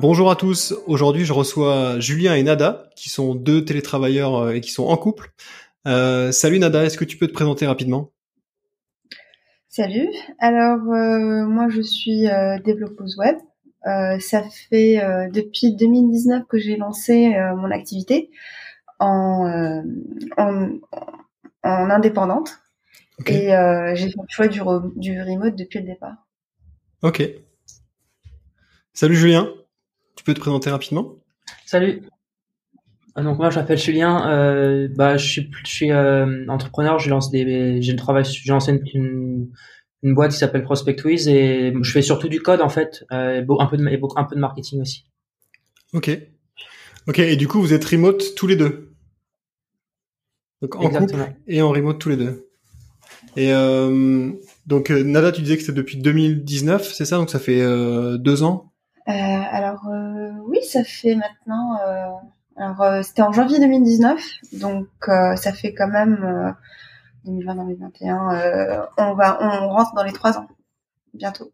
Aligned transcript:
Bonjour 0.00 0.30
à 0.30 0.36
tous. 0.36 0.76
Aujourd'hui, 0.86 1.24
je 1.24 1.32
reçois 1.32 1.98
Julien 1.98 2.36
et 2.36 2.44
Nada, 2.44 2.88
qui 2.94 3.08
sont 3.08 3.34
deux 3.34 3.64
télétravailleurs 3.64 4.36
euh, 4.36 4.52
et 4.52 4.60
qui 4.60 4.70
sont 4.70 4.84
en 4.84 4.96
couple. 4.96 5.32
Euh, 5.88 6.30
salut 6.30 6.60
Nada, 6.60 6.84
est-ce 6.84 6.96
que 6.96 7.04
tu 7.04 7.16
peux 7.16 7.26
te 7.26 7.32
présenter 7.32 7.66
rapidement? 7.66 8.12
Salut. 9.68 10.08
Alors, 10.38 10.78
euh, 10.88 11.46
moi, 11.48 11.68
je 11.68 11.80
suis 11.80 12.28
euh, 12.28 12.60
développeuse 12.64 13.18
web. 13.18 13.38
Ça 14.20 14.44
fait 14.70 15.00
depuis 15.32 15.74
2019 15.74 16.44
que 16.48 16.58
j'ai 16.58 16.76
lancé 16.76 17.34
mon 17.56 17.70
activité 17.72 18.30
en, 19.00 19.82
en, 20.36 20.68
en 21.64 21.90
indépendante. 21.90 22.60
Et 23.26 23.48
j'ai 23.94 24.10
fait 24.10 24.20
le 24.20 24.28
choix 24.28 24.46
du, 24.46 24.60
du 24.94 25.20
remote 25.22 25.56
depuis 25.56 25.80
le 25.80 25.86
départ. 25.86 26.14
Ok. 27.02 27.22
Salut 28.92 29.16
Julien. 29.16 29.48
Peux 30.28 30.34
te 30.34 30.40
présenter 30.40 30.68
rapidement? 30.68 31.14
Salut. 31.64 32.02
Euh, 33.16 33.22
donc 33.22 33.38
moi 33.38 33.48
je 33.48 33.58
m'appelle 33.58 33.78
Julien, 33.78 34.30
euh, 34.30 34.86
bah 34.94 35.16
je 35.16 35.26
suis, 35.26 35.50
je 35.64 35.70
suis 35.70 35.90
euh, 35.90 36.44
entrepreneur, 36.48 36.98
je 36.98 37.08
lance 37.08 37.30
des, 37.30 37.80
j'ai 37.80 37.96
travail, 37.96 38.26
j'ai 38.26 38.52
lancé 38.52 38.78
une, 38.92 39.48
une, 40.02 40.14
boîte 40.14 40.32
qui 40.32 40.36
s'appelle 40.36 40.64
ProspectWiz 40.64 41.28
et 41.28 41.72
je 41.80 41.90
fais 41.90 42.02
surtout 42.02 42.28
du 42.28 42.42
code 42.42 42.60
en 42.60 42.68
fait, 42.68 43.06
euh, 43.10 43.42
un 43.58 43.66
peu 43.68 43.78
de 43.78 43.88
et 43.88 43.98
un 44.16 44.24
peu 44.24 44.34
de 44.34 44.40
marketing 44.40 44.82
aussi. 44.82 45.06
Ok, 45.94 46.10
ok 47.06 47.18
et 47.20 47.36
du 47.36 47.48
coup 47.48 47.62
vous 47.62 47.72
êtes 47.72 47.86
remote 47.86 48.34
tous 48.34 48.46
les 48.46 48.56
deux, 48.56 48.92
donc 50.60 50.76
en 50.76 50.90
couple 50.90 51.32
et 51.46 51.62
en 51.62 51.70
remote 51.70 51.98
tous 51.98 52.10
les 52.10 52.18
deux. 52.18 52.50
Et 53.34 53.54
euh, 53.54 54.30
donc 54.66 54.90
Nada, 54.90 55.32
tu 55.32 55.40
disais 55.40 55.56
que 55.56 55.62
c'était 55.62 55.72
depuis 55.72 55.96
2019, 55.96 56.92
c'est 56.92 57.06
ça? 57.06 57.16
Donc 57.16 57.30
ça 57.30 57.38
fait 57.38 57.62
deux 58.18 58.42
ans? 58.42 58.68
Euh, 59.08 59.12
alors 59.12 59.88
oui, 60.48 60.62
ça 60.64 60.84
fait 60.84 61.14
maintenant. 61.14 61.78
Euh, 61.86 62.06
alors 62.56 63.04
c'était 63.04 63.22
en 63.22 63.32
janvier 63.32 63.60
2019, 63.60 64.20
donc 64.54 64.88
ça 65.06 65.52
fait 65.52 65.74
quand 65.74 65.86
même 65.86 66.54
2020-2021. 67.24 68.86
on 68.96 69.14
va, 69.14 69.38
on 69.40 69.68
rentre 69.68 69.94
dans 69.94 70.02
les 70.02 70.12
trois 70.12 70.38
ans 70.38 70.48
bientôt. 71.14 71.52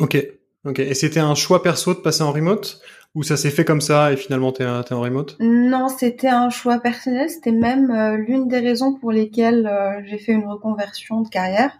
Ok, 0.00 0.16
ok. 0.64 0.80
Et 0.80 0.94
c'était 0.94 1.20
un 1.20 1.36
choix 1.36 1.62
perso 1.62 1.94
de 1.94 2.00
passer 2.00 2.22
en 2.22 2.32
remote 2.32 2.80
ou 3.14 3.22
ça 3.22 3.36
s'est 3.36 3.50
fait 3.50 3.64
comme 3.64 3.80
ça 3.80 4.12
et 4.12 4.16
finalement 4.16 4.50
t'es 4.50 4.64
es 4.64 4.92
en 4.92 5.00
remote? 5.00 5.36
Non, 5.38 5.88
c'était 5.88 6.28
un 6.28 6.50
choix 6.50 6.80
personnel. 6.80 7.30
C'était 7.30 7.52
même 7.52 8.16
l'une 8.16 8.48
des 8.48 8.58
raisons 8.58 8.94
pour 8.94 9.12
lesquelles 9.12 9.70
j'ai 10.04 10.18
fait 10.18 10.32
une 10.32 10.48
reconversion 10.48 11.20
de 11.20 11.28
carrière. 11.28 11.78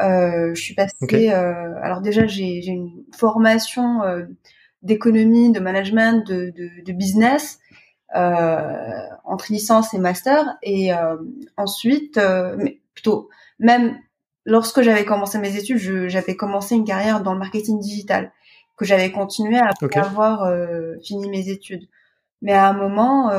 Euh, 0.00 0.54
je 0.54 0.60
suis 0.60 0.74
passée. 0.74 1.30
Euh, 1.30 1.74
alors 1.82 2.00
déjà, 2.00 2.26
j'ai 2.26 2.66
une 2.66 3.04
formation 3.12 4.02
euh, 4.02 4.24
d'économie, 4.84 5.50
de 5.50 5.60
management, 5.60 6.26
de, 6.26 6.50
de, 6.50 6.84
de 6.84 6.92
business 6.92 7.58
euh, 8.14 9.00
entre 9.24 9.46
licence 9.50 9.92
et 9.94 9.98
master. 9.98 10.56
Et 10.62 10.90
ensuite, 11.56 12.20
mais 12.58 12.80
plutôt 12.94 13.28
même 13.58 13.98
lorsque 14.44 14.82
j'avais 14.82 15.04
commencé 15.04 15.38
mes 15.38 15.56
études, 15.56 15.78
j'avais 16.08 16.36
commencé 16.36 16.76
une 16.76 16.84
carrière 16.84 17.22
dans 17.22 17.32
le 17.32 17.40
marketing 17.40 17.80
digital 17.80 18.30
que 18.76 18.84
j'avais 18.84 19.10
continué 19.10 19.58
après 19.58 19.98
avoir 20.00 20.48
fini 21.02 21.28
mes 21.28 21.48
études. 21.48 21.88
Mais 22.42 22.52
à 22.52 22.68
un 22.68 22.74
moment, 22.74 23.32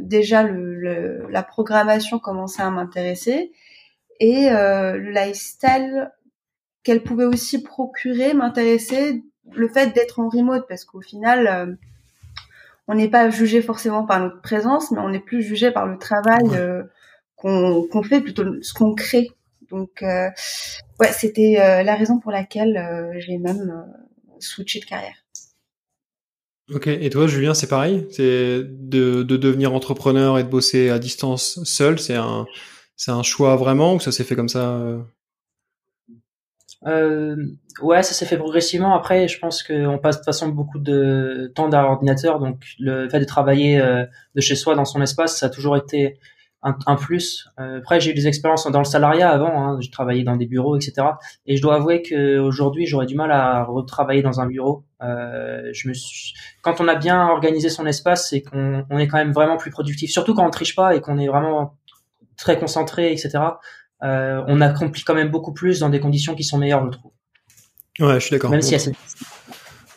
déjà 0.00 0.42
le, 0.42 0.74
le, 0.74 1.26
la 1.30 1.42
programmation 1.42 2.18
commençait 2.18 2.62
à 2.62 2.70
m'intéresser 2.70 3.52
et 4.20 4.50
euh, 4.50 4.98
le 4.98 5.10
lifestyle 5.10 6.12
qu'elle 6.82 7.02
pouvait 7.02 7.24
aussi 7.24 7.62
procurer 7.62 8.34
m'intéressait 8.34 9.22
le 9.52 9.68
fait 9.68 9.94
d'être 9.94 10.20
en 10.20 10.28
remote 10.28 10.66
parce 10.68 10.84
qu'au 10.84 11.00
final 11.00 11.46
euh, 11.46 11.74
on 12.88 12.94
n'est 12.94 13.08
pas 13.08 13.30
jugé 13.30 13.62
forcément 13.62 14.04
par 14.04 14.20
notre 14.20 14.40
présence 14.40 14.90
mais 14.90 15.00
on 15.00 15.12
est 15.12 15.20
plus 15.20 15.42
jugé 15.42 15.70
par 15.70 15.86
le 15.86 15.98
travail 15.98 16.48
euh, 16.54 16.82
qu'on 17.36 18.02
fait 18.02 18.20
plutôt 18.20 18.44
ce 18.62 18.74
qu'on 18.74 18.94
crée. 18.94 19.30
Donc 19.70 20.02
euh, 20.02 20.28
ouais 20.98 21.12
c'était 21.12 21.82
la 21.84 21.94
raison 21.94 22.18
pour 22.18 22.32
laquelle 22.32 23.14
j'ai 23.18 23.38
même 23.38 23.86
switché 24.38 24.80
de 24.80 24.84
carrière. 24.84 25.16
Ok, 26.72 26.86
et 26.86 27.10
toi 27.10 27.26
Julien, 27.26 27.54
c'est 27.54 27.66
pareil? 27.66 28.06
C'est 28.10 28.62
de, 28.62 29.22
de 29.22 29.36
devenir 29.36 29.74
entrepreneur 29.74 30.38
et 30.38 30.44
de 30.44 30.48
bosser 30.48 30.90
à 30.90 30.98
distance 30.98 31.64
seul, 31.64 31.98
c'est 31.98 32.14
un, 32.14 32.46
c'est 32.96 33.10
un 33.10 33.22
choix 33.22 33.56
vraiment 33.56 33.94
ou 33.94 34.00
ça 34.00 34.12
s'est 34.12 34.24
fait 34.24 34.36
comme 34.36 34.48
ça 34.48 34.80
euh? 36.86 37.36
ouais, 37.82 38.02
ça 38.02 38.14
s'est 38.14 38.26
fait 38.26 38.38
progressivement. 38.38 38.94
Après, 38.94 39.28
je 39.28 39.38
pense 39.38 39.62
qu'on 39.62 39.98
passe 39.98 40.16
de 40.16 40.20
toute 40.20 40.26
façon 40.26 40.48
beaucoup 40.48 40.78
de 40.78 41.52
temps 41.54 41.68
derrière 41.68 41.88
l'ordinateur, 41.88 42.38
donc 42.38 42.62
le 42.78 43.08
fait 43.08 43.20
de 43.20 43.24
travailler 43.24 43.80
euh, 43.80 44.04
de 44.34 44.40
chez 44.40 44.56
soi 44.56 44.74
dans 44.74 44.84
son 44.84 45.02
espace, 45.02 45.38
ça 45.38 45.46
a 45.46 45.50
toujours 45.50 45.76
été 45.76 46.18
un, 46.62 46.96
plus. 46.96 47.48
Euh, 47.58 47.78
après, 47.78 48.00
j'ai 48.00 48.10
eu 48.10 48.14
des 48.14 48.26
expériences 48.26 48.66
dans 48.70 48.80
le 48.80 48.84
salariat 48.84 49.30
avant. 49.30 49.62
Hein, 49.62 49.78
j'ai 49.80 49.90
travaillé 49.90 50.24
dans 50.24 50.36
des 50.36 50.46
bureaux, 50.46 50.76
etc. 50.76 51.06
Et 51.46 51.56
je 51.56 51.62
dois 51.62 51.76
avouer 51.76 52.02
qu'aujourd'hui, 52.02 52.86
j'aurais 52.86 53.06
du 53.06 53.14
mal 53.14 53.32
à 53.32 53.64
retravailler 53.64 54.22
dans 54.22 54.40
un 54.40 54.46
bureau. 54.46 54.84
Euh, 55.02 55.70
je 55.72 55.88
me 55.88 55.94
suis... 55.94 56.34
Quand 56.62 56.80
on 56.80 56.88
a 56.88 56.96
bien 56.96 57.28
organisé 57.28 57.70
son 57.70 57.86
espace, 57.86 58.28
c'est 58.28 58.42
qu'on 58.42 58.84
on 58.90 58.98
est 58.98 59.08
quand 59.08 59.16
même 59.16 59.32
vraiment 59.32 59.56
plus 59.56 59.70
productif. 59.70 60.10
Surtout 60.10 60.34
quand 60.34 60.46
on 60.46 60.50
triche 60.50 60.76
pas 60.76 60.94
et 60.94 61.00
qu'on 61.00 61.18
est 61.18 61.28
vraiment 61.28 61.78
très 62.36 62.58
concentré, 62.58 63.12
etc. 63.12 63.38
Euh, 64.02 64.42
on 64.46 64.60
accomplit 64.60 65.02
quand 65.02 65.14
même 65.14 65.30
beaucoup 65.30 65.52
plus 65.52 65.80
dans 65.80 65.90
des 65.90 66.00
conditions 66.00 66.34
qui 66.34 66.44
sont 66.44 66.58
meilleures, 66.58 66.84
je 66.86 66.98
trouve. 66.98 67.12
Ouais, 68.00 68.14
je 68.14 68.26
suis 68.26 68.30
d'accord. 68.30 68.50
Même 68.50 68.62
si 68.62 68.76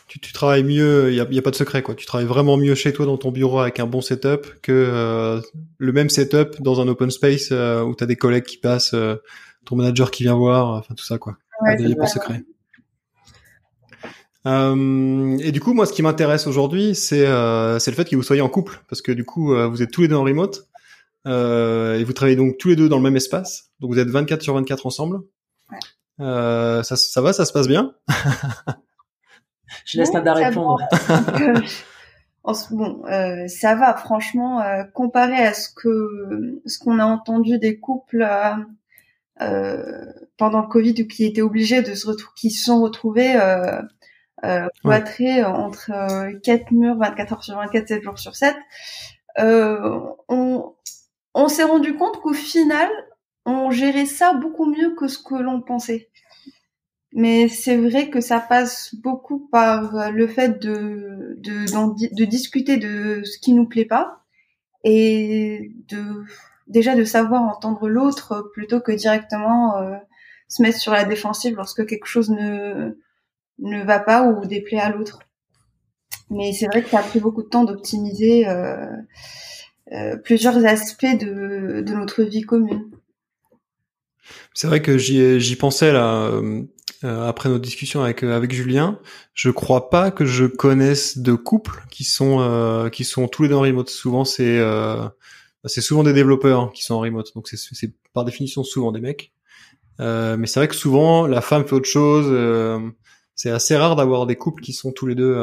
tu, 0.08 0.20
tu, 0.20 0.32
travailles 0.32 0.62
mieux, 0.62 1.10
il 1.10 1.16
y 1.16 1.20
a, 1.20 1.26
y 1.28 1.38
a, 1.38 1.42
pas 1.42 1.50
de 1.50 1.56
secret 1.56 1.82
quoi. 1.82 1.94
Tu 1.94 2.06
travailles 2.06 2.26
vraiment 2.26 2.56
mieux 2.56 2.74
chez 2.74 2.92
toi 2.92 3.06
dans 3.06 3.16
ton 3.16 3.32
bureau 3.32 3.60
avec 3.60 3.80
un 3.80 3.86
bon 3.86 4.00
setup 4.00 4.46
que 4.62 4.72
euh, 4.72 5.40
le 5.78 5.92
même 5.92 6.10
setup 6.10 6.60
dans 6.60 6.80
un 6.80 6.88
open 6.88 7.10
space 7.10 7.48
euh, 7.50 7.82
où 7.82 7.94
tu 7.94 8.04
as 8.04 8.06
des 8.06 8.16
collègues 8.16 8.44
qui 8.44 8.58
passent, 8.58 8.94
euh, 8.94 9.16
ton 9.64 9.76
manager 9.76 10.10
qui 10.10 10.24
vient 10.24 10.36
voir, 10.36 10.68
enfin 10.68 10.94
tout 10.94 11.04
ça 11.04 11.18
quoi. 11.18 11.36
Ouais, 11.62 11.76
il 11.78 11.86
n'y 11.86 11.92
a 11.94 11.96
pas 11.96 12.04
de 12.04 12.10
secret. 12.10 12.42
Euh, 14.46 15.38
et 15.38 15.52
du 15.52 15.60
coup, 15.60 15.72
moi, 15.72 15.86
ce 15.86 15.92
qui 15.92 16.02
m'intéresse 16.02 16.46
aujourd'hui, 16.46 16.94
c'est 16.94 17.26
euh, 17.26 17.78
le 17.84 17.92
fait 17.92 18.08
que 18.08 18.14
vous 18.14 18.22
soyez 18.22 18.42
en 18.42 18.50
couple, 18.50 18.82
parce 18.88 19.00
que 19.00 19.10
du 19.10 19.24
coup, 19.24 19.54
vous 19.54 19.82
êtes 19.82 19.90
tous 19.90 20.02
les 20.02 20.08
deux 20.08 20.16
en 20.16 20.24
remote. 20.24 20.68
Euh, 21.26 21.98
et 21.98 22.04
vous 22.04 22.12
travaillez 22.12 22.36
donc 22.36 22.58
tous 22.58 22.68
les 22.68 22.76
deux 22.76 22.88
dans 22.88 22.98
le 22.98 23.02
même 23.02 23.16
espace. 23.16 23.70
Donc 23.80 23.92
vous 23.92 23.98
êtes 23.98 24.08
24 24.08 24.42
sur 24.42 24.54
24 24.54 24.86
ensemble. 24.86 25.20
Ouais. 25.70 25.78
Euh, 26.20 26.82
ça, 26.82 26.96
ça 26.96 27.20
va, 27.20 27.32
ça 27.32 27.44
se 27.44 27.52
passe 27.52 27.68
bien? 27.68 27.94
Je 29.84 29.98
laisse 29.98 30.12
Nada 30.12 30.34
répondre. 30.34 30.78
bon, 32.70 33.02
euh, 33.06 33.48
ça 33.48 33.74
va. 33.74 33.94
Franchement, 33.94 34.60
euh, 34.60 34.84
comparé 34.84 35.36
à 35.44 35.54
ce 35.54 35.68
que 35.74 36.60
ce 36.66 36.78
qu'on 36.78 36.98
a 36.98 37.04
entendu 37.04 37.58
des 37.58 37.78
couples 37.78 38.22
euh, 38.22 38.54
euh 39.40 40.06
pendant 40.36 40.62
le 40.62 40.66
Covid 40.66 40.94
ou 41.00 41.06
qui 41.06 41.24
étaient 41.24 41.42
obligés 41.42 41.82
de 41.82 41.94
se 41.94 42.08
retrouver, 42.08 42.34
qui 42.36 42.50
se 42.50 42.64
sont 42.64 42.82
retrouvés 42.82 43.36
euh, 43.36 43.80
euh, 44.44 44.66
cloîtrés 44.80 45.44
entre 45.44 45.92
quatre 46.42 46.72
murs, 46.72 46.98
24 46.98 47.32
heures 47.32 47.44
sur 47.44 47.56
24, 47.56 47.88
7 47.88 48.02
jours 48.02 48.18
sur 48.18 48.34
7. 48.34 48.56
on, 49.38 50.74
on 51.34 51.48
s'est 51.48 51.64
rendu 51.64 51.96
compte 51.96 52.20
qu'au 52.20 52.32
final, 52.32 52.88
on 53.44 53.70
gérait 53.70 54.06
ça 54.06 54.32
beaucoup 54.32 54.66
mieux 54.66 54.94
que 54.94 55.08
ce 55.08 55.18
que 55.18 55.34
l'on 55.34 55.60
pensait. 55.60 56.08
Mais 57.12 57.48
c'est 57.48 57.76
vrai 57.76 58.10
que 58.10 58.20
ça 58.20 58.40
passe 58.40 58.94
beaucoup 58.96 59.48
par 59.50 60.10
le 60.10 60.26
fait 60.26 60.60
de, 60.60 61.36
de, 61.38 62.24
discuter 62.24 62.76
de 62.76 63.22
ce 63.24 63.38
qui 63.38 63.52
nous 63.52 63.66
plaît 63.66 63.84
pas 63.84 64.24
et 64.82 65.72
de 65.88 66.24
déjà 66.66 66.96
de 66.96 67.04
savoir 67.04 67.42
entendre 67.42 67.88
l'autre 67.88 68.50
plutôt 68.52 68.80
que 68.80 68.90
directement 68.90 69.76
euh, 69.78 69.96
se 70.48 70.62
mettre 70.62 70.78
sur 70.78 70.92
la 70.92 71.04
défensive 71.04 71.54
lorsque 71.56 71.86
quelque 71.86 72.06
chose 72.06 72.30
ne 72.30 72.98
ne 73.60 73.84
va 73.84 74.00
pas 74.00 74.24
ou 74.24 74.44
déplaît 74.46 74.80
à 74.80 74.90
l'autre. 74.90 75.20
Mais 76.30 76.52
c'est 76.52 76.66
vrai 76.66 76.82
que 76.82 76.90
ça 76.90 76.98
a 76.98 77.02
pris 77.02 77.20
beaucoup 77.20 77.42
de 77.42 77.48
temps 77.48 77.64
d'optimiser 77.64 78.48
euh, 78.48 78.90
plusieurs 80.24 80.64
aspects 80.64 81.04
de, 81.04 81.82
de, 81.82 81.94
notre 81.94 82.22
vie 82.22 82.42
commune. 82.42 82.90
C'est 84.54 84.66
vrai 84.66 84.82
que 84.82 84.96
j'y 84.98 85.56
pensais 85.56 85.92
là. 85.92 86.30
Euh, 87.04 87.28
après 87.28 87.50
notre 87.50 87.62
discussion 87.62 88.02
avec 88.02 88.22
avec 88.22 88.52
Julien, 88.52 88.98
je 89.34 89.50
crois 89.50 89.90
pas 89.90 90.10
que 90.10 90.24
je 90.24 90.46
connaisse 90.46 91.18
de 91.18 91.34
couples 91.34 91.84
qui 91.90 92.04
sont 92.04 92.88
qui 92.92 93.04
sont 93.04 93.28
tous 93.28 93.42
les 93.42 93.50
deux 93.50 93.56
en 93.56 93.60
remote. 93.60 93.90
Souvent 93.90 94.24
c'est 94.24 94.58
c'est 95.66 95.82
souvent 95.82 96.02
des 96.02 96.14
développeurs 96.14 96.72
qui 96.72 96.82
sont 96.82 96.94
en 96.94 97.00
remote, 97.00 97.34
donc 97.34 97.48
c'est 97.48 97.92
par 98.14 98.24
définition 98.24 98.64
souvent 98.64 98.90
des 98.90 99.00
mecs. 99.00 99.32
mais 99.98 100.46
c'est 100.46 100.60
vrai 100.60 100.68
que 100.68 100.74
souvent 100.74 101.26
la 101.26 101.42
femme 101.42 101.66
fait 101.66 101.74
autre 101.74 101.88
chose. 101.88 102.82
c'est 103.34 103.50
assez 103.50 103.76
rare 103.76 103.96
d'avoir 103.96 104.26
des 104.26 104.36
couples 104.36 104.62
qui 104.62 104.72
sont 104.72 104.92
tous 104.92 105.06
les 105.06 105.14
deux 105.14 105.36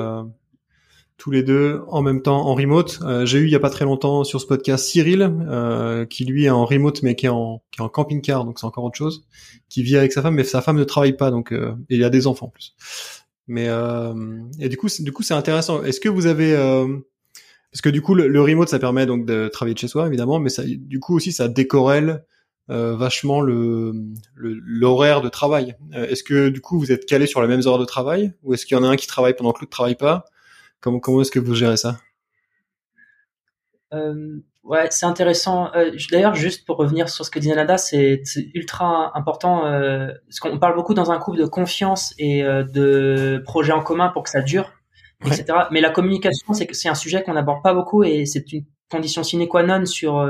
tous 1.22 1.30
les 1.30 1.44
deux 1.44 1.82
en 1.88 2.02
même 2.02 2.24
temps 2.24 2.48
en 2.48 2.56
remote. 2.56 2.98
Euh, 3.04 3.28
j'ai 3.28 3.38
eu 3.38 3.46
il 3.46 3.52
y 3.52 3.56
a 3.56 3.60
pas 3.60 3.70
très 3.70 3.86
longtemps 3.86 4.24
sur 4.24 4.42
ce 4.42 4.48
podcast 4.48 4.86
Cyril, 4.86 5.32
euh, 5.48 6.04
qui 6.04 6.26
lui 6.26 6.46
est 6.46 6.50
en 6.50 6.66
remote 6.66 7.04
mais 7.04 7.16
qui 7.16 7.28
est 7.28 7.30
en, 7.30 7.62
qui 7.70 7.80
est 7.80 7.84
en 7.84 7.90
camping-car, 7.90 8.44
donc 8.44 8.58
c'est 8.58 8.66
encore 8.66 8.86
autre 8.86 8.98
chose, 8.98 9.24
qui 9.70 9.84
vit 9.84 9.98
avec 9.98 10.14
sa 10.14 10.24
femme, 10.24 10.34
mais 10.34 10.44
sa 10.44 10.64
femme 10.64 10.78
ne 10.78 10.84
travaille 10.84 11.16
pas, 11.16 11.30
donc 11.30 11.54
euh, 11.54 11.76
et 11.92 11.98
il 11.98 12.04
a 12.04 12.10
des 12.10 12.26
enfants 12.26 12.48
en 12.48 12.50
plus. 12.50 12.76
Mais 13.46 13.68
et 14.60 14.70
du 14.70 14.78
coup, 14.78 14.88
du 15.00 15.12
coup, 15.12 15.24
c'est 15.24 15.34
intéressant. 15.34 15.84
Est-ce 15.84 16.00
que 16.00 16.10
vous 16.10 16.26
avez 16.26 16.54
parce 17.72 17.82
que 17.82 17.90
du 17.90 18.02
coup, 18.02 18.16
le, 18.16 18.42
remote, 18.42 18.70
ça 18.70 18.80
permet 18.80 19.06
donc 19.06 19.26
de 19.26 19.48
travailler 19.48 19.74
de 19.74 19.80
chez 19.80 19.90
soi, 19.90 20.08
évidemment, 20.08 20.40
mais 20.40 20.50
ça, 20.50 20.64
du 20.66 21.00
coup 21.00 21.16
aussi, 21.16 21.34
ça 21.34 21.50
décorrèle 21.50 22.24
vachement 22.70 23.42
le 23.42 23.92
l'horaire 24.36 25.22
de 25.22 25.28
travail. 25.28 25.76
est-ce 25.94 26.24
que 26.24 26.50
du 26.50 26.62
coup, 26.62 26.80
vous 26.80 26.92
êtes 26.92 27.06
calé 27.06 27.28
sur 27.28 27.42
les 27.42 27.48
mêmes 27.48 27.62
heures 27.68 27.80
de 27.80 27.86
travail, 27.86 28.34
ou 28.44 28.54
est-ce 28.54 28.66
qu'il 28.66 28.78
y 28.78 28.80
en 28.80 28.84
a 28.84 28.88
un 28.88 28.96
qui 28.96 29.08
travaille 29.08 29.36
pendant 29.36 29.52
que 29.52 29.60
l'autre 29.60 29.72
travaille 29.72 29.98
pas? 29.98 30.26
Comment, 30.82 31.00
comment 31.00 31.22
est-ce 31.22 31.32
que 31.32 31.40
vous 31.40 31.56
gérez 31.56 31.78
ça? 31.78 32.00
Euh, 33.94 34.42
Ouais, 34.64 34.88
c'est 34.92 35.08
intéressant. 35.08 35.74
Euh, 35.76 35.92
D'ailleurs, 36.12 36.36
juste 36.36 36.68
pour 36.68 36.78
revenir 36.78 37.10
sur 37.10 37.26
ce 37.26 37.32
que 37.32 37.40
dit 37.40 37.50
Nada, 37.50 37.78
c'est 37.80 38.22
ultra 38.54 39.12
important. 39.18 39.66
Euh, 39.66 40.10
parce 40.28 40.40
qu'on 40.40 40.60
parle 40.60 40.76
beaucoup 40.76 40.94
dans 40.94 41.12
un 41.12 41.18
couple 41.18 41.40
de 41.40 41.46
confiance 41.46 42.14
et 42.20 42.44
euh, 42.44 42.64
de 42.64 43.42
projets 43.44 43.72
en 43.74 43.82
commun 43.82 44.10
pour 44.10 44.22
que 44.24 44.30
ça 44.30 44.42
dure, 44.42 44.72
etc. 45.26 45.46
Mais 45.72 45.82
la 45.82 45.90
communication, 45.90 46.54
c'est 46.54 46.72
c'est 46.76 46.90
un 46.90 46.96
sujet 46.96 47.24
qu'on 47.24 47.34
n'aborde 47.34 47.64
pas 47.64 47.74
beaucoup 47.74 48.04
et 48.04 48.28
c'est 48.28 48.52
une 48.54 48.66
condition 48.92 49.24
sine 49.24 49.48
qua 49.48 49.64
non 49.64 49.86
sur 49.86 50.24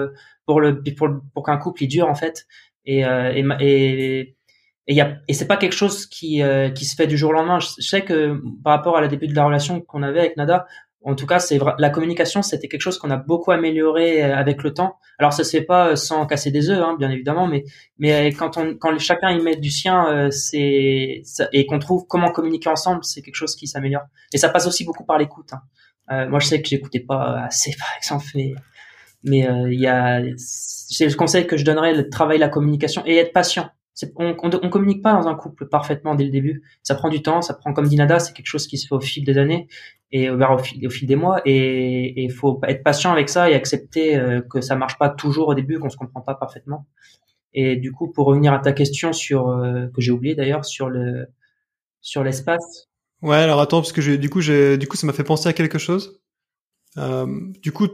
pour 0.46 0.62
le 0.62 0.82
pour, 0.98 1.10
pour 1.34 1.44
qu'un 1.44 1.58
couple 1.58 1.84
il 1.84 1.88
dure 1.90 2.08
en 2.08 2.16
fait. 2.16 2.48
Et, 2.86 3.06
euh, 3.06 3.32
et, 3.34 3.44
et 3.60 4.38
et, 4.88 4.96
y 4.96 5.02
a, 5.02 5.18
et 5.28 5.34
c'est 5.34 5.48
pas 5.48 5.58
quelque 5.58 5.76
chose 5.76 6.06
qui, 6.06 6.42
euh, 6.42 6.70
qui 6.70 6.86
se 6.86 6.96
fait 6.96 7.08
du 7.08 7.18
jour 7.18 7.30
au 7.30 7.34
lendemain. 7.34 7.60
Je, 7.60 7.82
sais 7.82 8.02
que 8.02 8.42
par 8.64 8.74
rapport 8.78 8.98
à 8.98 9.02
la 9.02 9.08
début 9.08 9.28
de 9.28 9.36
la 9.36 9.46
relation 9.46 9.82
qu'on 9.82 10.04
avait 10.04 10.20
avec 10.20 10.38
Nada, 10.38 10.66
en 11.04 11.16
tout 11.16 11.26
cas, 11.26 11.40
c'est 11.40 11.60
la 11.80 11.90
communication, 11.90 12.44
c'était 12.44 12.68
quelque 12.68 12.82
chose 12.82 13.00
qu'on 13.00 13.10
a 13.10 13.18
beaucoup 13.18 13.52
amélioré 13.52 14.24
euh, 14.24 14.36
avec 14.36 14.62
le 14.62 14.74
temps. 14.74 14.98
Alors, 15.18 15.34
ça 15.34 15.44
se 15.44 15.50
fait 15.50 15.64
pas 15.64 15.96
sans 15.96 16.28
casser 16.28 16.52
des 16.52 16.70
œufs, 16.70 16.80
hein, 16.80 16.96
bien 16.98 17.10
évidemment, 17.10 17.48
mais 17.48 17.64
mais 17.98 18.32
quand 18.34 18.58
on 18.58 18.76
quand 18.78 18.98
chacun 19.00 19.32
y 19.32 19.42
met 19.42 19.56
du 19.56 19.72
sien, 19.72 20.08
euh, 20.10 20.30
c'est 20.30 21.24
et 21.54 21.66
qu'on 21.66 21.80
trouve 21.80 22.06
comment 22.08 22.32
communiquer 22.32 22.70
ensemble, 22.70 23.04
c'est 23.04 23.24
quelque 23.24 23.36
chose 23.36 23.56
qui 23.56 23.66
s'améliore. 23.66 24.04
Et 24.32 24.38
ça 24.38 24.50
passe 24.50 24.68
aussi 24.68 24.86
beaucoup 24.86 25.06
par 25.06 25.18
l'écoute. 25.18 25.54
Hein. 25.54 25.62
Euh, 26.12 26.30
moi, 26.30 26.40
je 26.40 26.48
sais 26.48 26.62
que 26.62 26.68
j'écoutais 26.68 27.00
pas 27.00 27.46
assez, 27.48 27.74
par 27.80 27.90
exemple, 27.98 28.26
mais 28.36 28.54
mais 29.24 29.48
il 29.72 29.80
y 29.80 29.88
a 29.88 30.22
c'est 30.38 31.08
le 31.08 31.16
conseil 31.16 31.48
que 31.48 31.58
je 31.58 31.66
donnerais, 31.66 31.94
le 31.94 32.10
travail, 32.10 32.38
la 32.38 32.50
communication 32.50 33.04
et 33.08 33.18
être 33.18 33.34
patient 33.34 33.70
on, 34.16 34.36
on, 34.42 34.70
communique 34.70 35.02
pas 35.04 35.14
dans 35.14 35.28
un 35.28 35.36
couple 35.36 35.68
parfaitement 35.68 36.16
dès 36.16 36.24
le 36.24 36.32
début. 36.32 36.64
Ça 36.84 36.96
prend 36.96 37.10
du 37.10 37.22
temps, 37.22 37.42
ça 37.42 37.54
prend 37.54 37.74
comme 37.74 37.88
Dinada, 37.88 38.20
c'est 38.20 38.34
quelque 38.34 38.48
chose 38.48 38.68
qui 38.68 38.78
se 38.78 38.88
fait 38.88 38.96
au 38.96 39.02
fil 39.02 39.24
des 39.24 39.38
années 39.38 39.68
et 40.12 40.30
au, 40.30 40.58
fil, 40.58 40.86
au 40.88 40.90
fil 40.90 41.08
des 41.08 41.16
mois. 41.16 41.42
Et 41.46 42.24
il 42.24 42.32
faut 42.32 42.60
être 42.68 42.84
patient 42.84 43.12
avec 43.12 43.30
ça 43.30 43.50
et 43.50 43.54
accepter 43.54 44.18
euh, 44.18 44.42
que 44.42 44.62
ça 44.62 44.76
marche 44.76 44.98
pas 44.98 45.10
toujours 45.10 45.50
au 45.50 45.54
début, 45.54 45.80
qu'on 45.80 45.90
se 45.90 45.98
comprend 45.98 46.22
pas 46.22 46.36
parfaitement. 46.36 46.88
Et 47.54 47.76
du 47.76 47.92
coup, 47.92 48.12
pour 48.12 48.28
revenir 48.28 48.54
à 48.54 48.60
ta 48.60 48.72
question 48.72 49.14
sur 49.14 49.50
euh, 49.50 49.88
que 49.94 50.02
j'ai 50.02 50.12
oublié 50.12 50.36
d'ailleurs 50.36 50.66
sur 50.66 50.90
le 50.90 51.28
sur 52.02 52.24
l'espace. 52.24 52.90
Ouais, 53.22 53.38
alors 53.38 53.60
attends 53.62 53.82
parce 53.82 53.92
que 53.92 54.16
du 54.16 54.30
coup, 54.30 54.42
du 54.42 54.88
coup, 54.88 54.98
ça 54.98 55.06
m'a 55.06 55.14
fait 55.14 55.24
penser 55.24 55.48
à 55.48 55.54
quelque 55.54 55.78
chose. 55.78 56.22
Euh, 56.98 57.28
du 57.62 57.72
coup, 57.72 57.88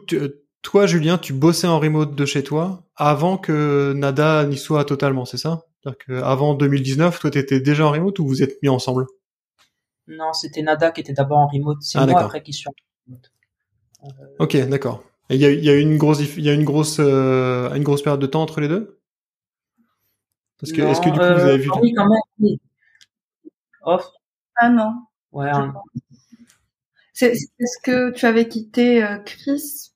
toi, 0.62 0.86
Julien, 0.86 1.18
tu 1.18 1.34
bossais 1.34 1.68
en 1.68 1.80
remote 1.80 2.16
de 2.16 2.26
chez 2.26 2.44
toi 2.44 2.84
avant 2.96 3.38
que 3.38 3.94
Nada 3.94 4.46
n'y 4.46 4.58
soit 4.58 4.86
totalement, 4.86 5.26
c'est 5.26 5.38
ça? 5.38 5.64
C'est-à-dire 5.88 6.22
qu'avant 6.22 6.54
2019, 6.54 7.20
toi, 7.20 7.32
tu 7.32 7.38
étais 7.38 7.60
déjà 7.60 7.86
en 7.86 7.92
remote 7.92 8.20
ou 8.20 8.28
vous 8.28 8.44
êtes 8.44 8.62
mis 8.62 8.70
ensemble? 8.70 9.06
Non, 10.08 10.34
c'était 10.34 10.62
Nada 10.62 10.92
qui 10.92 11.02
était 11.02 11.14
d'abord 11.14 11.38
en 11.38 11.48
remote. 11.48 11.82
C'est 11.82 11.98
ah, 11.98 12.06
moi 12.06 12.22
après 12.22 12.42
qui 12.44 12.54
suis 12.54 12.68
en 12.68 12.74
remote. 13.08 13.32
Euh, 14.04 14.44
ok, 14.44 14.58
d'accord. 14.70 15.04
Il 15.30 15.38
y 15.38 15.46
a, 15.46 15.52
y 15.52 15.70
a 15.70 15.76
une 15.76 15.98
grosse, 15.98 16.22
il 16.38 16.44
y 16.44 16.50
a 16.50 16.54
une 16.54 16.64
grosse, 16.64 16.98
euh, 17.00 17.74
une 17.74 17.84
grosse 17.84 18.02
période 18.02 18.22
de 18.22 18.28
temps 18.28 18.42
entre 18.42 18.62
les 18.62 18.68
deux? 18.68 19.00
Parce 20.60 20.72
que, 20.72 20.82
est-ce 20.82 21.02
que 21.02 21.10
du 21.10 21.20
coup 21.20 21.26
vous 21.26 21.48
avez 21.48 21.58
vu 21.58 21.70
euh, 21.70 21.80
Oui, 21.82 21.94
quand 21.94 22.08
même. 22.08 22.22
Oui. 22.40 22.60
Off? 23.84 24.10
Un 24.60 24.78
an. 24.80 24.94
Ouais. 25.32 25.50
Un... 25.50 25.74
C'est, 27.14 27.32
est-ce 27.34 27.82
que 27.84 28.12
tu 28.12 28.26
avais 28.26 28.48
quitté 28.48 29.06
Chris 29.26 29.92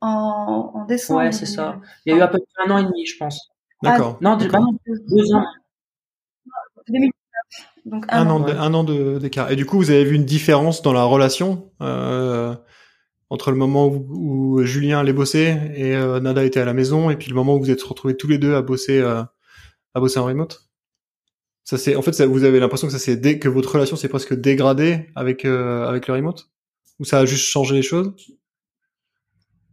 en, 0.00 0.72
en 0.74 0.84
décembre 0.84 1.20
Ouais, 1.20 1.32
c'est 1.32 1.46
ça. 1.46 1.80
Il 2.04 2.12
y 2.12 2.16
a 2.16 2.18
eu 2.18 2.22
à 2.22 2.28
peu 2.28 2.38
près 2.38 2.66
un 2.66 2.70
an 2.70 2.78
et 2.78 2.84
demi, 2.84 3.06
je 3.06 3.16
pense. 3.16 3.50
D'accord. 3.82 4.18
Ah, 4.20 4.24
non, 4.24 4.36
deux 4.36 5.34
ans. 5.34 5.44
Donc 7.84 8.04
un, 8.08 8.28
an, 8.28 8.46
un 8.46 8.74
an 8.74 8.84
d'écart. 8.84 9.50
Et 9.50 9.56
du 9.56 9.64
coup, 9.64 9.78
vous 9.78 9.90
avez 9.90 10.04
vu 10.04 10.14
une 10.16 10.24
différence 10.24 10.82
dans 10.82 10.92
la 10.92 11.04
relation 11.04 11.70
euh, 11.80 12.54
entre 13.30 13.50
le 13.50 13.56
moment 13.56 13.86
où, 13.86 14.62
Julien 14.64 14.98
allait 14.98 15.12
bosser 15.12 15.56
et 15.74 15.94
euh, 15.94 16.20
Nada 16.20 16.44
était 16.44 16.60
à 16.60 16.64
la 16.64 16.74
maison, 16.74 17.10
et 17.10 17.16
puis 17.16 17.28
le 17.28 17.34
moment 17.34 17.54
où 17.54 17.60
vous 17.60 17.70
êtes 17.70 17.82
retrouvés 17.82 18.16
tous 18.16 18.28
les 18.28 18.38
deux 18.38 18.54
à 18.54 18.62
bosser 18.62 18.98
euh, 18.98 19.22
à 19.94 20.00
bosser 20.00 20.18
en 20.18 20.24
remote? 20.24 20.64
Ça 21.64 21.78
c'est, 21.78 21.96
en 21.96 22.02
fait, 22.02 22.12
ça, 22.12 22.26
vous 22.26 22.44
avez 22.44 22.60
l'impression 22.60 22.88
que 22.88 22.92
ça 22.92 22.98
c'est 22.98 23.38
que 23.38 23.48
votre 23.48 23.72
relation 23.72 23.96
s'est 23.96 24.08
presque 24.08 24.34
dégradée 24.34 25.10
avec 25.14 25.44
euh, 25.44 25.86
avec 25.86 26.08
le 26.08 26.14
remote, 26.14 26.50
ou 26.98 27.04
ça 27.04 27.20
a 27.20 27.24
juste 27.26 27.46
changé 27.46 27.74
les 27.74 27.82
choses? 27.82 28.12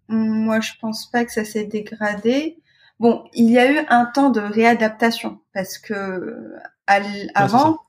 Moi, 0.07 0.59
je 0.59 0.71
pense 0.79 1.09
pas 1.09 1.25
que 1.25 1.31
ça 1.31 1.43
s'est 1.43 1.65
dégradé. 1.65 2.57
Bon, 2.99 3.25
il 3.33 3.49
y 3.49 3.59
a 3.59 3.71
eu 3.71 3.85
un 3.89 4.05
temps 4.05 4.29
de 4.29 4.39
réadaptation 4.39 5.39
parce 5.53 5.77
que 5.77 6.53
avant, 6.87 7.79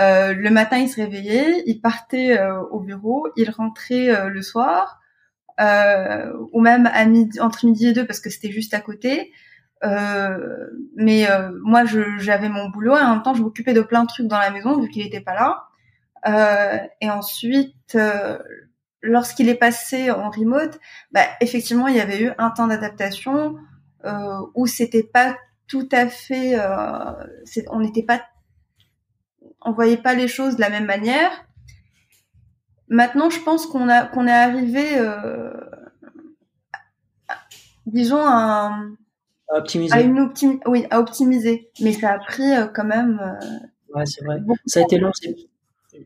euh, 0.00 0.32
le 0.32 0.50
matin, 0.50 0.78
il 0.78 0.88
se 0.88 0.96
réveillait, 0.96 1.62
il 1.66 1.80
partait 1.80 2.38
euh, 2.38 2.60
au 2.70 2.80
bureau, 2.80 3.28
il 3.36 3.50
rentrait 3.50 4.08
euh, 4.08 4.28
le 4.28 4.42
soir, 4.42 5.00
ou 5.58 6.60
même 6.60 6.86
à 6.92 7.04
midi, 7.06 7.40
entre 7.40 7.64
midi 7.66 7.88
et 7.88 7.92
deux 7.92 8.06
parce 8.06 8.20
que 8.20 8.30
c'était 8.30 8.50
juste 8.50 8.74
à 8.74 8.80
côté. 8.80 9.32
mais 9.82 11.26
moi, 11.62 11.84
j'avais 12.18 12.48
mon 12.48 12.68
boulot 12.68 12.96
et 12.96 13.00
en 13.00 13.14
même 13.14 13.22
temps, 13.22 13.34
je 13.34 13.42
m'occupais 13.42 13.74
de 13.74 13.82
plein 13.82 14.02
de 14.02 14.08
trucs 14.08 14.26
dans 14.26 14.38
la 14.38 14.50
maison 14.50 14.80
vu 14.80 14.88
qu'il 14.88 15.02
n'était 15.02 15.20
pas 15.20 15.34
là. 15.34 16.90
et 17.00 17.10
ensuite, 17.10 17.96
lorsqu'il 19.02 19.48
est 19.48 19.54
passé 19.54 20.10
en 20.10 20.30
remote, 20.30 20.78
bah, 21.12 21.24
effectivement, 21.40 21.88
il 21.88 21.96
y 21.96 22.00
avait 22.00 22.22
eu 22.22 22.32
un 22.38 22.50
temps 22.50 22.66
d'adaptation 22.66 23.56
euh, 23.56 23.60
où 24.54 24.66
c'était 24.66 25.02
pas 25.02 25.36
tout 25.66 25.88
à 25.92 26.08
fait, 26.08 26.58
euh, 26.58 27.12
on 27.70 27.80
n'était 27.80 28.02
pas, 28.02 28.22
on 29.60 29.72
voyait 29.72 29.96
pas 29.96 30.14
les 30.14 30.28
choses 30.28 30.56
de 30.56 30.60
la 30.60 30.70
même 30.70 30.86
manière. 30.86 31.30
Maintenant, 32.88 33.30
je 33.30 33.40
pense 33.40 33.66
qu'on 33.66 33.88
a 33.88 34.04
qu'on 34.04 34.28
est 34.28 34.32
arrivé, 34.32 34.96
euh, 34.96 35.50
disons 37.86 38.24
à, 38.24 38.78
à 39.48 39.58
optimiser. 39.58 40.02
une 40.02 40.30
oui, 40.66 40.86
à 40.90 41.00
optimiser. 41.00 41.70
Mais 41.80 41.92
ça 41.92 42.12
a 42.12 42.18
pris 42.18 42.52
quand 42.74 42.84
même. 42.84 43.20
ouais, 43.92 44.06
c'est 44.06 44.24
vrai. 44.24 44.40
Ça 44.66 44.80
a 44.80 44.82
été 44.84 44.98
long. 44.98 45.10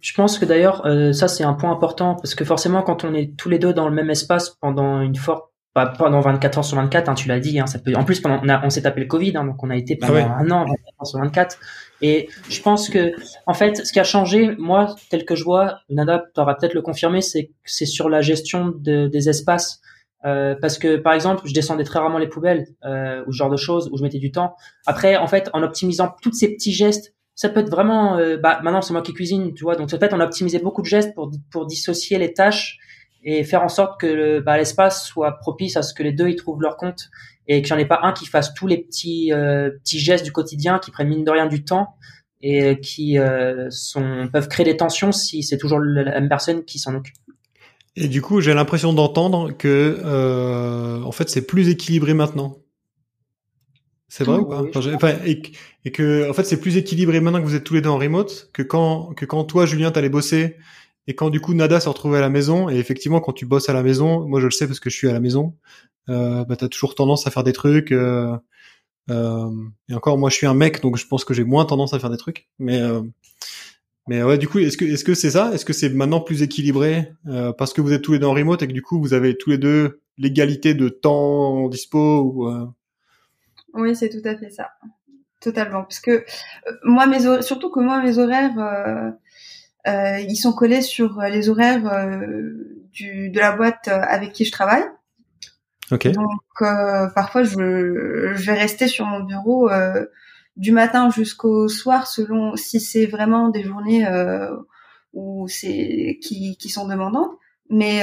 Je 0.01 0.15
pense 0.15 0.39
que 0.39 0.47
d'ailleurs, 0.47 0.87
ça 1.13 1.29
c'est 1.29 1.45
un 1.45 1.53
point 1.53 1.73
important 1.73 2.15
parce 2.15 2.35
que 2.35 2.47
forcément, 2.47 2.83
quand 2.83 3.05
on 3.05 3.13
est 3.13 3.37
tous 3.37 3.51
les 3.51 3.59
deux 3.59 3.75
dans 3.75 3.89
le 3.89 3.95
même 3.95 4.09
espace 4.09 4.49
pendant 4.49 5.03
une 5.03 5.17
forte 5.17 5.50
pas 5.73 5.87
pendant 5.87 6.21
24 6.21 6.59
heures 6.59 6.65
sur 6.65 6.77
24, 6.77 7.09
hein, 7.09 7.15
tu 7.15 7.29
l'as 7.29 7.41
dit. 7.41 7.61
Hein, 7.61 7.67
ça 7.67 7.79
peut. 7.79 7.93
En 7.95 8.05
plus, 8.05 8.21
pendant, 8.21 8.41
on, 8.43 8.49
a, 8.49 8.65
on 8.65 8.71
s'est 8.71 8.83
tapé 8.83 9.01
le 9.01 9.07
Covid, 9.07 9.37
hein, 9.37 9.45
donc 9.45 9.63
on 9.63 9.71
a 9.71 9.77
été 9.77 9.97
pendant 9.97 10.15
ah 10.17 10.39
un 10.39 10.51
an 10.51 10.65
24 10.65 10.79
heures 11.01 11.07
sur 11.07 11.19
24. 11.21 11.59
Et 12.03 12.29
je 12.49 12.61
pense 12.61 12.89
que, 12.89 13.13
en 13.47 13.55
fait, 13.55 13.77
ce 13.77 13.93
qui 13.93 14.01
a 14.01 14.05
changé, 14.05 14.57
moi, 14.59 14.97
tel 15.11 15.25
que 15.25 15.35
je 15.35 15.45
vois, 15.45 15.81
Nada 15.91 16.25
t'aura 16.35 16.57
peut-être 16.57 16.75
le 16.75 16.83
confirmer, 16.83 17.21
c'est 17.21 17.51
c'est 17.65 17.87
sur 17.87 18.09
la 18.09 18.21
gestion 18.21 18.73
de, 18.77 19.07
des 19.07 19.29
espaces. 19.29 19.81
Euh, 20.27 20.55
parce 20.61 20.77
que 20.77 20.97
par 20.97 21.15
exemple, 21.15 21.43
je 21.47 21.55
descendais 21.55 21.85
très 21.85 21.99
rarement 21.99 22.19
les 22.19 22.29
poubelles 22.29 22.67
euh, 22.85 23.25
ou 23.27 23.33
ce 23.33 23.39
genre 23.39 23.49
de 23.49 23.57
choses 23.57 23.89
où 23.91 23.97
je 23.97 24.03
mettais 24.03 24.19
du 24.19 24.33
temps. 24.33 24.55
Après, 24.87 25.17
en 25.17 25.27
fait, 25.27 25.49
en 25.55 25.63
optimisant 25.63 26.15
tous 26.21 26.33
ces 26.33 26.53
petits 26.53 26.73
gestes, 26.73 27.15
ça 27.35 27.49
peut 27.49 27.61
être 27.61 27.71
vraiment. 27.71 28.19
Euh, 28.19 28.37
bah, 28.37 28.61
maintenant, 28.63 28.83
c'est 28.83 28.93
moi 28.93 29.03
qui 29.03 29.15
cuisine, 29.15 29.55
tu 29.55 29.65
vois. 29.65 29.77
Donc, 29.77 29.93
en 29.93 29.99
fait, 29.99 30.13
on 30.13 30.21
a 30.21 30.25
optimisé 30.25 30.59
beaucoup 30.59 30.83
de 30.83 30.87
gestes 30.87 31.15
pour 31.15 31.31
pour 31.51 31.65
dissocier 31.67 32.19
les 32.19 32.35
tâches 32.35 32.79
et 33.23 33.45
faire 33.45 33.63
en 33.63 33.69
sorte 33.69 34.01
que 34.01 34.41
bah, 34.41 34.57
l'espace 34.57 35.07
soit 35.07 35.39
propice 35.39 35.77
à 35.77 35.83
ce 35.83 35.95
que 35.95 36.03
les 36.03 36.13
deux 36.13 36.29
y 36.29 36.37
trouvent 36.37 36.63
leur 36.63 36.77
compte 36.77 37.11
et 37.47 37.63
qu'il 37.63 37.75
n'y 37.75 37.81
en 37.81 37.85
ait 37.85 37.89
pas 37.89 38.01
un 38.03 38.13
qui 38.13 38.27
fasse 38.27 38.55
tous 38.55 38.67
les 38.67 38.79
petits 38.79 39.33
euh, 39.33 39.71
petits 39.83 39.99
gestes 39.99 40.25
du 40.25 40.33
quotidien 40.33 40.79
qui 40.79 40.91
prennent 40.91 41.09
mine 41.09 41.25
de 41.25 41.31
rien 41.31 41.47
du 41.47 41.65
temps 41.65 41.97
et 42.43 42.81
qui 42.81 43.19
euh, 43.19 43.69
sont 43.71 44.29
peuvent 44.33 44.49
créer 44.49 44.65
des 44.65 44.77
tensions 44.77 45.13
si 45.13 45.43
c'est 45.43 45.59
toujours 45.59 45.81
la 45.81 46.21
même 46.21 46.29
personne 46.29 46.65
qui 46.65 46.79
s'en 46.79 46.95
occupe. 46.95 47.17
Et 47.97 48.09
du 48.09 48.23
coup, 48.23 48.41
j'ai 48.41 48.55
l'impression 48.55 48.93
d'entendre 48.93 49.51
que 49.53 49.99
euh, 50.03 51.03
en 51.03 51.13
fait 51.13 51.29
c'est 51.29 51.47
plus 51.47 51.69
équilibré 51.69 52.15
maintenant. 52.15 52.57
C'est 54.09 54.25
vrai 54.25 54.39
ou 54.39 54.47
pas? 54.47 54.63
Et, 55.25 55.43
que 55.93 56.29
en 56.29 56.33
fait 56.33 56.45
c'est 56.45 56.61
plus 56.61 56.77
équilibré 56.77 57.21
maintenant 57.21 57.41
que 57.41 57.47
vous 57.47 57.55
êtes 57.55 57.65
tous 57.65 57.75
les 57.75 57.81
deux 57.81 57.91
en 57.91 57.99
remote 57.99 58.51
que 58.53 58.63
quand 58.63 59.15
que 59.15 59.25
quand 59.25 59.45
toi 59.45 59.67
Julien 59.67 59.91
t'allais 59.91 60.09
bosser 60.09 60.57
et 61.07 61.15
quand 61.15 61.31
du 61.31 61.41
coup 61.41 61.55
Nada 61.55 61.81
s'est 61.81 61.89
retrouvée 61.89 62.19
à 62.19 62.21
la 62.21 62.29
maison 62.29 62.69
et 62.69 62.77
effectivement 62.77 63.21
quand 63.21 63.33
tu 63.33 63.47
bosses 63.47 63.69
à 63.69 63.73
la 63.73 63.83
maison, 63.83 64.27
moi 64.27 64.41
je 64.41 64.47
le 64.47 64.51
sais 64.51 64.67
parce 64.67 64.81
que 64.81 64.91
je 64.91 64.97
suis 64.97 65.09
à 65.09 65.13
la 65.13 65.21
maison, 65.21 65.57
euh, 66.09 66.45
bah 66.45 66.57
t'as 66.57 66.69
toujours 66.69 66.95
tendance 66.95 67.27
à 67.27 67.31
faire 67.31 67.45
des 67.45 67.53
trucs. 67.53 67.93
Euh, 67.93 68.37
euh, 69.11 69.51
et 69.89 69.95
encore 69.95 70.19
moi 70.19 70.31
je 70.31 70.37
suis 70.37 70.47
un 70.47 70.55
mec 70.55 70.83
donc 70.83 70.97
je 70.97 71.07
pense 71.07 71.25
que 71.25 71.35
j'ai 71.35 71.45
moins 71.45 71.65
tendance 71.65 71.95
à 71.95 71.99
faire 71.99 72.11
des 72.11 72.17
trucs. 72.17 72.49
Mais 72.59 72.81
euh, 72.81 73.03
mais 74.09 74.23
ouais 74.23 74.39
du 74.39 74.49
coup 74.49 74.59
est-ce 74.59 74.77
que 74.77 74.85
est-ce 74.85 75.05
que 75.05 75.15
c'est 75.15 75.31
ça? 75.31 75.53
Est-ce 75.53 75.65
que 75.65 75.73
c'est 75.73 75.91
maintenant 75.91 76.21
plus 76.21 76.43
équilibré 76.43 77.13
euh, 77.27 77.53
parce 77.53 77.73
que 77.73 77.81
vous 77.81 77.93
êtes 77.93 78.03
tous 78.03 78.13
les 78.13 78.19
deux 78.19 78.27
en 78.27 78.35
remote 78.35 78.63
et 78.63 78.69
que 78.69 78.73
du 78.73 78.83
coup 78.83 79.01
vous 79.01 79.15
avez 79.15 79.37
tous 79.37 79.51
les 79.51 79.59
deux 79.59 80.01
l'égalité 80.19 80.75
de 80.75 80.89
temps 80.89 81.69
dispo 81.69 82.21
ou 82.21 82.49
euh, 82.49 82.67
oui, 83.75 83.95
c'est 83.95 84.09
tout 84.09 84.27
à 84.29 84.37
fait 84.37 84.51
ça. 84.51 84.71
Totalement. 85.41 85.83
Parce 85.83 86.01
que 86.01 86.25
moi, 86.85 87.07
mes 87.07 87.43
surtout 87.43 87.71
que 87.71 87.81
moi, 87.81 88.03
mes 88.03 88.19
horaires, 88.19 89.15
ils 89.87 90.37
sont 90.37 90.53
collés 90.53 90.83
sur 90.83 91.21
les 91.23 91.49
horaires 91.49 92.17
du, 92.93 93.31
de 93.31 93.39
la 93.39 93.53
boîte 93.53 93.89
avec 93.89 94.33
qui 94.33 94.45
je 94.45 94.53
travaille. 94.53 94.85
Ok. 95.91 96.09
Donc, 96.09 96.41
parfois, 97.15 97.43
je, 97.43 98.33
je 98.35 98.47
vais 98.47 98.55
rester 98.55 98.89
sur 98.89 99.07
mon 99.07 99.21
bureau 99.25 99.71
du 100.57 100.73
matin 100.73 101.11
jusqu'au 101.11 101.69
soir, 101.69 102.07
selon 102.07 102.57
si 102.57 102.81
c'est 102.81 103.07
vraiment 103.07 103.49
des 103.49 103.63
journées 103.63 104.07
où 105.13 105.49
c'est 105.49 106.19
qui, 106.23 106.57
qui 106.57 106.69
sont 106.69 106.87
demandantes. 106.87 107.33
Mais 107.69 108.03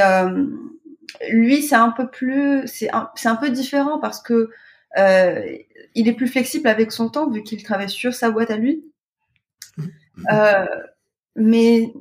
lui, 1.30 1.62
c'est 1.62 1.76
un 1.76 1.92
peu 1.92 2.10
plus, 2.10 2.68
c'est 2.68 2.94
un, 2.94 3.10
c'est 3.16 3.30
un 3.30 3.36
peu 3.36 3.50
différent 3.50 4.00
parce 4.00 4.22
que 4.22 4.50
euh, 4.98 5.58
il 5.96 6.08
est 6.08 6.14
plus 6.14 6.28
flexible 6.28 6.68
avec 6.68 6.92
son 6.92 7.10
temps 7.10 7.30
vu 7.30 7.44
qu'il 7.44 7.62
travaille 7.64 7.90
sur 7.90 8.14
sa 8.14 8.32
boîte 8.32 8.52
à 8.52 8.58
lui. 8.58 8.86
Mais 11.40 11.94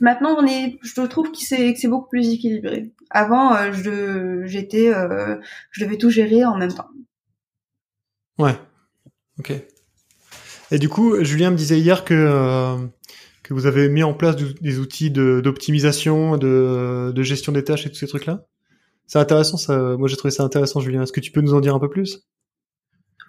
maintenant, 0.00 0.34
on 0.38 0.46
est, 0.46 0.78
je 0.82 1.02
trouve 1.02 1.30
que 1.30 1.36
c'est, 1.38 1.74
que 1.74 1.78
c'est 1.78 1.88
beaucoup 1.88 2.08
plus 2.08 2.30
équilibré. 2.30 2.90
Avant, 3.10 3.54
euh, 3.54 3.70
je, 3.72 4.46
j'étais, 4.46 4.92
euh, 4.92 5.36
je 5.70 5.84
devais 5.84 5.98
tout 5.98 6.08
gérer 6.08 6.44
en 6.44 6.56
même 6.56 6.72
temps. 6.72 6.88
Ouais. 8.38 8.56
Ok. 9.38 9.52
Et 10.70 10.78
du 10.78 10.88
coup, 10.88 11.22
Julien 11.22 11.50
me 11.50 11.56
disait 11.56 11.78
hier 11.78 12.02
que 12.04 12.14
euh, 12.14 12.76
que 13.42 13.52
vous 13.52 13.66
avez 13.66 13.90
mis 13.90 14.02
en 14.02 14.14
place 14.14 14.36
des 14.36 14.78
outils 14.78 15.10
de, 15.10 15.40
d'optimisation, 15.40 16.38
de, 16.38 17.12
de 17.14 17.22
gestion 17.22 17.52
des 17.52 17.62
tâches 17.62 17.86
et 17.86 17.90
tous 17.90 17.96
ces 17.96 18.08
trucs-là. 18.08 18.46
C'est 19.06 19.18
intéressant, 19.18 19.58
ça. 19.58 19.96
Moi, 19.98 20.08
j'ai 20.08 20.16
trouvé 20.16 20.32
ça 20.32 20.42
intéressant, 20.42 20.80
Julien. 20.80 21.02
Est-ce 21.02 21.12
que 21.12 21.20
tu 21.20 21.30
peux 21.30 21.42
nous 21.42 21.54
en 21.54 21.60
dire 21.60 21.74
un 21.74 21.78
peu 21.78 21.90
plus? 21.90 22.26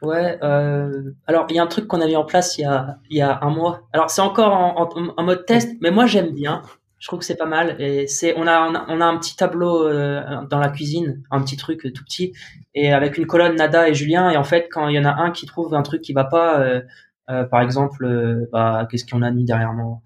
Ouais. 0.01 0.37
Euh... 0.43 1.11
Alors, 1.25 1.47
il 1.49 1.55
y 1.55 1.59
a 1.59 1.63
un 1.63 1.67
truc 1.67 1.87
qu'on 1.87 2.01
a 2.01 2.05
mis 2.05 2.15
en 2.15 2.25
place 2.25 2.57
il 2.57 2.61
y 2.61 2.65
a, 2.65 2.99
il 3.09 3.17
y 3.17 3.21
a 3.21 3.39
un 3.41 3.49
mois. 3.49 3.81
Alors, 3.93 4.09
c'est 4.09 4.21
encore 4.21 4.53
en, 4.53 4.89
en, 5.17 5.23
mode 5.23 5.45
test, 5.45 5.75
mais 5.81 5.91
moi, 5.91 6.05
j'aime 6.05 6.33
bien. 6.33 6.61
Je 6.99 7.07
trouve 7.07 7.19
que 7.19 7.25
c'est 7.25 7.37
pas 7.37 7.45
mal. 7.45 7.75
Et 7.79 8.07
c'est, 8.07 8.35
on 8.37 8.47
a, 8.47 8.85
on 8.87 9.01
a, 9.01 9.05
un 9.05 9.17
petit 9.17 9.35
tableau 9.35 9.87
euh, 9.87 10.21
dans 10.49 10.59
la 10.59 10.69
cuisine, 10.69 11.23
un 11.31 11.41
petit 11.41 11.57
truc 11.57 11.81
tout 11.93 12.03
petit, 12.03 12.33
et 12.73 12.91
avec 12.91 13.17
une 13.17 13.27
colonne 13.27 13.55
Nada 13.55 13.89
et 13.89 13.93
Julien. 13.93 14.29
Et 14.29 14.37
en 14.37 14.43
fait, 14.43 14.67
quand 14.71 14.87
il 14.87 14.95
y 14.95 14.99
en 14.99 15.05
a 15.05 15.13
un 15.13 15.31
qui 15.31 15.45
trouve 15.45 15.73
un 15.73 15.83
truc 15.83 16.01
qui 16.01 16.13
va 16.13 16.25
pas, 16.25 16.59
euh, 16.59 16.81
euh 17.29 17.43
par 17.45 17.61
exemple, 17.61 18.05
euh, 18.05 18.49
bah, 18.51 18.87
qu'est-ce 18.89 19.05
qu'on 19.05 19.21
a 19.21 19.31
mis 19.31 19.45
derrière 19.45 19.73
moi? 19.73 19.99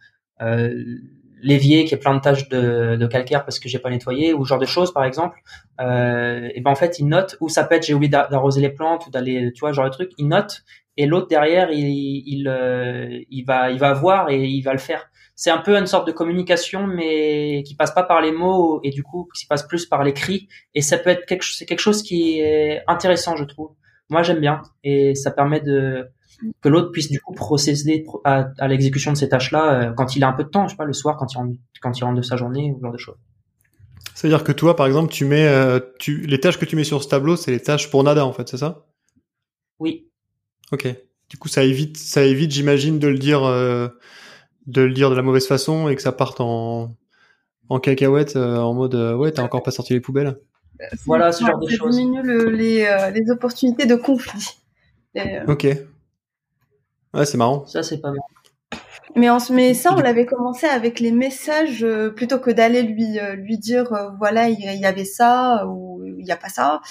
L'évier 1.41 1.85
qui 1.85 1.93
est 1.93 1.97
plein 1.97 2.15
de 2.15 2.21
taches 2.21 2.49
de, 2.49 2.95
de 2.95 3.07
calcaire 3.07 3.43
parce 3.43 3.59
que 3.59 3.67
j'ai 3.67 3.79
pas 3.79 3.89
nettoyé 3.89 4.33
ou 4.33 4.45
genre 4.45 4.59
de 4.59 4.65
choses 4.65 4.93
par 4.93 5.03
exemple 5.03 5.39
euh, 5.79 6.49
et 6.53 6.61
ben 6.61 6.71
en 6.71 6.75
fait 6.75 6.99
il 6.99 7.07
note 7.07 7.37
ou 7.39 7.49
ça 7.49 7.67
être 7.71 7.83
j'ai 7.83 7.93
oublié 7.93 8.09
d'arroser 8.09 8.61
les 8.61 8.69
plantes 8.69 9.07
ou 9.07 9.09
d'aller 9.09 9.51
tu 9.53 9.59
vois 9.59 9.71
genre 9.71 9.85
de 9.85 9.91
truc 9.91 10.11
il 10.17 10.27
note 10.27 10.63
et 10.97 11.05
l'autre 11.05 11.27
derrière 11.27 11.71
il 11.71 12.23
il, 12.25 12.47
euh, 12.47 13.19
il 13.29 13.43
va 13.43 13.71
il 13.71 13.79
va 13.79 13.93
voir 13.93 14.29
et 14.29 14.45
il 14.45 14.61
va 14.61 14.73
le 14.73 14.79
faire. 14.79 15.07
C'est 15.35 15.49
un 15.49 15.57
peu 15.57 15.75
une 15.75 15.87
sorte 15.87 16.05
de 16.05 16.11
communication 16.11 16.85
mais 16.85 17.63
qui 17.65 17.75
passe 17.75 17.91
pas 17.91 18.03
par 18.03 18.21
les 18.21 18.31
mots 18.31 18.79
et 18.83 18.91
du 18.91 19.01
coup 19.01 19.27
qui 19.33 19.45
passe 19.47 19.63
plus 19.63 19.85
par 19.85 20.03
l'écrit 20.03 20.47
et 20.75 20.81
ça 20.81 20.97
peut 20.97 21.09
être 21.09 21.25
quelque 21.25 21.45
c'est 21.45 21.65
quelque 21.65 21.79
chose 21.79 22.03
qui 22.03 22.39
est 22.39 22.83
intéressant 22.87 23.35
je 23.35 23.45
trouve. 23.45 23.71
Moi 24.09 24.23
j'aime 24.23 24.39
bien 24.39 24.61
et 24.83 25.15
ça 25.15 25.31
permet 25.31 25.61
de 25.61 26.07
que 26.61 26.69
l'autre 26.69 26.91
puisse 26.91 27.09
du 27.09 27.19
coup 27.19 27.33
procéder 27.33 28.05
à, 28.23 28.49
à 28.57 28.67
l'exécution 28.67 29.11
de 29.11 29.17
ces 29.17 29.29
tâches-là 29.29 29.73
euh, 29.73 29.93
quand 29.93 30.15
il 30.15 30.23
a 30.23 30.27
un 30.27 30.33
peu 30.33 30.43
de 30.43 30.49
temps, 30.49 30.67
je 30.67 30.71
sais 30.71 30.77
pas, 30.77 30.85
le 30.85 30.93
soir 30.93 31.17
quand 31.17 31.31
il 31.33 31.37
rentre, 31.37 31.55
quand 31.81 31.97
il 31.97 32.03
rentre 32.03 32.17
de 32.17 32.21
sa 32.21 32.37
journée 32.37 32.71
ou 32.71 32.77
ce 32.77 32.81
genre 32.81 32.91
de 32.91 32.97
choses. 32.97 33.17
C'est-à-dire 34.15 34.43
que 34.43 34.51
toi, 34.51 34.75
par 34.75 34.87
exemple, 34.87 35.11
tu 35.11 35.25
mets, 35.25 35.47
euh, 35.47 35.79
tu, 35.99 36.21
les 36.21 36.39
tâches 36.39 36.57
que 36.57 36.65
tu 36.65 36.75
mets 36.75 36.83
sur 36.83 37.03
ce 37.03 37.09
tableau, 37.09 37.35
c'est 37.35 37.51
les 37.51 37.59
tâches 37.59 37.89
pour 37.89 38.03
Nada 38.03 38.25
en 38.25 38.33
fait, 38.33 38.47
c'est 38.49 38.57
ça? 38.57 38.85
Oui. 39.79 40.07
Ok. 40.71 40.87
Du 41.29 41.37
coup, 41.37 41.47
ça 41.47 41.63
évite, 41.63 41.97
ça 41.97 42.23
évite, 42.23 42.51
j'imagine, 42.51 42.99
de 42.99 43.07
le 43.07 43.17
dire, 43.17 43.43
euh, 43.43 43.87
de 44.67 44.81
le 44.81 44.93
dire 44.93 45.09
de 45.09 45.15
la 45.15 45.21
mauvaise 45.21 45.47
façon 45.47 45.89
et 45.89 45.95
que 45.95 46.01
ça 46.01 46.11
parte 46.11 46.41
en, 46.41 46.95
en 47.69 47.79
cacahuète, 47.79 48.35
en 48.35 48.73
mode, 48.73 48.95
ouais, 48.95 49.31
t'as 49.31 49.43
encore 49.43 49.63
pas 49.63 49.71
sorti 49.71 49.93
les 49.93 50.01
poubelles. 50.01 50.37
Voilà, 51.05 51.31
ce 51.31 51.45
genre 51.45 51.59
de 51.59 51.69
choses. 51.69 51.95
Ça 51.95 52.01
diminue 52.01 52.23
le, 52.23 52.49
les, 52.49 53.11
les 53.13 53.31
opportunités 53.31 53.85
de 53.85 53.95
conflit. 53.95 54.49
ok. 55.47 55.67
Ouais, 57.13 57.25
c'est 57.25 57.37
marrant. 57.37 57.65
Ça, 57.65 57.83
c'est 57.83 57.99
pas 57.99 58.11
mal. 58.11 58.19
Mais, 59.15 59.29
on, 59.29 59.37
mais 59.51 59.73
ça, 59.73 59.93
on 59.93 59.99
l'avait 59.99 60.25
commencé 60.25 60.65
avec 60.67 60.99
les 60.99 61.11
messages 61.11 61.83
euh, 61.83 62.09
plutôt 62.09 62.39
que 62.39 62.49
d'aller 62.49 62.81
lui 62.81 63.19
euh, 63.19 63.35
lui 63.35 63.57
dire 63.57 63.91
euh, 63.93 64.09
voilà 64.17 64.47
il 64.47 64.59
y, 64.59 64.85
avait 64.85 65.05
ça 65.05 65.65
ou 65.67 66.01
il 66.05 66.23
n'y 66.23 66.31
a 66.31 66.37
pas 66.37 66.47
ça. 66.47 66.81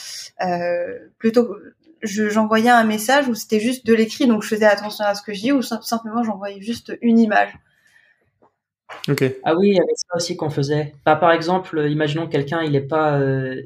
plutôt, 1.18 1.56
j'envoyais 2.02 2.68
un 2.68 2.84
message 2.84 3.28
où 3.28 3.34
c'était 3.34 3.60
juste 3.60 3.86
de 3.86 3.94
l'écrit, 3.94 4.26
donc 4.26 4.42
je 4.42 4.48
faisais 4.48 4.66
attention 4.66 5.04
à 5.04 5.14
ce 5.14 5.22
que 5.22 5.32
je 5.32 5.40
dis 5.40 5.52
ou 5.52 5.62
simplement 5.62 6.22
j'envoyais 6.22 6.60
juste 6.60 6.96
une 7.00 7.18
image. 7.18 7.56
Ok. 9.08 9.24
Ah 9.44 9.54
oui, 9.56 9.68
il 9.68 9.74
y 9.74 9.80
avait 9.80 9.94
ça 9.94 10.16
aussi 10.16 10.36
qu'on 10.36 10.50
faisait. 10.50 10.94
Bah, 11.06 11.16
par 11.16 11.32
exemple, 11.32 11.86
imaginons 11.88 12.26
quelqu'un 12.26 12.60
il 12.62 12.76
est 12.76 12.80
pas 12.86 13.18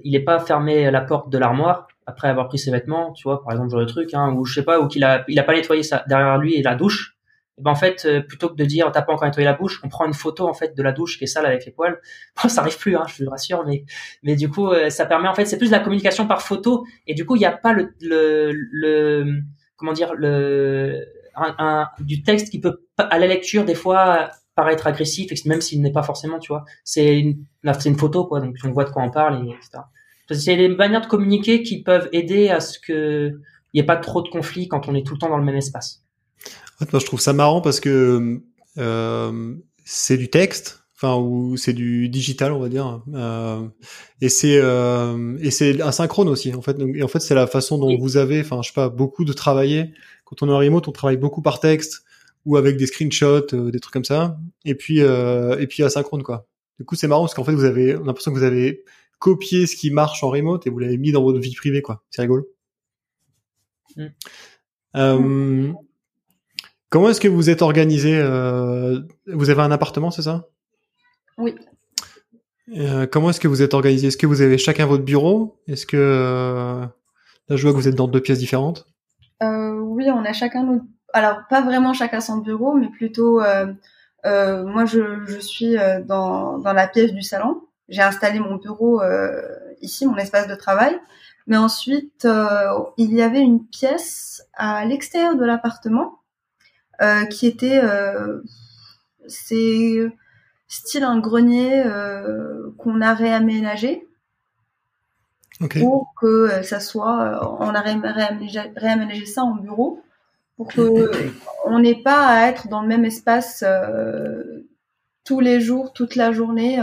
il 0.04 0.14
est 0.14 0.25
pas 0.25 0.38
fermé 0.38 0.90
la 0.92 1.00
porte 1.00 1.28
de 1.28 1.38
l'armoire 1.38 1.88
après 2.06 2.28
avoir 2.28 2.49
pris 2.49 2.58
ses 2.58 2.70
vêtements, 2.70 3.12
tu 3.12 3.25
vois, 3.25 3.42
par 3.42 3.52
exemple, 3.52 3.70
genre 3.70 3.80
de 3.80 3.87
truc, 3.87 4.14
hein, 4.14 4.32
ou 4.34 4.44
je 4.44 4.54
sais 4.54 4.62
pas, 4.64 4.80
ou 4.80 4.88
qu'il 4.88 5.04
a, 5.04 5.25
il 5.28 5.38
a 5.38 5.42
pas 5.42 5.54
nettoyé 5.54 5.82
ça 5.82 6.04
derrière 6.08 6.38
lui 6.38 6.54
et 6.54 6.62
la 6.62 6.75
douche. 6.75 7.16
Et 7.56 7.62
ben 7.62 7.70
en 7.70 7.76
fait, 7.76 8.04
euh, 8.04 8.20
plutôt 8.20 8.49
que 8.49 8.56
de 8.56 8.64
dire 8.64 8.90
t'as 8.92 9.02
pas 9.02 9.12
encore 9.12 9.26
nettoyé 9.26 9.44
la 9.44 9.52
bouche, 9.52 9.80
on 9.84 9.88
prend 9.88 10.06
une 10.06 10.14
photo 10.14 10.49
en 10.49 10.54
fait 10.54 10.76
de 10.76 10.82
la 10.82 10.90
douche 10.92 11.18
qui 11.18 11.25
est 11.25 11.28
sale 11.28 11.46
avec 11.46 11.64
les 11.64 11.73
poils. 11.73 12.00
Bon, 12.42 12.49
ça 12.49 12.62
arrive 12.62 12.78
plus, 12.78 12.96
hein, 12.96 13.04
je 13.06 13.25
vous 13.25 13.30
rassure, 13.30 13.64
mais 13.66 13.84
mais 14.23 14.34
du 14.37 14.50
coup, 14.50 14.68
euh, 14.68 14.90
ça 14.90 15.06
permet 15.06 15.28
en 15.28 15.34
fait, 15.34 15.46
c'est 15.46 15.58
plus 15.58 15.68
de 15.68 15.73
la 15.73 15.80
communication 15.80 16.26
par 16.26 16.42
photo, 16.42 16.84
et 17.06 17.14
du 17.14 17.25
coup, 17.25 17.37
il 17.37 17.40
n'y 17.40 17.44
a 17.46 17.52
pas 17.52 17.73
le, 17.73 17.94
le, 18.00 18.50
le 18.52 19.42
comment 19.76 19.92
dire 19.92 20.14
le 20.14 21.04
un, 21.37 21.88
du 22.00 22.23
texte 22.23 22.50
qui 22.50 22.61
peut 22.61 22.87
à 22.96 23.18
la 23.18 23.26
lecture 23.26 23.64
des 23.64 23.75
fois 23.75 24.30
paraître 24.54 24.87
agressif, 24.87 25.32
même 25.46 25.61
s'il 25.61 25.82
n'est 25.82 25.92
pas 25.92 26.02
forcément, 26.02 26.38
tu 26.38 26.52
vois. 26.52 26.64
C'est 26.84 27.18
une, 27.18 27.44
c'est 27.64 27.88
une 27.88 27.99
photo 27.99 28.26
quoi, 28.26 28.40
donc 28.40 28.56
on 28.64 28.70
voit 28.70 28.84
de 28.84 28.90
quoi 28.90 29.02
on 29.02 29.11
parle, 29.11 29.46
et 29.46 29.50
etc. 29.50 29.82
C'est 30.30 30.56
des 30.56 30.68
manières 30.68 31.02
de 31.02 31.06
communiquer 31.06 31.62
qui 31.62 31.82
peuvent 31.82 32.08
aider 32.12 32.48
à 32.48 32.60
ce 32.60 32.78
que 32.78 33.32
il 33.74 33.78
n'y 33.78 33.80
ait 33.80 33.86
pas 33.86 33.96
trop 33.96 34.22
de 34.22 34.28
conflits 34.28 34.68
quand 34.68 34.88
on 34.88 34.94
est 34.94 35.04
tout 35.04 35.14
le 35.14 35.18
temps 35.18 35.28
dans 35.28 35.36
le 35.36 35.44
même 35.44 35.56
espace. 35.56 36.04
moi, 36.92 37.00
je 37.00 37.06
trouve 37.06 37.20
ça 37.20 37.32
marrant 37.32 37.60
parce 37.60 37.80
que 37.80 38.40
euh, 38.78 39.54
c'est 39.84 40.16
du 40.16 40.30
texte, 40.30 40.84
enfin 40.94 41.16
ou 41.16 41.56
c'est 41.56 41.72
du 41.72 42.08
digital, 42.08 42.52
on 42.52 42.60
va 42.60 42.68
dire, 42.68 43.02
euh, 43.14 43.66
et 44.20 44.28
c'est 44.28 44.58
euh, 44.58 45.36
et 45.40 45.50
c'est 45.50 45.80
asynchrone 45.80 46.28
aussi. 46.28 46.54
En 46.54 46.62
fait, 46.62 46.76
et 46.94 47.02
en 47.02 47.08
fait, 47.08 47.18
c'est 47.18 47.34
la 47.34 47.48
façon 47.48 47.78
dont 47.78 47.98
vous 47.98 48.16
avez, 48.16 48.40
enfin, 48.40 48.62
je 48.62 48.68
sais 48.68 48.74
pas, 48.74 48.88
beaucoup 48.88 49.24
de 49.24 49.32
travailler. 49.32 49.92
Quand 50.24 50.42
on 50.42 50.48
est 50.48 50.52
en 50.52 50.58
remote, 50.58 50.86
on 50.86 50.92
travaille 50.92 51.16
beaucoup 51.16 51.42
par 51.42 51.58
texte 51.58 52.04
ou 52.46 52.56
avec 52.56 52.76
des 52.76 52.86
screenshots, 52.86 53.46
des 53.70 53.80
trucs 53.80 53.92
comme 53.92 54.04
ça, 54.04 54.38
et 54.64 54.76
puis 54.76 55.00
et 55.00 55.66
puis 55.66 55.82
asynchrone 55.82 56.22
quoi. 56.22 56.46
Du 56.78 56.84
coup, 56.84 56.94
c'est 56.94 57.08
marrant 57.08 57.22
parce 57.22 57.34
qu'en 57.34 57.44
fait, 57.44 57.54
vous 57.54 57.64
avez 57.64 57.92
l'impression 57.92 58.32
que 58.32 58.38
vous 58.38 58.44
avez 58.44 58.84
copier 59.18 59.66
ce 59.66 59.76
qui 59.76 59.90
marche 59.90 60.23
en 60.23 60.30
remote 60.30 60.66
et 60.66 60.71
vous 60.71 60.78
l'avez 60.78 60.99
mis 60.99 61.12
dans 61.12 61.23
votre 61.23 61.38
vie 61.38 61.54
privée, 61.54 61.83
quoi. 61.83 62.02
C'est 62.11 62.23
rigolo. 62.23 62.47
Mm. 63.97 64.06
Euh, 64.97 65.73
comment 66.90 67.09
est-ce 67.09 67.21
que 67.21 67.28
vous 67.28 67.50
êtes 67.50 67.62
organisé 67.62 68.16
euh, 68.16 69.00
Vous 69.26 69.50
avez 69.50 69.62
un 69.62 69.71
appartement, 69.71 70.11
c'est 70.11 70.23
ça? 70.23 70.49
Oui. 71.38 71.54
Euh, 72.76 73.06
comment 73.06 73.30
est-ce 73.30 73.40
que 73.40 73.49
vous 73.49 73.62
êtes 73.62 73.75
organisé? 73.75 74.09
Est-ce 74.09 74.16
que 74.16 74.26
vous 74.26 74.40
avez 74.40 74.59
chacun 74.59 74.87
votre 74.87 75.04
bureau? 75.04 75.61
Est-ce 75.66 75.87
que 75.87 76.87
là, 77.49 77.56
je 77.56 77.62
vois 77.62 77.73
que 77.73 77.76
vous 77.76 77.88
êtes 77.88 77.94
dans 77.94 78.09
deux 78.09 78.21
pièces 78.21 78.38
différentes 78.38 78.87
Oui, 79.40 80.11
on 80.11 80.25
a 80.25 80.33
chacun 80.33 80.64
notre. 80.64 80.85
Alors, 81.12 81.42
pas 81.49 81.61
vraiment 81.61 81.92
chacun 81.92 82.21
son 82.21 82.38
bureau, 82.38 82.75
mais 82.75 82.88
plutôt. 82.88 83.40
moi, 84.25 84.85
je, 84.87 85.25
je 85.26 85.38
suis 85.38 85.76
dans, 86.06 86.59
dans 86.59 86.73
la 86.73 86.88
pièce 86.88 87.12
du 87.12 87.23
salon 87.23 87.62
j'ai 87.88 88.02
installé 88.02 88.40
mon 88.40 88.56
bureau 88.56 89.02
euh, 89.02 89.42
ici, 89.80 90.06
mon 90.06 90.16
espace 90.16 90.46
de 90.46 90.54
travail. 90.54 90.98
Mais 91.46 91.56
ensuite, 91.56 92.24
euh, 92.24 92.70
il 92.96 93.12
y 93.12 93.20
avait 93.20 93.40
une 93.40 93.66
pièce 93.66 94.46
à 94.54 94.84
l'extérieur 94.84 95.36
de 95.36 95.44
l'appartement 95.44 96.20
euh, 97.02 97.26
qui 97.26 97.46
était, 97.46 97.82
c'est 99.26 100.12
style 100.68 101.04
un 101.04 101.18
grenier 101.18 101.84
qu'on 102.78 103.00
a 103.00 103.14
réaménagé. 103.14 104.08
pour 105.80 106.14
que 106.18 106.62
ça 106.62 106.80
soit, 106.80 107.58
on 107.60 107.74
a 107.74 107.80
réaménagé, 107.80 109.26
ça 109.26 109.42
en 109.42 109.56
bureau 109.56 110.00
pour 110.56 110.68
que 110.68 111.10
on 111.64 111.80
n'ait 111.80 112.00
pas 112.00 112.26
à 112.26 112.46
être 112.46 112.68
dans 112.68 112.80
le 112.80 112.88
même 112.88 113.04
espace 113.04 113.64
tous 115.24 115.40
les 115.40 115.60
jours, 115.60 115.92
toute 115.92 116.16
la 116.16 116.32
journée. 116.32 116.80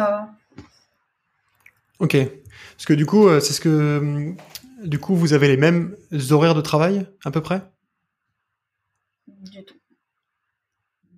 Ok. 2.01 2.17
Parce 2.75 2.86
que 2.86 2.93
du 2.93 3.05
coup, 3.05 3.29
c'est 3.39 3.53
ce 3.53 3.62
que 3.62 4.34
du 4.84 5.00
coup, 5.00 5.15
vous 5.15 5.34
avez 5.34 5.48
les 5.48 5.58
mêmes 5.58 5.96
horaires 6.31 6.55
de 6.55 6.62
travail, 6.62 7.05
à 7.24 7.31
peu 7.31 7.41
près? 7.41 7.62
Du 9.27 9.63
tout. 9.63 9.75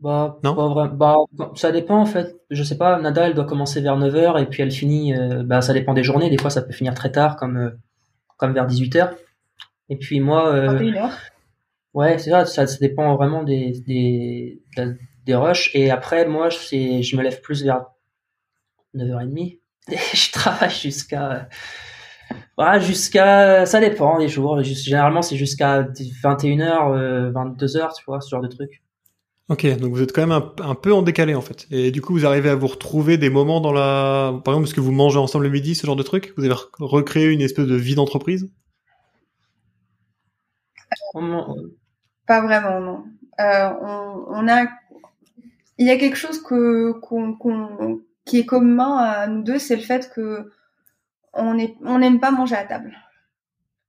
Bah, 0.01 0.37
non? 0.43 0.87
bah, 0.87 1.15
ça 1.55 1.71
dépend 1.71 1.97
en 1.97 2.05
fait. 2.05 2.35
Je 2.49 2.61
sais 2.61 2.77
pas, 2.77 2.99
Nada, 2.99 3.27
elle 3.27 3.35
doit 3.35 3.45
commencer 3.45 3.79
vers 3.79 3.97
9h 3.97 4.41
et 4.41 4.45
puis 4.47 4.61
elle 4.61 4.71
finit, 4.71 5.15
euh, 5.17 5.43
bah, 5.43 5.61
ça 5.61 5.71
dépend 5.71 5.93
des 5.93 6.03
journées. 6.03 6.29
Des 6.29 6.37
fois, 6.37 6.49
ça 6.49 6.61
peut 6.61 6.73
finir 6.73 6.93
très 6.93 7.11
tard, 7.11 7.37
comme, 7.37 7.57
euh, 7.57 7.69
comme 8.35 8.53
vers 8.53 8.67
18h. 8.67 9.13
Et 9.87 9.97
puis 9.97 10.19
moi. 10.19 10.53
Euh, 10.53 10.91
ouais, 11.93 12.17
c'est 12.17 12.31
ça, 12.31 12.45
ça, 12.45 12.65
dépend 12.81 13.15
vraiment 13.15 13.43
des, 13.43 13.81
des, 13.87 14.61
des 15.25 15.35
rushs. 15.35 15.71
Et 15.73 15.89
après, 15.89 16.27
moi, 16.27 16.49
je 16.49 17.15
me 17.15 17.21
lève 17.21 17.39
plus 17.39 17.63
vers 17.63 17.85
9h30. 18.93 19.59
Et 19.91 19.97
je 20.13 20.31
travaille 20.31 20.71
jusqu'à 20.71 21.47
voilà, 22.57 22.79
jusqu'à, 22.79 23.65
ça 23.65 23.79
dépend 23.79 24.19
des 24.19 24.27
jours. 24.27 24.61
Généralement, 24.63 25.21
c'est 25.21 25.37
jusqu'à 25.37 25.83
21h, 25.83 27.31
22h, 27.31 27.95
tu 27.95 28.03
vois, 28.05 28.21
ce 28.21 28.29
genre 28.29 28.41
de 28.41 28.47
truc. 28.47 28.83
Ok, 29.49 29.65
donc 29.77 29.91
vous 29.91 30.01
êtes 30.01 30.13
quand 30.13 30.25
même 30.25 30.41
un, 30.61 30.75
peu 30.75 30.93
en 30.93 31.01
décalé 31.01 31.35
en 31.35 31.41
fait. 31.41 31.67
Et 31.69 31.91
du 31.91 32.01
coup, 32.01 32.13
vous 32.13 32.25
arrivez 32.25 32.49
à 32.49 32.55
vous 32.55 32.67
retrouver 32.67 33.17
des 33.17 33.29
moments 33.29 33.59
dans 33.59 33.73
la, 33.73 34.39
par 34.45 34.53
exemple, 34.53 34.67
est-ce 34.67 34.73
que 34.73 34.81
vous 34.81 34.93
mangez 34.93 35.19
ensemble 35.19 35.45
le 35.45 35.51
midi, 35.51 35.75
ce 35.75 35.85
genre 35.85 35.97
de 35.97 36.03
truc 36.03 36.33
Vous 36.37 36.45
avez 36.45 36.55
recréé 36.79 37.27
une 37.27 37.41
espèce 37.41 37.67
de 37.67 37.75
vie 37.75 37.95
d'entreprise? 37.95 38.49
Pas 42.25 42.41
vraiment, 42.41 42.79
non. 42.79 43.03
Euh, 43.41 43.69
on, 44.29 44.47
a, 44.47 44.65
il 45.77 45.87
y 45.87 45.91
a 45.91 45.97
quelque 45.97 46.15
chose 46.15 46.41
que 46.41 46.93
qui 48.25 48.39
est 48.39 48.45
commun 48.45 48.97
à 48.97 49.27
nous 49.27 49.43
deux, 49.43 49.59
c'est 49.59 49.75
le 49.75 49.81
fait 49.81 50.11
que 50.13 50.51
on 51.33 51.57
on 51.81 51.99
n'aime 51.99 52.19
pas 52.19 52.31
manger 52.31 52.55
à 52.55 52.63
table. 52.63 52.95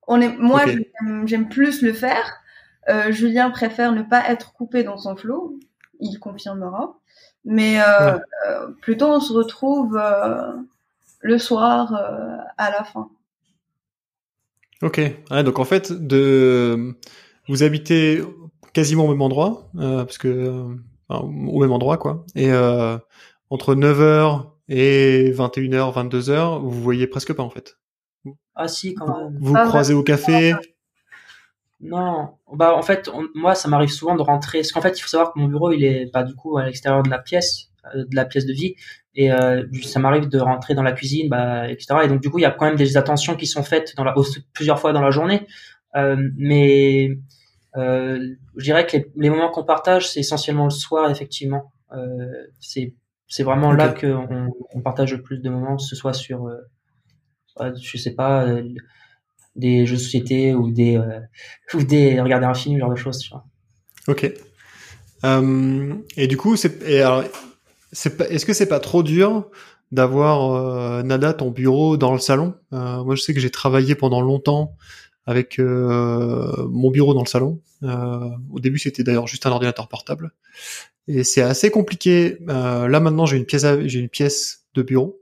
On 0.07 0.21
est, 0.21 0.37
moi, 0.37 0.65
j'aime 1.25 1.49
plus 1.49 1.83
le 1.83 1.93
faire. 1.93 2.41
Euh, 2.89 3.11
Julien 3.13 3.51
préfère 3.51 3.93
ne 3.93 4.03
pas 4.03 4.29
être 4.29 4.53
coupé 4.53 4.83
dans 4.83 4.99
son 4.99 5.17
flot. 5.17 5.59
Il 6.01 6.19
confirmera. 6.19 6.99
Mais 7.45 7.81
euh, 7.81 8.19
euh, 8.49 8.69
plutôt, 8.81 9.07
on 9.07 9.21
se 9.21 9.33
retrouve 9.33 10.01
le 11.21 11.39
soir 11.39 11.95
à 12.59 12.71
la 12.71 12.85
fin. 12.85 13.09
Ok. 14.83 15.01
donc 15.31 15.59
en 15.59 15.65
fait, 15.65 15.93
de 15.93 16.95
vous 17.49 17.63
habitez 17.63 18.23
quasiment 18.73 19.05
au 19.05 19.09
même 19.09 19.23
endroit, 19.23 19.71
parce 19.75 20.19
que 20.19 20.67
au 21.09 21.61
même 21.61 21.73
endroit 21.73 21.97
quoi. 21.97 22.25
Et 22.35 22.51
entre 23.55 23.77
9h 23.77 24.47
et 24.69 25.31
21h, 25.31 25.95
22h, 25.95 26.61
vous 26.61 26.83
voyez 26.83 27.07
presque 27.07 27.33
pas 27.33 27.45
en 27.45 27.51
fait. 27.51 27.79
Ah 28.57 28.67
si, 28.67 28.95
quand 28.95 29.07
même. 29.07 29.39
Vous, 29.41 29.55
croisez 29.55 29.95
au 29.95 30.03
café 30.03 30.55
Non, 31.81 32.31
bah 32.53 32.75
en 32.75 32.83
fait, 32.83 33.09
moi 33.37 33.55
ça 33.55 33.69
m'arrive 33.69 33.91
souvent 33.91 34.17
de 34.17 34.23
rentrer, 34.23 34.59
parce 34.59 34.73
qu'en 34.73 34.81
fait 34.81 34.99
il 34.99 35.03
faut 35.03 35.09
savoir 35.09 35.33
que 35.33 35.39
mon 35.39 35.47
bureau 35.47 35.71
il 35.71 35.85
est 35.85 36.11
pas 36.11 36.25
du 36.25 36.35
coup 36.35 36.59
à 36.59 36.65
l'extérieur 36.65 37.05
de 37.05 37.11
la 37.11 37.21
pièce, 37.21 37.71
euh, 37.95 38.05
de 38.05 38.17
la 38.17 38.25
pièce 38.25 38.45
de 38.45 38.53
vie, 38.53 38.75
et 39.15 39.31
euh, 39.31 39.63
ça 39.85 40.01
m'arrive 40.01 40.29
de 40.29 40.41
rentrer 40.41 40.75
dans 40.75 40.83
la 40.83 40.91
cuisine, 40.93 41.29
bah, 41.29 41.71
etc. 41.71 42.01
Et 42.03 42.09
donc 42.09 42.21
du 42.21 42.31
coup 42.31 42.41
il 42.41 42.43
y 42.43 42.47
a 42.47 42.51
quand 42.51 42.67
même 42.67 42.75
des 42.75 42.97
attentions 42.97 43.37
qui 43.37 43.47
sont 43.47 43.63
faites 43.63 43.95
dans 43.97 44.03
la, 44.03 44.17
plusieurs 44.53 44.81
fois 44.81 44.93
dans 44.93 45.03
la 45.03 45.13
journée, 45.13 45.47
euh, 45.95 46.17
mais 46.37 47.09
euh, 47.77 48.35
je 48.57 48.65
dirais 48.65 48.85
que 48.85 48.97
les, 48.97 49.13
les 49.15 49.31
moments 49.31 49.51
qu'on 49.53 49.65
partage 49.65 50.11
c'est 50.11 50.19
essentiellement 50.19 50.65
le 50.65 50.71
soir 50.71 51.09
effectivement. 51.09 51.71
Euh, 51.93 52.47
c'est 52.61 52.95
c'est 53.29 53.43
vraiment 53.43 53.73
là 53.73 53.89
qu'on 53.89 54.51
on 54.75 54.81
partage 54.81 55.13
le 55.13 55.23
plus 55.23 55.39
de 55.39 55.51
moments, 55.51 55.77
que 55.77 55.83
ce 55.83 55.97
soit 55.97 56.13
sur, 56.13 56.47
euh, 56.47 57.73
je 57.81 57.97
sais 57.97 58.13
pas, 58.13 58.45
euh, 58.45 58.63
des 59.57 59.87
jeux 59.87 59.97
de 59.97 60.01
société 60.01 60.55
ou 60.55 60.71
des, 60.71 60.97
euh, 60.97 61.21
ou 61.75 61.83
des 61.83 62.21
regarder 62.21 62.47
un 62.47 62.55
film, 62.55 62.77
ce 62.77 62.81
genre 62.81 62.91
de 62.91 62.97
choses. 62.97 63.19
Tu 63.19 63.31
vois. 63.31 63.45
Ok. 64.09 64.33
et 66.17 66.27
du 66.27 66.37
coup, 66.37 66.57
c'est, 66.57 66.83
est-ce 66.83 68.47
que 68.47 68.53
c'est 68.53 68.69
pas 68.69 68.81
trop 68.81 69.03
dur 69.03 69.49
d'avoir 69.93 71.03
Nada 71.05 71.33
ton 71.33 71.51
bureau 71.51 71.97
dans 71.97 72.13
le 72.13 72.19
salon? 72.19 72.55
Moi, 72.73 73.15
je 73.15 73.23
sais 73.23 73.33
que 73.33 73.41
j'ai 73.41 73.51
travaillé 73.51 73.95
pendant 73.95 74.21
longtemps 74.21 74.77
avec 75.27 75.59
mon 75.59 76.91
bureau 76.91 77.15
dans 77.15 77.23
le 77.23 77.29
salon. 77.29 77.61
au 77.83 78.61
début, 78.61 78.79
c'était 78.79 79.03
d'ailleurs 79.03 79.27
juste 79.27 79.47
un 79.47 79.51
ordinateur 79.51 79.89
portable 79.89 80.33
et 81.09 81.25
c'est 81.25 81.43
assez 81.43 81.71
compliqué. 81.71 82.39
Euh, 82.49 82.89
là 82.89 83.01
maintenant 83.01 83.27
j'ai 83.27 83.37
une 83.37 83.45
pièce, 83.45 83.67
j'ai 83.85 84.01
une 84.01 84.09
pièce 84.09 84.65
de 84.75 84.83
bureau. 84.83 85.21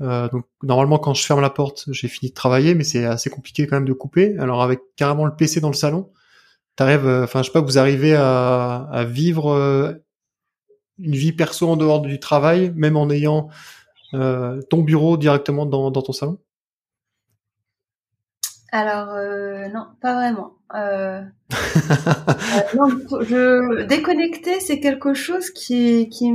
Euh, 0.00 0.28
donc 0.28 0.46
normalement 0.62 0.98
quand 0.98 1.14
je 1.14 1.24
ferme 1.24 1.40
la 1.40 1.50
porte, 1.50 1.84
j'ai 1.88 2.08
fini 2.08 2.30
de 2.30 2.34
travailler, 2.34 2.74
mais 2.74 2.84
c'est 2.84 3.04
assez 3.04 3.30
compliqué 3.30 3.66
quand 3.66 3.76
même 3.76 3.88
de 3.88 3.92
couper. 3.92 4.36
Alors 4.38 4.62
avec 4.62 4.80
carrément 4.96 5.24
le 5.24 5.34
PC 5.34 5.60
dans 5.60 5.68
le 5.68 5.74
salon, 5.74 6.10
t'arrives, 6.76 7.06
euh, 7.06 7.24
enfin 7.24 7.42
je 7.42 7.46
sais 7.48 7.52
pas, 7.52 7.60
vous 7.60 7.78
arrivez 7.78 8.14
à, 8.14 8.88
à 8.90 9.04
vivre 9.04 9.52
euh, 9.52 9.92
une 10.98 11.14
vie 11.14 11.32
perso 11.32 11.68
en 11.68 11.76
dehors 11.76 12.00
du 12.00 12.18
travail, 12.20 12.72
même 12.74 12.96
en 12.96 13.10
ayant 13.10 13.48
euh, 14.14 14.60
ton 14.70 14.82
bureau 14.82 15.16
directement 15.16 15.66
dans, 15.66 15.90
dans 15.90 16.02
ton 16.02 16.12
salon? 16.12 16.38
Alors 18.72 19.10
euh, 19.10 19.68
non, 19.68 19.86
pas 20.00 20.14
vraiment. 20.14 20.54
Euh, 20.74 21.20
euh, 21.52 22.60
non, 22.74 22.88
je 23.20 23.82
déconnecter, 23.84 24.60
c'est 24.60 24.80
quelque 24.80 25.12
chose 25.12 25.50
qui 25.50 26.08
qui 26.08 26.32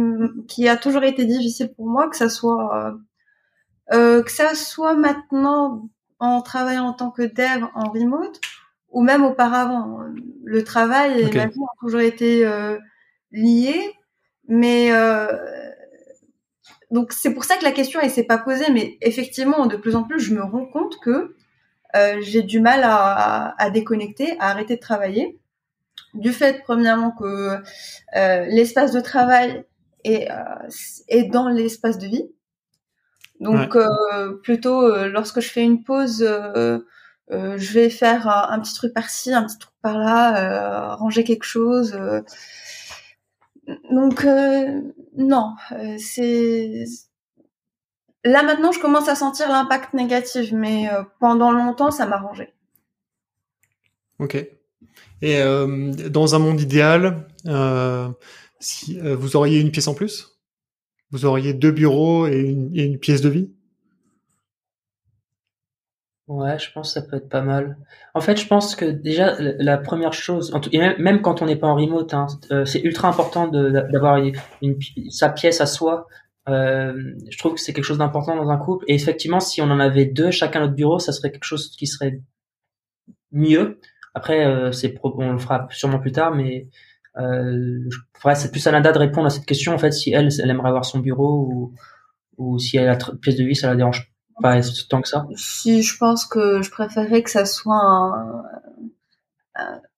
qui 0.48 0.70
a 0.70 0.78
toujours 0.78 1.04
été 1.04 1.26
difficile 1.26 1.74
pour 1.76 1.88
moi, 1.88 2.08
que 2.08 2.16
ça 2.16 2.30
soit 2.30 2.96
euh, 3.92 4.22
que 4.22 4.32
ça 4.32 4.54
soit 4.54 4.94
maintenant 4.94 5.90
en 6.20 6.44
travaillant 6.44 6.86
en 6.86 6.94
tant 6.94 7.10
que 7.10 7.24
dev 7.24 7.66
en 7.74 7.90
remote 7.90 8.40
ou 8.92 9.02
même 9.02 9.24
auparavant. 9.24 10.02
Le 10.44 10.64
travail 10.64 11.20
et 11.20 11.36
ma 11.36 11.48
vie 11.48 11.60
ont 11.60 11.68
toujours 11.82 12.02
été 12.02 12.48
liés, 13.32 13.94
mais 14.48 14.92
donc 16.92 17.14
c'est 17.14 17.34
pour 17.34 17.46
ça 17.46 17.58
que 17.58 17.64
la 17.64 17.72
question 17.72 18.00
elle 18.00 18.12
s'est 18.12 18.26
pas 18.26 18.38
posée, 18.38 18.72
mais 18.72 19.00
effectivement 19.02 19.66
de 19.66 19.76
plus 19.76 19.96
en 19.96 20.04
plus 20.04 20.20
je 20.20 20.36
me 20.36 20.44
rends 20.44 20.68
compte 20.68 21.00
que 21.00 21.36
euh, 21.96 22.18
j'ai 22.22 22.44
du 22.44 22.60
mal 22.60 22.82
à, 22.84 23.56
à, 23.58 23.70
déconnecter, 23.70 24.38
à 24.40 24.50
arrêter 24.50 24.76
de 24.76 24.82
travailler. 24.82 25.40
Du 26.14 26.32
fait, 26.32 26.64
premièrement, 26.64 27.12
que 27.12 27.58
euh, 28.16 28.46
l'espace 28.46 28.92
de 28.92 29.00
travail 29.00 29.66
est, 30.04 30.32
euh, 30.32 30.70
est 31.08 31.26
dans 31.26 31.50
l'espace 31.50 31.98
de 31.98 32.08
vie. 32.08 32.26
Donc, 33.40 33.76
euh, 33.76 34.34
plutôt, 34.42 34.82
euh, 34.82 35.08
lorsque 35.10 35.42
je 35.42 35.50
fais 35.50 35.64
une 35.64 35.84
pause, 35.84 36.28
je 37.30 37.74
vais 37.74 37.90
faire 37.90 38.28
un, 38.28 38.60
petit 38.60 38.74
truc 38.74 38.94
par-ci, 38.94 39.34
un 39.34 39.44
petit 39.44 39.60
truc 39.60 39.74
par-là, 39.82 40.96
ranger 40.96 41.24
quelque 41.24 41.44
chose. 41.44 41.98
donc, 43.92 44.26
non, 45.18 45.54
c'est 46.00 46.86
Là 48.24 48.44
maintenant, 48.44 48.72
je 48.72 48.80
commence 48.80 49.08
à 49.10 49.16
sentir 49.16 49.50
l'impact 49.50 49.94
négatif, 49.94 50.52
mais 50.52 50.90
euh, 50.92 51.04
pendant 51.20 51.52
longtemps, 51.52 51.92
ça 51.92 52.06
m'a 52.06 52.18
rangé. 52.18 52.54
Ok. 54.20 54.36
Et 55.22 55.42
euh, 55.42 55.92
dans 56.10 56.36
un 56.36 56.40
monde 56.40 56.60
idéal, 56.60 57.28
euh, 57.46 58.10
si 58.60 59.00
vous 59.00 59.36
auriez 59.36 59.62
une 59.62 59.72
pièce 59.72 59.88
en 59.88 59.94
plus, 59.94 60.40
vous 61.12 61.26
auriez 61.26 61.54
deux 61.54 61.72
bureaux 61.72 62.28
et 62.28 62.40
une, 62.40 63.00
pièce 63.00 63.22
de 63.22 63.30
vie? 63.30 63.52
Ouais, 66.28 66.60
je 66.60 66.70
pense 66.74 66.94
que 66.94 67.00
ça 67.00 67.08
peut 67.08 67.16
être 67.16 67.30
pas 67.30 67.42
mal. 67.42 67.78
En 68.14 68.20
fait, 68.20 68.36
je 68.38 68.48
pense 68.48 68.76
que 68.76 68.84
déjà 68.84 69.36
la 69.40 69.78
première 69.78 70.12
chose, 70.12 70.54
et 70.74 70.78
même, 70.78 71.22
quand 71.22 71.42
on 71.42 71.46
n'est 71.46 71.56
pas 71.56 71.68
en 71.68 71.76
remote, 71.76 72.14
hein, 72.14 72.28
c'est 72.66 72.82
ultra 72.82 73.08
important 73.08 73.48
d'avoir 73.48 74.20
sa 75.10 75.30
pièce 75.30 75.62
à 75.62 75.66
soi 75.66 76.08
euh, 76.48 76.94
je 77.30 77.38
trouve 77.38 77.56
que 77.56 77.60
c'est 77.60 77.74
quelque 77.74 77.84
chose 77.84 77.98
d'important 77.98 78.36
dans 78.36 78.50
un 78.50 78.58
couple. 78.58 78.86
Et 78.88 78.96
effectivement, 78.96 79.40
si 79.40 79.62
on 79.62 79.66
en 79.66 79.80
avait 79.80 80.06
deux, 80.06 80.32
chacun 80.32 80.62
notre 80.62 80.76
bureau, 80.76 81.00
ça 81.00 81.12
serait 81.12 81.32
quelque 81.32 81.44
chose 81.44 81.76
qui 81.78 81.88
serait 81.88 82.22
mieux. 83.32 83.80
Après, 84.14 84.46
euh, 84.46 84.72
c'est 84.72 84.96
on 85.04 85.34
le 85.34 85.38
fera 85.38 85.68
sûrement 85.72 86.00
plus 86.00 86.12
tard, 86.12 86.34
mais 86.34 86.70
euh, 87.18 87.90
c'est 88.36 88.52
plus 88.52 88.66
à 88.68 88.72
Nada 88.72 88.92
de 88.92 89.00
répondre 89.00 89.28
à 89.28 89.30
cette 89.30 89.46
question. 89.46 89.74
En 89.74 89.78
fait, 89.78 89.92
si 89.92 90.12
elle, 90.12 90.30
elle 90.42 90.50
aimerait 90.50 90.70
avoir 90.70 90.86
son 90.86 91.00
bureau 91.00 91.48
ou, 91.48 91.74
ou 92.38 92.60
si 92.60 92.78
elle 92.78 92.90
a 92.90 92.98
une 93.12 93.20
pièce 93.20 93.36
de 93.36 93.44
vie, 93.44 93.56
ça 93.56 93.68
la 93.68 93.76
dérange 93.76 94.12
pas 94.42 94.60
tant 94.90 95.02
que 95.02 95.08
ça. 95.08 95.28
Si 95.36 95.82
je 95.82 95.98
pense 95.98 96.26
que 96.26 96.62
je 96.62 96.70
préférerais 96.70 97.24
que 97.24 97.32
ça 97.32 97.46
soit 97.46 98.14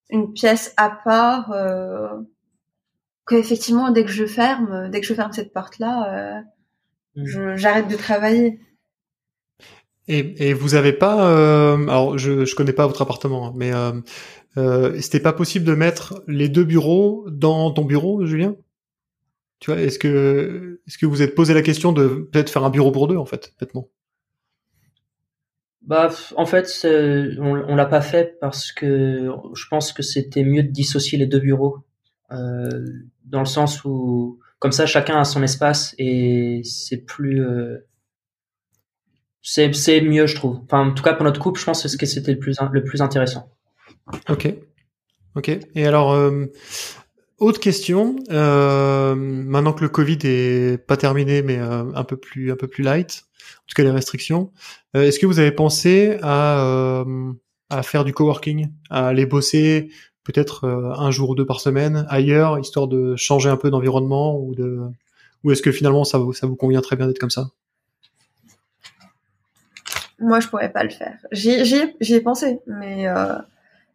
une 0.10 0.34
pièce 0.34 0.74
à 0.78 0.90
part. 0.90 1.52
Euh 1.52 2.22
effectivement 3.32 3.92
dès 3.92 4.04
que 4.04 4.12
je 4.12 4.26
ferme, 4.26 4.90
dès 4.90 5.02
que 5.02 5.08
je 5.08 5.14
ferme 5.14 5.32
cette 5.32 5.54
porte 5.54 5.80
là, 5.80 6.44
euh, 7.16 7.56
j'arrête 7.56 7.88
de 7.88 7.96
travailler. 7.96 8.60
Et, 10.08 10.50
et 10.50 10.54
vous 10.54 10.74
avez 10.74 10.94
pas, 10.94 11.30
euh, 11.32 11.78
alors 11.88 12.18
je 12.18 12.44
je 12.44 12.56
connais 12.56 12.74
pas 12.74 12.88
votre 12.88 13.02
appartement, 13.02 13.48
hein, 13.48 13.54
mais 13.56 13.72
euh, 13.72 13.92
euh, 14.58 15.00
c'était 15.00 15.20
pas 15.20 15.34
possible 15.34 15.66
de 15.66 15.76
mettre 15.76 16.24
les 16.28 16.50
deux 16.50 16.64
bureaux 16.64 17.28
dans 17.30 17.72
ton 17.72 17.86
bureau, 17.86 18.26
Julien? 18.26 18.56
Tu 19.60 19.72
vois, 19.72 19.80
est-ce 19.80 20.00
que 20.00 20.82
est-ce 20.88 20.98
que 20.98 21.06
vous 21.06 21.22
êtes 21.22 21.36
posé 21.36 21.54
la 21.54 21.62
question 21.62 21.92
de 21.92 22.28
peut-être 22.32 22.50
faire 22.50 22.64
un 22.64 22.72
bureau 22.72 22.92
pour 22.92 23.08
deux 23.08 23.18
en 23.18 23.26
fait, 23.26 23.54
bêtement? 23.60 23.90
Bah, 25.84 26.10
en 26.36 26.46
fait, 26.46 26.68
on, 27.40 27.64
on 27.68 27.76
l'a 27.76 27.86
pas 27.86 28.02
fait 28.02 28.38
parce 28.40 28.72
que 28.72 29.32
je 29.54 29.66
pense 29.70 29.94
que 29.94 30.04
c'était 30.04 30.44
mieux 30.44 30.64
de 30.64 30.72
dissocier 30.72 31.18
les 31.18 31.26
deux 31.26 31.40
bureaux, 31.40 31.78
euh, 31.78 31.82
dans 32.30 33.40
le 33.40 33.46
sens 33.46 33.84
où 33.86 34.40
comme 34.60 34.72
ça 34.72 34.86
chacun 34.86 35.20
a 35.20 35.24
son 35.24 35.42
espace 35.42 35.96
et 35.98 36.62
c'est 36.64 36.98
plus 36.98 37.42
euh, 37.42 37.78
c'est 39.42 40.02
mieux 40.02 40.28
je 40.28 40.36
trouve. 40.36 40.60
Enfin 40.66 40.90
en 40.90 40.94
tout 40.94 41.04
cas 41.04 41.14
pour 41.14 41.24
notre 41.24 41.40
couple 41.40 41.60
je 41.60 41.66
pense 41.66 41.96
que 41.96 42.06
c'était 42.06 42.34
le 42.34 42.40
plus 42.40 42.58
le 42.72 42.84
plus 42.84 43.02
intéressant. 43.02 43.52
Ok. 44.30 44.54
Ok. 45.36 45.50
Et 45.76 45.88
alors 45.88 46.12
euh, 46.14 46.48
autre 47.38 47.60
question 47.60 48.18
euh, 48.32 49.16
maintenant 49.16 49.74
que 49.74 49.82
le 49.82 49.90
covid 49.90 50.20
est 50.24 50.86
pas 50.86 50.98
terminé 50.98 51.42
mais 51.42 51.58
euh, 51.58 51.86
un 51.96 52.04
peu 52.04 52.18
plus 52.18 52.52
un 52.52 52.56
peu 52.56 52.68
plus 52.68 52.84
light 52.84 53.24
en 53.60 53.66
tout 53.68 53.76
cas 53.76 53.84
les 53.84 53.92
restrictions 53.92 54.52
euh, 54.96 55.04
est-ce 55.04 55.20
que 55.20 55.26
vous 55.26 55.40
avez 55.40 55.52
pensé 55.52 56.18
à 56.22 56.66
euh, 56.66 57.32
à 57.70 57.84
faire 57.84 58.04
du 58.04 58.14
coworking 58.14 58.70
à 58.90 59.08
aller 59.08 59.26
bosser 59.26 59.90
peut-être 60.24 60.68
un 60.68 61.12
jour 61.12 61.32
ou 61.32 61.36
deux 61.36 61.46
par 61.46 61.60
semaine 61.60 62.06
ailleurs 62.10 62.60
histoire 62.60 62.88
de 62.88 63.16
changer 63.16 63.50
un 63.50 63.58
peu 63.58 63.70
d'environnement 63.70 64.38
ou 64.38 64.54
de 64.56 64.80
ou 65.44 65.52
est-ce 65.52 65.62
que 65.62 65.72
finalement 65.72 66.04
ça 66.04 66.18
vous 66.18 66.34
ça 66.34 66.48
vous 66.48 66.56
convient 66.56 66.82
très 66.82 66.96
bien 66.96 67.08
d'être 67.08 67.20
comme 67.20 67.30
ça? 67.30 67.50
Moi, 70.22 70.40
je 70.40 70.48
pourrais 70.48 70.72
pas 70.72 70.84
le 70.84 70.90
faire. 70.90 71.18
J'y, 71.32 72.14
ai 72.14 72.22
pensé, 72.22 72.60
mais 72.68 73.08
euh, 73.08 73.36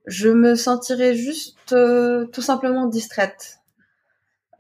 je 0.06 0.28
me 0.28 0.54
sentirais 0.54 1.14
juste 1.14 1.72
euh, 1.72 2.24
tout 2.26 2.40
simplement 2.40 2.87
distraite. 2.87 3.58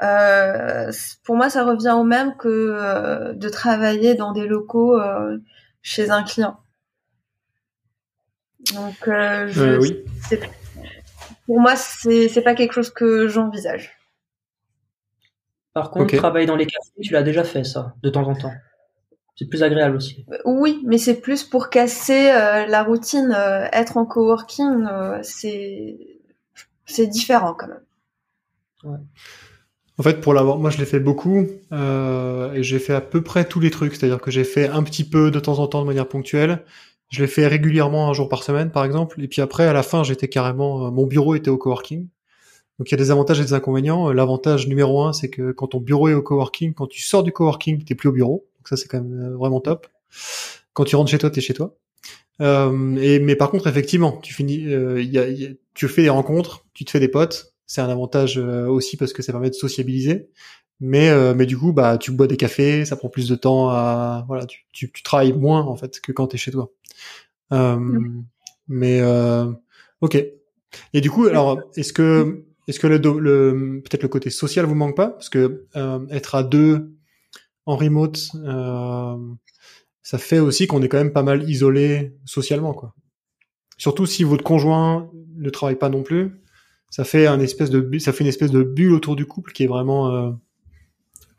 Euh, 0.02 0.92
pour 1.24 1.36
moi, 1.36 1.48
ça 1.48 1.64
revient 1.64 1.94
au 1.96 2.04
même 2.04 2.36
que 2.36 2.48
euh, 2.48 3.32
de 3.32 3.48
travailler 3.48 4.14
dans 4.14 4.32
des 4.32 4.46
locaux 4.46 5.00
euh, 5.00 5.38
chez 5.82 6.10
un 6.10 6.22
client. 6.22 6.58
Donc, 8.74 8.96
je, 9.04 9.78
oui. 9.78 10.04
Pour 11.46 11.60
moi, 11.60 11.76
c'est, 11.76 12.28
c'est 12.28 12.42
pas 12.42 12.54
quelque 12.54 12.72
chose 12.72 12.90
que 12.90 13.28
j'envisage. 13.28 13.92
Par 15.72 15.90
contre, 15.90 16.14
travailler 16.16 16.46
dans 16.46 16.56
les 16.56 16.66
cafés, 16.66 17.00
tu 17.02 17.12
l'as 17.12 17.22
déjà 17.22 17.42
fait 17.42 17.64
ça, 17.64 17.94
de 18.02 18.08
temps 18.08 18.26
en 18.28 18.34
temps. 18.34 18.52
C'est 19.36 19.46
plus 19.46 19.64
agréable 19.64 19.96
aussi. 19.96 20.24
Oui, 20.44 20.80
mais 20.86 20.98
c'est 20.98 21.20
plus 21.20 21.42
pour 21.42 21.68
casser 21.68 22.30
euh, 22.30 22.66
la 22.66 22.84
routine. 22.84 23.34
Euh, 23.36 23.66
être 23.72 23.96
en 23.96 24.06
coworking, 24.06 24.86
euh, 24.86 25.18
c'est 25.22 25.98
c'est 26.86 27.08
différent 27.08 27.54
quand 27.54 27.66
même. 27.66 27.82
Ouais. 28.84 28.98
En 29.98 30.02
fait, 30.04 30.20
pour 30.20 30.34
l'avoir, 30.34 30.58
moi 30.58 30.70
je 30.70 30.78
l'ai 30.78 30.84
fait 30.84 31.00
beaucoup 31.00 31.46
et 31.72 32.62
j'ai 32.62 32.78
fait 32.78 32.94
à 32.94 33.00
peu 33.00 33.22
près 33.22 33.44
tous 33.44 33.58
les 33.58 33.70
trucs. 33.70 33.96
C'est-à-dire 33.96 34.20
que 34.20 34.30
j'ai 34.30 34.44
fait 34.44 34.68
un 34.68 34.82
petit 34.84 35.04
peu 35.04 35.32
de 35.32 35.40
temps 35.40 35.58
en 35.58 35.66
temps 35.66 35.82
de 35.82 35.86
manière 35.86 36.08
ponctuelle. 36.08 36.64
Je 37.10 37.22
l'ai 37.22 37.28
fait 37.28 37.46
régulièrement 37.46 38.08
un 38.08 38.12
jour 38.12 38.28
par 38.28 38.42
semaine, 38.42 38.70
par 38.70 38.84
exemple. 38.84 39.22
Et 39.22 39.28
puis 39.28 39.42
après, 39.42 39.66
à 39.66 39.72
la 39.72 39.82
fin, 39.82 40.02
j'étais 40.02 40.28
carrément, 40.28 40.90
mon 40.90 41.06
bureau 41.06 41.34
était 41.34 41.50
au 41.50 41.58
coworking. 41.58 42.08
Donc 42.78 42.90
il 42.90 42.92
y 42.92 42.94
a 42.94 42.98
des 42.98 43.10
avantages 43.10 43.40
et 43.40 43.44
des 43.44 43.52
inconvénients. 43.52 44.10
L'avantage 44.10 44.66
numéro 44.66 45.02
un, 45.02 45.12
c'est 45.12 45.30
que 45.30 45.52
quand 45.52 45.68
ton 45.68 45.80
bureau 45.80 46.08
est 46.08 46.14
au 46.14 46.22
coworking, 46.22 46.74
quand 46.74 46.86
tu 46.86 47.02
sors 47.02 47.22
du 47.22 47.30
coworking, 47.30 47.84
t'es 47.84 47.94
plus 47.94 48.08
au 48.08 48.12
bureau. 48.12 48.46
Donc 48.58 48.68
ça, 48.68 48.76
c'est 48.76 48.88
quand 48.88 49.00
même 49.00 49.32
euh, 49.32 49.36
vraiment 49.36 49.60
top. 49.60 49.86
Quand 50.72 50.84
tu 50.84 50.96
rentres 50.96 51.10
chez 51.10 51.18
toi, 51.18 51.30
t'es 51.30 51.40
chez 51.40 51.54
toi. 51.54 51.76
Euh, 52.40 52.96
et 52.96 53.20
mais 53.20 53.36
par 53.36 53.50
contre, 53.50 53.66
effectivement, 53.66 54.18
tu 54.22 54.34
finis, 54.34 54.66
euh, 54.66 55.00
y 55.02 55.56
tu 55.74 55.88
fais 55.88 56.02
des 56.02 56.08
rencontres, 56.08 56.64
tu 56.74 56.84
te 56.84 56.90
fais 56.90 57.00
des 57.00 57.08
potes. 57.08 57.54
C'est 57.66 57.80
un 57.80 57.88
avantage 57.88 58.38
euh, 58.38 58.66
aussi 58.66 58.96
parce 58.96 59.12
que 59.12 59.22
ça 59.22 59.32
permet 59.32 59.50
de 59.50 59.54
sociabiliser. 59.54 60.28
Mais 60.86 61.08
euh, 61.08 61.34
mais 61.34 61.46
du 61.46 61.56
coup, 61.56 61.72
bah, 61.72 61.96
tu 61.96 62.10
bois 62.12 62.26
des 62.26 62.36
cafés, 62.36 62.84
ça 62.84 62.96
prend 62.96 63.08
plus 63.08 63.26
de 63.28 63.34
temps 63.36 63.70
à 63.70 64.24
voilà, 64.28 64.44
tu, 64.44 64.66
tu, 64.72 64.92
tu 64.92 65.02
travailles 65.02 65.32
moins 65.32 65.62
en 65.62 65.76
fait 65.76 65.98
que 66.00 66.12
quand 66.12 66.26
t'es 66.26 66.36
chez 66.36 66.50
toi. 66.50 66.70
Mmh. 67.50 68.22
Mais 68.68 69.00
ok. 70.00 70.24
Et 70.92 71.00
du 71.00 71.10
coup, 71.10 71.26
alors, 71.26 71.60
est-ce 71.76 71.92
que 71.92 72.44
est-ce 72.68 72.80
que 72.80 72.86
le, 72.86 72.98
le 72.98 73.80
peut-être 73.82 74.02
le 74.02 74.08
côté 74.08 74.30
social 74.30 74.66
vous 74.66 74.74
manque 74.74 74.96
pas? 74.96 75.10
Parce 75.10 75.28
que 75.28 75.66
être 76.10 76.34
à 76.34 76.42
deux 76.42 76.94
en 77.66 77.76
remote, 77.76 78.30
euh, 78.34 79.16
ça 80.02 80.18
fait 80.18 80.38
aussi 80.38 80.66
qu'on 80.66 80.82
est 80.82 80.88
quand 80.88 80.98
même 80.98 81.12
pas 81.12 81.22
mal 81.22 81.48
isolé 81.48 82.14
socialement, 82.24 82.74
quoi. 82.74 82.94
Surtout 83.78 84.06
si 84.06 84.22
votre 84.22 84.44
conjoint 84.44 85.10
ne 85.36 85.50
travaille 85.50 85.78
pas 85.78 85.88
non 85.88 86.02
plus, 86.02 86.42
ça 86.90 87.04
fait 87.04 87.26
un 87.26 87.40
espèce 87.40 87.70
de 87.70 87.98
ça 87.98 88.12
fait 88.12 88.22
une 88.22 88.28
espèce 88.28 88.50
de 88.50 88.62
bulle 88.62 88.92
autour 88.92 89.16
du 89.16 89.26
couple 89.26 89.52
qui 89.52 89.64
est 89.64 89.66
vraiment 89.66 90.10
euh, 90.10 90.30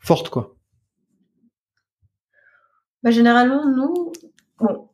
forte, 0.06 0.30
quoi. 0.30 0.54
Bah, 3.02 3.10
généralement, 3.10 3.66
nous, 3.66 4.12
bon, 4.58 4.88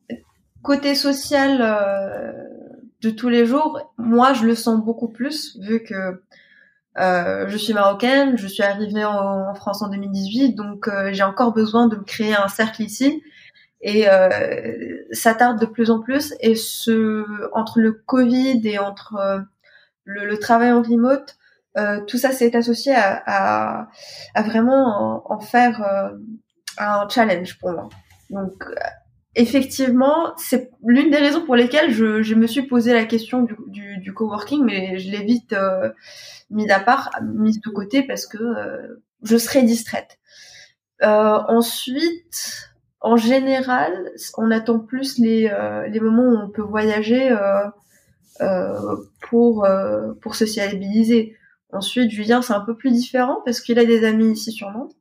côté 0.62 0.94
social 0.94 1.58
euh, 1.60 2.32
de 3.02 3.10
tous 3.10 3.28
les 3.28 3.46
jours, 3.46 3.92
moi, 3.98 4.32
je 4.32 4.44
le 4.44 4.54
sens 4.54 4.82
beaucoup 4.82 5.08
plus 5.08 5.58
vu 5.60 5.82
que 5.82 6.22
euh, 6.98 7.48
je 7.48 7.56
suis 7.56 7.72
marocaine, 7.72 8.36
je 8.36 8.46
suis 8.46 8.62
arrivée 8.62 9.04
en, 9.04 9.54
France 9.54 9.82
en 9.82 9.88
2018, 9.88 10.54
donc 10.54 10.88
euh, 10.88 11.10
j'ai 11.12 11.22
encore 11.22 11.52
besoin 11.52 11.88
de 11.88 11.96
me 11.96 12.04
créer 12.04 12.34
un 12.34 12.48
cercle 12.48 12.82
ici. 12.82 13.22
Et 13.84 14.06
ça 15.10 15.34
tarde 15.34 15.58
de 15.60 15.66
plus 15.66 15.90
en 15.90 15.98
plus. 15.98 16.34
Et 16.38 16.54
ce, 16.54 17.24
entre 17.52 17.80
le 17.80 17.90
Covid 17.92 18.60
et 18.64 18.78
entre 18.78 19.44
le, 20.04 20.24
le, 20.24 20.38
travail 20.38 20.70
en 20.70 20.82
remote, 20.82 21.36
tout 22.06 22.18
ça 22.18 22.32
s'est 22.32 22.54
associé 22.54 22.94
à, 22.94 23.88
vraiment 24.36 25.22
en, 25.30 25.40
faire 25.40 26.12
un 26.78 27.08
challenge 27.08 27.58
pour 27.58 27.72
moi. 27.72 27.88
Donc 28.30 28.64
effectivement, 29.34 30.34
c'est 30.36 30.70
l'une 30.84 31.10
des 31.10 31.16
raisons 31.16 31.44
pour 31.44 31.56
lesquelles 31.56 31.90
je, 31.92 32.34
me 32.34 32.46
suis 32.46 32.62
posé 32.62 32.92
la 32.92 33.04
question 33.04 33.46
du, 33.66 34.12
coworking, 34.14 34.64
mais 34.64 34.98
je 34.98 35.10
l'ai 35.10 35.24
vite 35.24 35.52
euh, 35.52 35.90
mise 36.50 36.70
à 36.70 36.80
part, 36.80 37.10
de 37.20 37.70
côté 37.70 38.02
parce 38.02 38.26
que 38.26 38.38
euh, 38.38 39.02
je 39.22 39.36
serais 39.36 39.62
distraite. 39.62 40.18
Euh, 41.02 41.38
ensuite, 41.48 42.72
en 43.00 43.16
général, 43.16 44.10
on 44.36 44.50
attend 44.50 44.78
plus 44.78 45.18
les, 45.18 45.48
euh, 45.48 45.88
moments 46.00 46.22
où 46.22 46.44
on 46.44 46.50
peut 46.50 46.62
voyager 46.62 47.30
euh, 47.30 47.64
euh, 48.40 48.96
pour 49.20 49.66
pour 50.20 50.34
sociabiliser. 50.34 51.36
Ensuite, 51.72 52.10
Julien, 52.10 52.42
c'est 52.42 52.52
un 52.52 52.60
peu 52.60 52.76
plus 52.76 52.92
différent 52.92 53.38
parce 53.44 53.60
qu'il 53.60 53.78
a 53.78 53.84
des 53.84 54.04
amis 54.04 54.32
ici 54.32 54.52
sur 54.52 54.70
Nantes. 54.70 54.94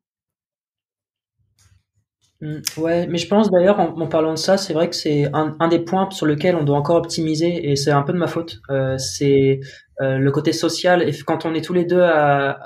Mmh, 2.40 2.62
ouais, 2.78 3.06
mais 3.08 3.20
je 3.20 3.28
pense 3.28 3.52
d'ailleurs 3.52 3.80
en, 3.80 4.08
parlant 4.08 4.32
de 4.32 4.38
ça, 4.38 4.58
c'est 4.58 4.74
vrai 4.74 4.90
que 4.90 4.96
c'est 4.96 5.30
un, 5.34 5.68
des 5.68 5.80
points 5.80 6.10
sur 6.10 6.26
lequel 6.26 6.56
on 6.56 6.64
doit 6.64 6.78
encore 6.78 6.96
optimiser 6.96 7.70
et 7.70 7.76
c'est 7.76 7.92
un 7.92 8.02
peu 8.02 8.14
de 8.14 8.18
ma 8.18 8.28
faute. 8.28 8.62
Euh, 8.72 8.98
c'est 8.98 9.60
euh, 10.02 10.18
le 10.18 10.32
côté 10.32 10.54
social 10.54 11.08
et 11.08 11.12
quand 11.24 11.46
on 11.46 11.54
est 11.54 11.64
tous 11.64 11.74
les 11.74 11.86
deux 11.86 12.02
à, 12.02 12.58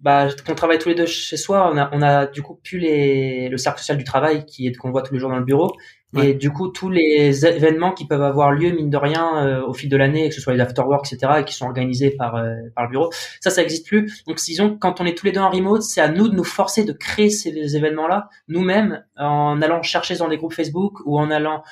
bah, 0.00 0.28
qu'on 0.46 0.54
travaille 0.54 0.78
tous 0.78 0.88
les 0.88 0.94
deux 0.94 1.06
chez 1.06 1.36
soi, 1.36 1.70
on 1.92 2.02
a, 2.02 2.26
du 2.26 2.42
coup 2.42 2.58
plus 2.62 2.78
le 2.80 3.56
cercle 3.58 3.80
social 3.80 3.98
du 3.98 4.04
travail 4.04 4.46
qui 4.46 4.66
est 4.66 4.72
qu'on 4.72 4.90
voit 4.90 5.02
tous 5.02 5.12
les 5.12 5.20
jours 5.20 5.30
dans 5.30 5.38
le 5.38 5.44
bureau. 5.44 5.76
Et 6.18 6.34
du 6.34 6.50
coup, 6.50 6.68
tous 6.68 6.90
les 6.90 7.46
événements 7.46 7.92
qui 7.92 8.04
peuvent 8.04 8.22
avoir 8.22 8.50
lieu, 8.50 8.70
mine 8.72 8.90
de 8.90 8.96
rien, 8.96 9.46
euh, 9.46 9.64
au 9.64 9.72
fil 9.72 9.88
de 9.88 9.96
l'année, 9.96 10.28
que 10.28 10.34
ce 10.34 10.40
soit 10.40 10.54
les 10.54 10.60
afterworks, 10.60 11.12
etc., 11.12 11.34
et 11.40 11.44
qui 11.44 11.54
sont 11.54 11.66
organisés 11.66 12.10
par, 12.10 12.34
euh, 12.34 12.54
par 12.74 12.84
le 12.84 12.90
bureau, 12.90 13.10
ça, 13.40 13.50
ça 13.50 13.60
n'existe 13.60 13.86
plus. 13.86 14.22
Donc, 14.26 14.38
disons, 14.38 14.76
quand 14.76 15.00
on 15.00 15.06
est 15.06 15.16
tous 15.16 15.26
les 15.26 15.32
deux 15.32 15.40
en 15.40 15.50
remote, 15.50 15.82
c'est 15.82 16.00
à 16.00 16.08
nous 16.08 16.28
de 16.28 16.34
nous 16.34 16.44
forcer 16.44 16.84
de 16.84 16.92
créer 16.92 17.30
ces 17.30 17.76
événements-là, 17.76 18.28
nous-mêmes, 18.48 19.04
en 19.16 19.62
allant 19.62 19.82
chercher 19.82 20.16
dans 20.16 20.28
des 20.28 20.36
groupes 20.36 20.52
Facebook 20.52 20.98
ou 21.04 21.18
en 21.18 21.30
allant 21.30 21.62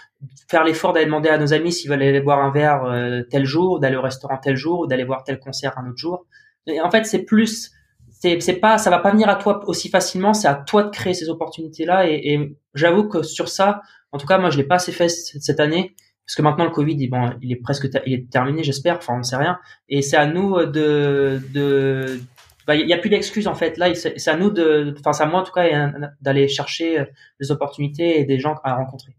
faire 0.48 0.62
l'effort 0.62 0.92
d'aller 0.92 1.06
demander 1.06 1.30
à 1.30 1.38
nos 1.38 1.52
amis 1.52 1.72
s'ils 1.72 1.90
veulent 1.90 2.02
aller 2.02 2.20
boire 2.20 2.38
un 2.38 2.52
verre 2.52 2.84
euh, 2.84 3.22
tel 3.28 3.44
jour, 3.44 3.80
d'aller 3.80 3.96
au 3.96 4.02
restaurant 4.02 4.38
tel 4.38 4.54
jour, 4.54 4.80
ou 4.80 4.86
d'aller 4.86 5.04
voir 5.04 5.24
tel 5.24 5.40
concert 5.40 5.76
un 5.78 5.88
autre 5.88 5.98
jour. 5.98 6.26
Et 6.68 6.80
en 6.80 6.90
fait, 6.90 7.06
c'est 7.06 7.24
plus 7.24 7.72
c'est 8.20 8.60
pas 8.60 8.78
ça 8.78 8.90
va 8.90 8.98
pas 8.98 9.12
venir 9.12 9.28
à 9.28 9.36
toi 9.36 9.62
aussi 9.68 9.88
facilement 9.88 10.34
c'est 10.34 10.48
à 10.48 10.54
toi 10.54 10.82
de 10.82 10.90
créer 10.90 11.14
ces 11.14 11.28
opportunités 11.28 11.84
là 11.84 12.04
et 12.08 12.56
j'avoue 12.74 13.08
que 13.08 13.22
sur 13.22 13.48
ça 13.48 13.80
en 14.12 14.18
tout 14.18 14.26
cas, 14.26 14.38
moi, 14.38 14.50
je 14.50 14.56
l'ai 14.56 14.64
pas 14.64 14.76
assez 14.76 14.92
fait 14.92 15.08
cette 15.08 15.60
année 15.60 15.94
parce 16.28 16.36
que 16.36 16.42
maintenant 16.42 16.64
le 16.66 16.70
Covid, 16.70 17.08
bon, 17.08 17.30
il 17.40 17.52
est 17.52 17.56
presque, 17.56 17.88
il 18.04 18.12
est 18.12 18.30
terminé, 18.30 18.62
j'espère. 18.62 18.98
Enfin, 18.98 19.14
on 19.14 19.18
ne 19.18 19.22
sait 19.22 19.36
rien. 19.36 19.58
Et 19.88 20.02
c'est 20.02 20.18
à 20.18 20.26
nous 20.26 20.56
euh, 20.56 20.66
de, 20.66 21.40
de, 21.54 22.20
bah, 22.66 22.76
il 22.76 22.86
y 22.86 22.92
a 22.92 22.98
plus 22.98 23.08
d'excuses 23.08 23.46
en 23.46 23.54
fait. 23.54 23.78
Là, 23.78 23.94
c'est 23.94 24.28
à 24.28 24.36
nous 24.36 24.50
de, 24.50 24.94
enfin, 24.98 25.14
c'est 25.14 25.22
à 25.22 25.26
moi 25.26 25.40
en 25.40 25.42
tout 25.42 25.52
cas 25.52 25.90
d'aller 26.20 26.46
chercher 26.48 27.00
euh, 27.00 27.04
des 27.40 27.50
opportunités 27.50 28.20
et 28.20 28.26
des 28.26 28.38
gens 28.38 28.56
à 28.62 28.74
rencontrer. 28.74 29.12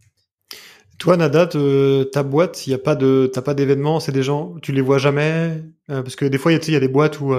Toi, 0.99 1.17
Nada, 1.17 1.47
ta 1.47 2.21
boîte, 2.21 2.67
il 2.67 2.71
y 2.71 2.73
a 2.75 2.78
pas 2.78 2.95
de, 2.95 3.28
t'as 3.34 3.41
pas 3.41 3.56
d'événements, 3.56 3.99
c'est 3.99 4.12
des 4.12 4.21
gens, 4.21 4.54
tu 4.62 4.71
les 4.71 4.82
vois 4.82 4.99
jamais, 4.99 5.63
euh, 5.89 6.04
parce 6.04 6.15
que 6.15 6.25
des 6.25 6.38
fois, 6.38 6.52
il 6.52 6.71
y, 6.71 6.75
a 6.75 6.80
des 6.80 6.88
boîtes 6.88 7.19
où 7.21 7.34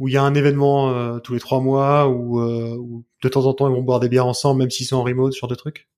où 0.00 0.08
il 0.08 0.12
y 0.12 0.16
a 0.18 0.22
un 0.22 0.34
événement 0.34 1.20
tous 1.20 1.32
les 1.32 1.40
trois 1.40 1.60
mois, 1.60 2.08
ou 2.08 3.02
de 3.22 3.28
temps 3.30 3.46
en 3.46 3.54
temps 3.54 3.68
ils 3.68 3.74
vont 3.74 3.80
boire 3.80 4.00
des 4.00 4.10
bières 4.10 4.26
ensemble, 4.26 4.58
même 4.58 4.70
s'ils 4.70 4.86
sont 4.86 4.96
en 4.96 5.04
remote, 5.04 5.32
sur 5.32 5.48
des 5.48 5.56
trucs. 5.56 5.88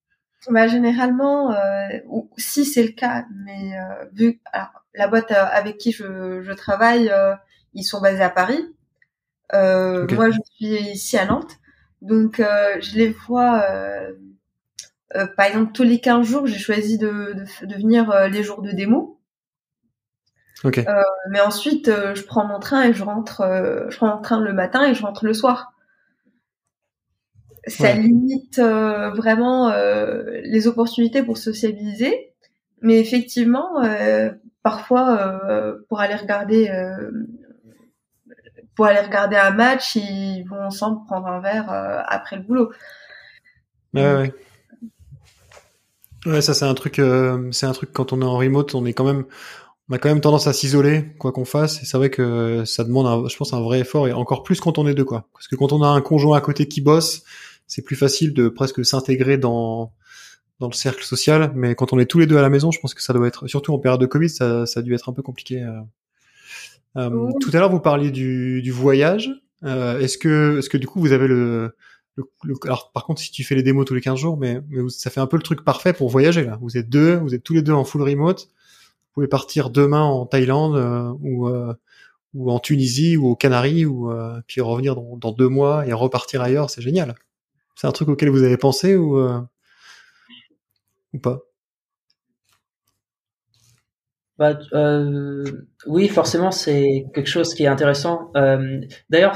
Bah, 0.51 0.67
généralement, 0.69 1.53
euh, 1.53 1.89
si 2.37 2.65
c'est 2.65 2.83
le 2.83 2.93
cas, 2.93 3.25
mais 3.45 3.79
euh, 3.79 4.05
vu 4.13 4.41
alors, 4.53 4.85
la 4.95 5.09
boîte 5.09 5.31
euh, 5.33 5.45
avec 5.53 5.79
qui 5.79 5.93
je, 5.93 6.43
je 6.43 6.53
travaille, 6.53 7.11
euh, 7.11 7.35
ils 7.75 7.85
sont 7.85 8.01
basés 8.01 8.23
à 8.23 8.31
Paris. 8.31 8.75
Euh, 9.55 10.07
Moi, 10.13 10.31
je 10.31 10.39
suis 10.55 10.91
ici 10.91 11.19
à 11.19 11.25
Nantes, 11.27 11.59
donc 12.03 12.37
je 12.39 12.97
les 12.97 13.11
vois. 13.11 13.65
par 15.37 15.47
exemple, 15.47 15.73
tous 15.73 15.83
les 15.83 16.01
15 16.01 16.27
jours, 16.27 16.47
j'ai 16.47 16.59
choisi 16.59 16.99
de, 16.99 17.35
de, 17.35 17.67
de 17.67 17.75
venir 17.75 18.29
les 18.29 18.43
jours 18.43 18.63
de 18.63 18.73
démo. 18.73 19.21
Okay. 20.65 20.85
mais 21.31 21.41
ensuite, 21.41 21.87
je 21.87 22.23
prends 22.23 22.47
mon 22.47 22.59
train 22.59 22.83
et 22.83 22.93
je 22.95 23.05
rentre. 23.05 23.43
je 23.89 23.97
prends 23.97 24.17
mon 24.17 24.23
train 24.23 24.41
le 24.41 24.53
matin 24.53 24.85
et 24.89 24.95
je 24.95 25.03
rentre 25.03 25.25
le 25.25 25.35
soir 25.35 25.76
ça 27.67 27.93
limite 27.95 28.59
euh, 28.59 29.11
vraiment 29.11 29.71
euh, 29.71 30.41
les 30.45 30.67
opportunités 30.67 31.23
pour 31.23 31.39
sociabiliser. 31.39 32.33
Mais 32.83 33.01
effectivement, 33.01 33.83
euh, 33.83 34.31
parfois, 34.63 35.41
pour 35.89 36.01
aller 36.01 36.15
regarder, 36.15 36.71
pour 38.75 38.87
aller 38.87 39.01
regarder 39.01 39.37
un 39.37 39.51
match, 39.51 39.97
ils 39.97 40.45
vont 40.49 40.61
ensemble 40.61 41.05
prendre 41.07 41.27
un 41.27 41.41
verre 41.41 41.71
après 42.07 42.37
le 42.37 42.43
boulot. 42.43 42.71
Ouais, 43.95 44.15
ouais. 44.15 44.35
Ouais, 46.27 46.41
ça 46.43 46.55
c'est 46.55 46.65
un 46.65 46.75
truc, 46.75 47.01
c'est 47.53 47.67
un 47.67 47.73
truc 47.73 47.93
quand 47.93 48.13
on 48.13 48.21
est 48.21 48.25
en 48.25 48.37
remote, 48.37 48.75
on 48.75 48.85
est 48.85 48.93
quand 48.93 49.05
même, 49.05 49.25
on 49.89 49.95
a 49.95 49.99
quand 49.99 50.09
même 50.09 50.21
tendance 50.21 50.47
à 50.49 50.53
s'isoler, 50.53 51.15
quoi 51.19 51.33
qu'on 51.33 51.45
fasse. 51.47 51.83
Et 51.83 51.87
c'est 51.87 51.97
vrai 51.97 52.11
que 52.11 52.65
ça 52.67 52.85
demande, 52.85 53.29
je 53.31 53.37
pense, 53.37 53.55
un 53.55 53.63
vrai 53.63 53.81
effort 53.81 54.07
et 54.07 54.13
encore 54.13 54.43
plus 54.43 54.61
quand 54.61 54.77
on 54.79 54.87
est 54.87 54.95
deux, 54.95 55.05
quoi. 55.05 55.29
Parce 55.33 55.49
que 55.49 55.57
quand 55.57 55.73
on 55.73 55.83
a 55.83 55.89
un 55.89 56.03
conjoint 56.03 56.37
à 56.37 56.41
côté 56.43 56.69
qui 56.69 56.83
bosse, 56.83 57.25
c'est 57.67 57.83
plus 57.83 57.97
facile 57.97 58.33
de 58.35 58.49
presque 58.49 58.85
s'intégrer 58.85 59.39
dans 59.39 59.93
dans 60.59 60.69
le 60.69 60.73
cercle 60.73 61.05
social, 61.05 61.53
mais 61.55 61.75
quand 61.75 61.93
on 61.93 61.99
est 61.99 62.07
tous 62.07 62.19
les 62.19 62.27
deux 62.27 62.37
à 62.37 62.43
la 62.43 62.49
maison, 62.49 62.71
je 62.71 62.81
pense 62.81 62.95
que 62.95 63.03
ça 63.03 63.13
doit 63.13 63.27
être, 63.27 63.47
surtout 63.47 63.75
en 63.75 63.79
période 63.79 64.01
de 64.01 64.07
Covid, 64.07 64.31
ça, 64.31 64.65
ça 64.67 64.81
a 64.81 64.83
dû 64.83 64.95
être 64.95 65.09
un 65.09 65.13
peu 65.13 65.23
compliqué. 65.23 65.63
Euh. 65.63 65.81
Euh, 66.97 67.31
tout 67.41 67.51
à 67.53 67.59
l'heure, 67.59 67.71
vous 67.71 67.81
parliez 67.81 68.11
du, 68.11 68.63
du 68.63 68.71
voyage. 68.71 69.31
Euh, 69.65 69.99
est-ce 69.99 70.17
que, 70.17 70.59
est-ce 70.59 70.71
que 70.71 70.79
du 70.79 70.87
coup, 70.87 71.01
vous 71.01 71.13
avez 71.13 71.29
le, 71.29 71.77
le, 72.17 72.55
alors 72.65 72.91
par 72.93 73.05
contre, 73.05 73.21
si 73.21 73.31
tu 73.31 73.45
fais 73.45 73.55
les 73.55 73.63
démos 73.63 73.85
tous 73.85 73.95
les 73.95 74.01
15 74.01 74.19
jours, 74.19 74.39
mais, 74.39 74.63
mais 74.69 74.89
ça 74.89 75.11
fait 75.11 75.21
un 75.21 75.27
peu 75.27 75.37
le 75.37 75.43
truc 75.43 75.63
parfait 75.63 75.93
pour 75.93 76.09
voyager 76.09 76.45
là. 76.45 76.59
Vous 76.63 76.79
êtes 76.79 76.89
deux, 76.89 77.17
vous 77.17 77.35
êtes 77.35 77.43
tous 77.43 77.53
les 77.53 77.63
deux 77.63 77.75
en 77.75 77.85
full 77.85 78.03
remote. 78.03 78.49
Vous 78.49 79.13
pouvez 79.13 79.29
partir 79.29 79.69
demain 79.69 80.03
en 80.03 80.25
Thaïlande 80.25 81.17
ou 81.21 81.49
ou 82.35 82.51
en 82.51 82.59
Tunisie 82.59 83.17
ou 83.17 83.29
aux 83.29 83.37
Canaries 83.37 83.87
ou 83.87 84.11
puis 84.47 84.61
revenir 84.61 84.95
dans, 84.95 85.17
dans 85.17 85.33
deux 85.33 85.49
mois 85.49 85.87
et 85.87 85.93
repartir 85.93 86.41
ailleurs. 86.43 86.71
C'est 86.71 86.83
génial. 86.83 87.15
C'est 87.77 87.87
un 87.87 87.93
truc 87.93 88.09
auquel 88.09 88.31
vous 88.31 88.43
avez 88.43 88.57
pensé 88.57 88.97
ou, 88.97 89.19
euh, 89.19 89.39
ou 91.13 91.19
pas? 91.19 91.41
Bah, 94.39 94.59
euh, 94.73 95.45
oui, 95.87 96.09
forcément, 96.09 96.51
c'est 96.51 97.07
quelque 97.15 97.29
chose 97.29 97.55
qui 97.55 97.65
est 97.65 97.69
intéressant. 97.69 98.31
Euh, 98.37 98.81
D'ailleurs, 99.09 99.35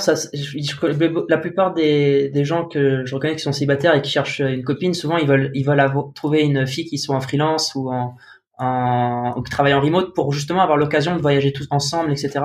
la 1.29 1.38
plupart 1.38 1.74
des, 1.74 2.31
des, 2.31 2.44
gens 2.44 2.66
que 2.66 3.05
je 3.05 3.14
reconnais 3.14 3.37
qui 3.37 3.42
sont 3.42 3.53
célibataires 3.53 3.94
et 3.94 4.03
qui 4.03 4.11
cherchent 4.11 4.40
une 4.40 4.64
copine, 4.64 4.92
souvent 4.92 5.16
ils 5.16 5.26
veulent 5.26 5.50
ils 5.55 5.64
veulent 5.64 5.83
trouver 6.14 6.42
une 6.42 6.66
fille 6.66 6.85
qui 6.85 6.98
soit 6.98 7.16
en 7.16 7.20
freelance 7.20 7.74
ou 7.74 7.90
en, 7.90 8.14
en 8.59 9.35
ou 9.38 9.42
qui 9.42 9.50
travaille 9.50 9.72
en 9.72 9.81
remote 9.81 10.14
pour 10.14 10.33
justement 10.33 10.61
avoir 10.61 10.76
l'occasion 10.76 11.16
de 11.16 11.22
voyager 11.22 11.53
tous 11.53 11.66
ensemble, 11.70 12.12
etc. 12.12 12.40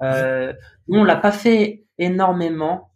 Nous, 0.00 0.98
on 1.00 1.04
l'a 1.04 1.16
pas 1.16 1.32
fait 1.32 1.84
énormément. 1.98 2.90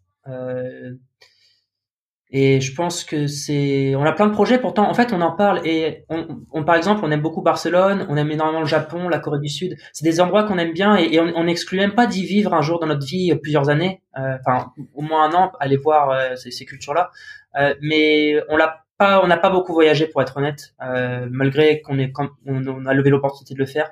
Et 2.33 2.61
je 2.61 2.75
pense 2.75 3.03
que 3.03 3.27
c'est, 3.27 3.95
on 3.97 4.05
a 4.05 4.13
plein 4.13 4.29
de 4.29 4.33
projets. 4.33 4.59
Pourtant, 4.59 4.89
en 4.89 4.95
fait, 4.95 5.13
on 5.13 5.21
en 5.21 5.33
parle 5.33 5.67
et 5.67 6.05
on, 6.09 6.63
par 6.63 6.77
exemple, 6.77 7.01
on 7.05 7.11
aime 7.11 7.23
beaucoup 7.23 7.43
Barcelone, 7.43 8.07
on 8.09 8.17
aime 8.17 8.31
énormément 8.31 8.61
le 8.61 8.67
Japon, 8.67 9.09
la 9.09 9.19
Corée 9.19 9.41
du 9.41 9.49
Sud. 9.49 9.77
C'est 9.93 10.05
des 10.05 10.21
endroits 10.21 10.45
qu'on 10.45 10.57
aime 10.59 10.73
bien 10.73 10.95
et, 10.97 11.19
on 11.19 11.45
n'exclut 11.45 11.79
même 11.79 11.95
pas 11.95 12.07
d'y 12.07 12.25
vivre 12.25 12.55
un 12.55 12.63
jour 12.63 12.79
dans 12.79 12.87
notre 12.87 13.05
vie, 13.05 13.35
plusieurs 13.43 13.69
années, 13.69 14.03
euh, 14.17 14.37
enfin 14.41 14.73
au 14.95 15.03
moins 15.03 15.29
un 15.29 15.35
an, 15.35 15.53
aller 15.59 15.77
voir 15.77 16.11
euh, 16.11 16.37
ces, 16.37 16.53
ces 16.53 16.65
cultures-là. 16.65 17.11
Euh, 17.59 17.75
mais 17.81 18.41
on 18.49 18.57
l'a 18.57 18.85
pas, 18.97 19.25
on 19.25 19.27
n'a 19.27 19.39
pas 19.39 19.51
beaucoup 19.51 19.73
voyagé 19.73 20.07
pour 20.07 20.23
être 20.23 20.37
honnête, 20.37 20.75
euh, 20.85 21.27
malgré 21.33 21.81
qu'on 21.81 21.99
est, 21.99 22.13
on, 22.47 22.65
on 22.65 22.87
a 22.87 22.95
levé 22.95 23.11
l'opportunité 23.11 23.55
de 23.55 23.59
le 23.59 23.67
faire. 23.67 23.91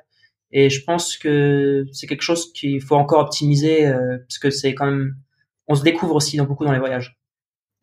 Et 0.53 0.71
je 0.71 0.85
pense 0.85 1.17
que 1.17 1.87
c'est 1.93 2.07
quelque 2.07 2.23
chose 2.23 2.53
qu'il 2.53 2.81
faut 2.81 2.95
encore 2.95 3.21
optimiser 3.21 3.93
parce 4.27 4.39
que 4.39 4.49
c'est 4.49 4.75
quand 4.75 4.87
même, 4.87 5.17
on 5.67 5.75
se 5.75 5.83
découvre 5.83 6.15
aussi 6.15 6.39
dans 6.39 6.45
beaucoup 6.45 6.65
dans 6.65 6.73
les 6.73 6.79
voyages 6.79 7.19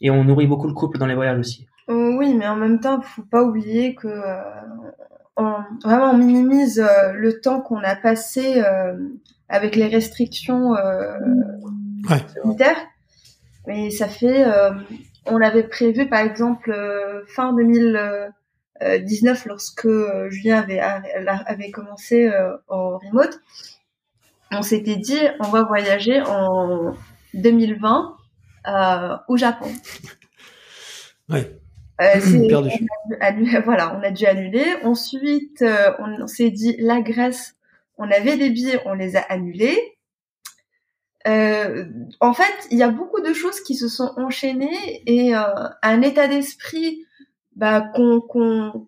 et 0.01 0.12
on 0.12 0.23
nourrit 0.23 0.47
beaucoup 0.47 0.67
le 0.67 0.73
couple 0.73 0.97
dans 0.97 1.05
les 1.05 1.15
voyages 1.15 1.39
aussi. 1.39 1.67
Euh, 1.89 2.15
oui, 2.17 2.34
mais 2.34 2.47
en 2.47 2.55
même 2.55 2.79
temps, 2.79 3.01
faut 3.01 3.23
pas 3.23 3.43
oublier 3.43 3.95
que 3.95 4.08
euh, 4.08 4.41
on, 5.38 5.53
vraiment 5.84 6.12
on 6.12 6.17
minimise 6.17 6.79
euh, 6.79 7.12
le 7.13 7.39
temps 7.39 7.62
qu'on 7.62 7.84
a 7.84 7.95
passé 7.95 8.63
avec 9.49 9.75
les 9.75 9.88
restrictions 9.88 10.71
ouais. 10.71 12.25
sanitaires. 12.34 12.77
Mais 13.67 13.89
ça 13.89 14.08
fait, 14.08 14.45
on 15.25 15.38
l'avait 15.38 15.67
prévu 15.67 16.08
par 16.08 16.19
exemple 16.19 16.75
fin 17.27 17.53
2019 17.53 19.45
lorsque 19.45 19.88
Julien 20.29 20.60
avait 20.60 20.79
avait 20.79 21.71
commencé 21.71 22.31
en 22.67 22.97
remote. 22.97 23.39
On 24.51 24.62
s'était 24.62 24.97
dit 24.97 25.19
on 25.39 25.49
va 25.49 25.63
voyager 25.63 26.21
en 26.21 26.93
2020 27.34 28.15
euh, 28.67 29.17
au 29.28 29.38
Japon. 29.38 29.71
Ouais. 31.30 31.60
Euh, 32.01 32.47
perdu. 32.47 32.69
voilà, 33.65 33.97
on 33.97 34.04
a 34.04 34.12
dû 34.12 34.25
annuler. 34.25 34.65
Ensuite, 34.84 35.62
euh, 35.62 35.93
on, 35.99 36.28
s'est 36.28 36.51
dit 36.51 36.75
la 36.80 37.01
Grèce, 37.01 37.56
on 37.97 38.10
avait 38.12 38.38
des 38.38 38.49
billets, 38.49 38.82
on 38.86 38.93
les 38.93 39.15
a 39.15 39.21
annulés. 39.21 39.80
Euh, 41.28 41.86
en 42.19 42.34
fait, 42.34 42.54
il 42.69 42.78
y 42.78 42.84
a 42.84 42.89
beaucoup 42.89 43.21
de 43.21 43.34
choses 43.34 43.62
qui 43.62 43.75
se 43.75 43.88
sont 43.88 44.12
enchaînées 44.17 45.01
et 45.08 45.36
euh, 45.36 45.41
un 45.82 46.01
état 46.01 46.28
d'esprit 46.28 47.06
bah, 47.56 47.82
qu'on 47.95 48.21
qu'on 48.21 48.88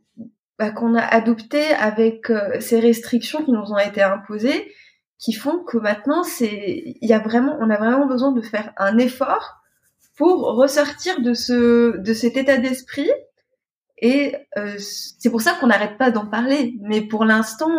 bah, 0.60 0.72
qu'on 0.72 0.94
a 0.94 1.02
adopté 1.02 1.64
avec 1.74 2.32
ces 2.60 2.80
restrictions 2.80 3.44
qui 3.44 3.52
nous 3.52 3.72
ont 3.72 3.80
été 3.80 4.04
imposées, 4.04 4.72
qui 5.18 5.34
font 5.34 5.64
que 5.64 5.78
maintenant 5.78 6.24
c'est 6.24 6.96
il 7.02 7.10
y 7.10 7.14
a 7.14 7.20
vraiment 7.20 7.58
on 7.60 7.70
a 7.72 7.78
vraiment 7.78 8.06
besoin 8.06 8.32
de 8.32 8.42
faire 8.42 8.72
un 8.78 8.98
effort 9.00 9.64
pour 10.18 10.56
ressortir 10.56 11.22
de 11.22 11.34
ce 11.34 11.98
de 11.98 12.14
cet 12.14 12.36
état 12.36 12.58
d'esprit. 12.58 13.10
Et 14.00 14.36
euh, 14.58 14.76
c'est 14.78 15.30
pour 15.30 15.42
ça 15.42 15.54
qu'on 15.54 15.68
n'arrête 15.68 15.98
pas 15.98 16.12
d'en 16.12 16.28
parler. 16.28 16.76
Mais 16.82 17.02
pour 17.02 17.24
l'instant 17.24 17.70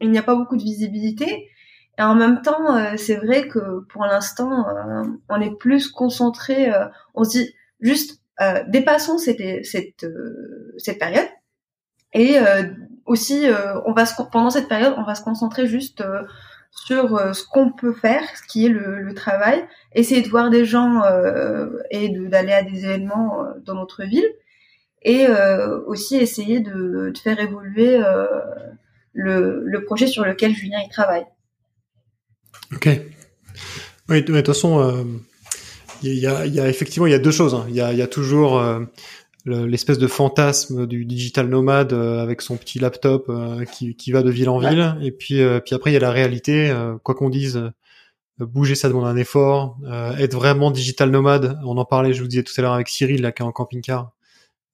il 0.00 0.10
n'y 0.10 0.18
a 0.18 0.22
pas 0.22 0.36
beaucoup 0.36 0.56
de 0.56 0.62
visibilité. 0.62 1.48
Et 1.98 2.02
en 2.02 2.14
même 2.14 2.42
temps 2.42 2.76
euh, 2.76 2.96
c'est 2.96 3.16
vrai 3.16 3.48
que 3.48 3.80
pour 3.88 4.04
l'instant 4.04 4.68
euh, 4.68 5.02
on 5.28 5.40
est 5.40 5.56
plus 5.58 5.88
concentré 5.88 6.70
on 7.14 7.24
se 7.24 7.30
dit 7.30 7.54
juste 7.80 8.20
dépassons 8.68 9.18
cette 9.18 9.64
cette 9.64 10.06
cette 10.76 10.98
période. 10.98 11.28
Et 12.12 12.36
aussi 13.06 13.46
on 13.86 13.92
va 13.92 14.04
se, 14.04 14.14
pendant 14.30 14.50
cette 14.50 14.68
période 14.68 14.94
on 14.98 15.04
va 15.04 15.14
se 15.14 15.22
concentrer 15.22 15.66
juste 15.66 16.02
sur 16.72 17.16
euh, 17.16 17.32
ce 17.32 17.44
qu'on 17.44 17.70
peut 17.70 17.92
faire, 17.92 18.22
ce 18.36 18.42
qui 18.50 18.66
est 18.66 18.70
le, 18.70 19.12
travail, 19.14 19.64
essayer 19.94 20.22
de 20.22 20.28
voir 20.28 20.50
des 20.50 20.64
gens 20.64 21.02
euh, 21.04 21.68
et 21.90 22.08
d'aller 22.08 22.52
à 22.52 22.62
des 22.62 22.84
événements 22.84 23.42
euh, 23.42 23.50
dans 23.64 23.74
notre 23.74 24.04
ville, 24.04 24.26
et 25.04 25.26
aussi 25.88 26.14
essayer 26.16 26.60
de, 26.60 27.12
faire 27.24 27.40
évoluer 27.40 28.00
le, 29.12 29.84
projet 29.84 30.06
sur 30.06 30.24
lequel 30.24 30.54
Julien 30.54 30.78
y 30.78 30.88
travaille. 30.88 31.26
Ok. 32.72 32.88
Oui, 34.08 34.22
de 34.22 34.32
toute 34.32 34.46
façon, 34.46 35.04
il 36.04 36.14
y, 36.14 36.28
a, 36.28 36.68
effectivement 36.68 37.08
il 37.08 37.10
y 37.10 37.16
a 37.16 37.18
deux 37.18 37.32
choses. 37.32 37.52
Hein. 37.52 37.66
Il 37.68 37.74
y, 37.74 37.80
a, 37.80 38.06
toujours 38.06 38.62
l'espèce 39.44 39.98
de 39.98 40.06
fantasme 40.06 40.86
du 40.86 41.04
digital 41.04 41.48
nomade 41.48 41.92
euh, 41.92 42.22
avec 42.22 42.42
son 42.42 42.56
petit 42.56 42.78
laptop 42.78 43.26
euh, 43.28 43.64
qui, 43.64 43.96
qui, 43.96 44.12
va 44.12 44.22
de 44.22 44.30
ville 44.30 44.48
en 44.48 44.58
ville. 44.58 44.96
Et 45.02 45.10
puis 45.10 45.40
euh, 45.40 45.60
puis 45.60 45.74
après 45.74 45.90
il 45.90 45.94
y 45.94 45.96
a 45.96 46.00
la 46.00 46.12
réalité 46.12 46.72
quoi 47.02 47.14
qu'on 47.14 47.30
dise 47.30 47.70
bouger 48.38 48.74
ça 48.74 48.88
demande 48.88 49.06
un 49.06 49.16
effort. 49.16 49.78
Être 50.18 50.34
vraiment 50.34 50.70
digital 50.70 51.10
nomade 51.10 51.58
on 51.64 51.76
en 51.76 51.84
parlait 51.84 52.14
je 52.14 52.22
vous 52.22 52.28
disais 52.28 52.42
tout 52.42 52.54
à 52.56 52.62
l'heure 52.62 52.72
avec 52.72 52.88
Cyril 52.88 53.22
là 53.22 53.32
qui 53.32 53.42
est 53.42 53.46
en 53.46 53.52
camping-car 53.52 54.12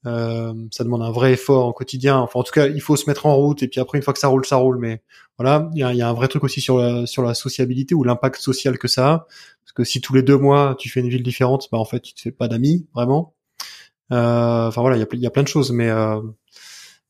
ça 0.04 0.84
demande 0.84 1.02
un 1.02 1.10
vrai 1.10 1.32
effort 1.32 1.66
au 1.66 1.72
quotidien. 1.72 2.18
Enfin 2.18 2.40
en 2.40 2.42
tout 2.42 2.52
cas 2.52 2.66
il 2.66 2.80
faut 2.80 2.96
se 2.96 3.08
mettre 3.08 3.26
en 3.26 3.36
route 3.36 3.62
et 3.62 3.68
puis 3.68 3.80
après 3.80 3.98
une 3.98 4.04
fois 4.04 4.12
que 4.12 4.20
ça 4.20 4.28
roule 4.28 4.44
ça 4.46 4.56
roule. 4.56 4.78
Mais 4.78 5.02
voilà 5.38 5.70
il 5.74 5.80
y 5.80 5.82
a, 5.82 5.92
y 5.94 6.02
a, 6.02 6.08
un 6.08 6.14
vrai 6.14 6.28
truc 6.28 6.44
aussi 6.44 6.60
sur 6.60 6.78
la 6.78 7.06
sur 7.06 7.22
la 7.22 7.34
sociabilité 7.34 7.94
ou 7.94 8.04
l'impact 8.04 8.40
social 8.40 8.78
que 8.78 8.88
ça 8.88 9.08
a. 9.08 9.18
Parce 9.64 9.72
que 9.74 9.84
si 9.84 10.00
tous 10.00 10.14
les 10.14 10.22
deux 10.22 10.38
mois 10.38 10.76
tu 10.78 10.88
fais 10.90 11.00
une 11.00 11.08
ville 11.08 11.22
différente 11.22 11.68
bah 11.72 11.78
en 11.78 11.84
fait 11.84 12.00
tu 12.00 12.14
te 12.14 12.20
fais 12.20 12.32
pas 12.32 12.48
d'amis 12.48 12.86
vraiment. 12.94 13.34
euh, 13.34 13.37
enfin 14.10 14.80
voilà, 14.80 14.96
il 14.96 15.00
y 15.00 15.02
a, 15.02 15.16
y 15.16 15.26
a, 15.26 15.30
plein 15.30 15.42
de 15.42 15.48
choses, 15.48 15.72
mais, 15.72 15.90
euh, 15.90 16.20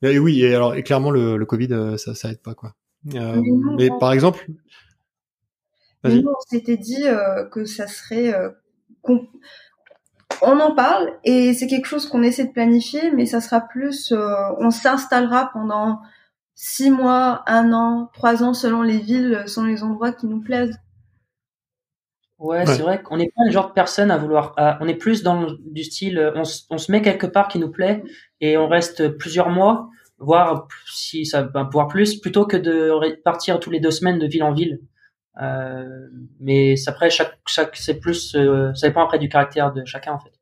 mais 0.02 0.18
oui, 0.18 0.42
et 0.42 0.54
alors 0.54 0.74
et 0.74 0.82
clairement 0.82 1.10
le, 1.10 1.36
le 1.36 1.46
Covid, 1.46 1.72
euh, 1.72 1.96
ça, 1.96 2.14
ça 2.14 2.30
aide 2.30 2.42
pas 2.42 2.54
quoi. 2.54 2.74
Euh, 3.14 3.40
mais, 3.76 3.90
par 4.00 4.12
exemple, 4.12 4.46
nous, 6.04 6.24
on 6.26 6.40
s'était 6.50 6.76
dit 6.76 7.04
que 7.52 7.64
ça 7.64 7.86
serait 7.86 8.34
on 10.42 10.60
en 10.60 10.74
parle 10.74 11.12
et 11.24 11.54
c'est 11.54 11.66
quelque 11.66 11.86
chose 11.86 12.06
qu'on 12.08 12.22
essaie 12.22 12.46
de 12.46 12.52
planifier, 12.52 13.10
mais 13.10 13.26
ça 13.26 13.40
sera 13.40 13.60
plus, 13.60 14.12
euh, 14.12 14.34
on 14.58 14.70
s'installera 14.70 15.50
pendant 15.52 16.00
six 16.54 16.90
mois, 16.90 17.42
un 17.46 17.72
an, 17.72 18.10
trois 18.12 18.42
ans 18.42 18.54
selon 18.54 18.82
les 18.82 18.98
villes, 18.98 19.44
selon 19.46 19.66
les 19.66 19.82
endroits 19.82 20.12
qui 20.12 20.26
nous 20.26 20.40
plaisent. 20.40 20.78
Ouais, 22.38 22.64
c'est 22.66 22.82
vrai 22.82 23.02
qu'on 23.02 23.16
n'est 23.16 23.32
pas 23.34 23.44
le 23.44 23.50
genre 23.50 23.68
de 23.68 23.72
personne 23.72 24.12
à 24.12 24.16
vouloir. 24.16 24.54
on 24.80 24.86
est 24.86 24.94
plus 24.94 25.24
dans 25.24 25.42
le, 25.42 25.58
du 25.60 25.82
style, 25.82 26.32
on, 26.36 26.42
on, 26.70 26.78
se 26.78 26.92
met 26.92 27.02
quelque 27.02 27.26
part 27.26 27.48
qui 27.48 27.58
nous 27.58 27.70
plaît 27.70 28.02
et 28.40 28.56
on 28.56 28.68
reste 28.68 29.08
plusieurs 29.08 29.50
mois, 29.50 29.88
voire 30.18 30.68
si 30.86 31.26
ça 31.26 31.42
va 31.42 31.64
pouvoir 31.64 31.88
plus, 31.88 32.20
plutôt 32.20 32.46
que 32.46 32.56
de 32.56 33.20
partir 33.24 33.58
tous 33.58 33.70
les 33.70 33.80
deux 33.80 33.90
semaines 33.90 34.20
de 34.20 34.26
ville 34.26 34.44
en 34.44 34.52
ville. 34.52 34.80
Euh, 35.40 36.08
mais 36.40 36.74
après, 36.86 37.10
chaque, 37.10 37.38
chaque, 37.46 37.76
c'est 37.76 37.98
plus, 38.00 38.34
euh, 38.34 38.74
ça 38.74 38.88
dépend 38.88 39.04
après 39.04 39.18
du 39.18 39.28
caractère 39.28 39.72
de 39.72 39.84
chacun 39.84 40.12
en 40.12 40.18
fait. 40.18 40.32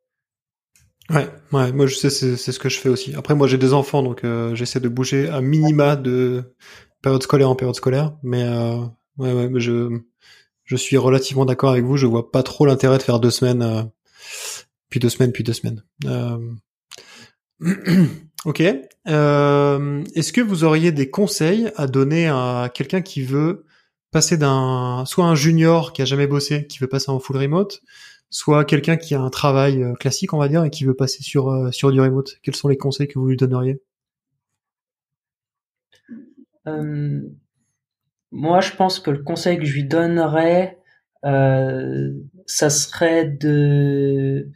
Ouais, 1.08 1.28
ouais, 1.52 1.72
moi 1.72 1.86
je 1.86 1.94
sais, 1.94 2.10
c'est, 2.10 2.36
c'est 2.36 2.50
ce 2.50 2.58
que 2.58 2.68
je 2.68 2.78
fais 2.78 2.88
aussi. 2.88 3.14
Après, 3.14 3.34
moi 3.34 3.46
j'ai 3.46 3.58
des 3.58 3.74
enfants, 3.74 4.02
donc 4.02 4.24
euh, 4.24 4.54
j'essaie 4.54 4.80
de 4.80 4.88
bouger 4.88 5.28
à 5.28 5.40
minima 5.40 5.94
de 5.94 6.54
période 7.00 7.22
scolaire 7.22 7.50
en 7.50 7.54
période 7.54 7.76
scolaire. 7.76 8.12
Mais 8.22 8.42
euh, 8.42 8.78
ouais, 9.18 9.32
ouais, 9.32 9.48
mais 9.48 9.60
je, 9.60 10.00
je 10.66 10.76
suis 10.76 10.96
relativement 10.96 11.46
d'accord 11.46 11.70
avec 11.70 11.84
vous. 11.84 11.96
Je 11.96 12.06
vois 12.06 12.30
pas 12.30 12.42
trop 12.42 12.66
l'intérêt 12.66 12.98
de 12.98 13.02
faire 13.02 13.18
deux 13.18 13.30
semaines, 13.30 13.62
euh, 13.62 13.82
puis 14.90 15.00
deux 15.00 15.08
semaines, 15.08 15.32
puis 15.32 15.44
deux 15.44 15.54
semaines. 15.54 15.82
ok. 18.44 18.60
Est-ce 18.60 20.32
que 20.32 20.40
vous 20.42 20.64
auriez 20.64 20.92
des 20.92 21.08
conseils 21.08 21.70
à 21.76 21.86
donner 21.86 22.28
à 22.28 22.70
quelqu'un 22.72 23.00
qui 23.00 23.22
veut 23.22 23.64
passer 24.10 24.36
d'un 24.36 25.04
soit 25.06 25.26
un 25.26 25.34
junior 25.34 25.92
qui 25.92 26.02
a 26.02 26.04
jamais 26.04 26.26
bossé, 26.26 26.66
qui 26.66 26.78
veut 26.78 26.88
passer 26.88 27.10
en 27.10 27.18
full 27.18 27.36
remote, 27.36 27.82
soit 28.30 28.64
quelqu'un 28.64 28.96
qui 28.96 29.14
a 29.14 29.20
un 29.20 29.30
travail 29.30 29.82
euh, 29.82 29.94
classique, 29.94 30.32
on 30.32 30.38
va 30.38 30.48
dire, 30.48 30.64
et 30.64 30.70
qui 30.70 30.84
veut 30.84 30.94
passer 30.94 31.22
sur 31.22 31.50
euh, 31.50 31.70
sur 31.70 31.92
du 31.92 32.00
remote? 32.00 32.38
Quels 32.42 32.56
sont 32.56 32.68
les 32.68 32.76
conseils 32.76 33.08
que 33.08 33.18
vous 33.18 33.26
lui 33.26 33.36
donneriez? 33.36 33.80
Euh, 36.66 37.20
Moi, 38.36 38.60
je 38.60 38.72
pense 38.72 39.00
que 39.00 39.10
le 39.10 39.22
conseil 39.22 39.58
que 39.58 39.64
je 39.64 39.72
lui 39.72 39.84
donnerais, 39.84 40.78
ça 41.22 42.70
serait 42.70 43.24
de 43.24 44.50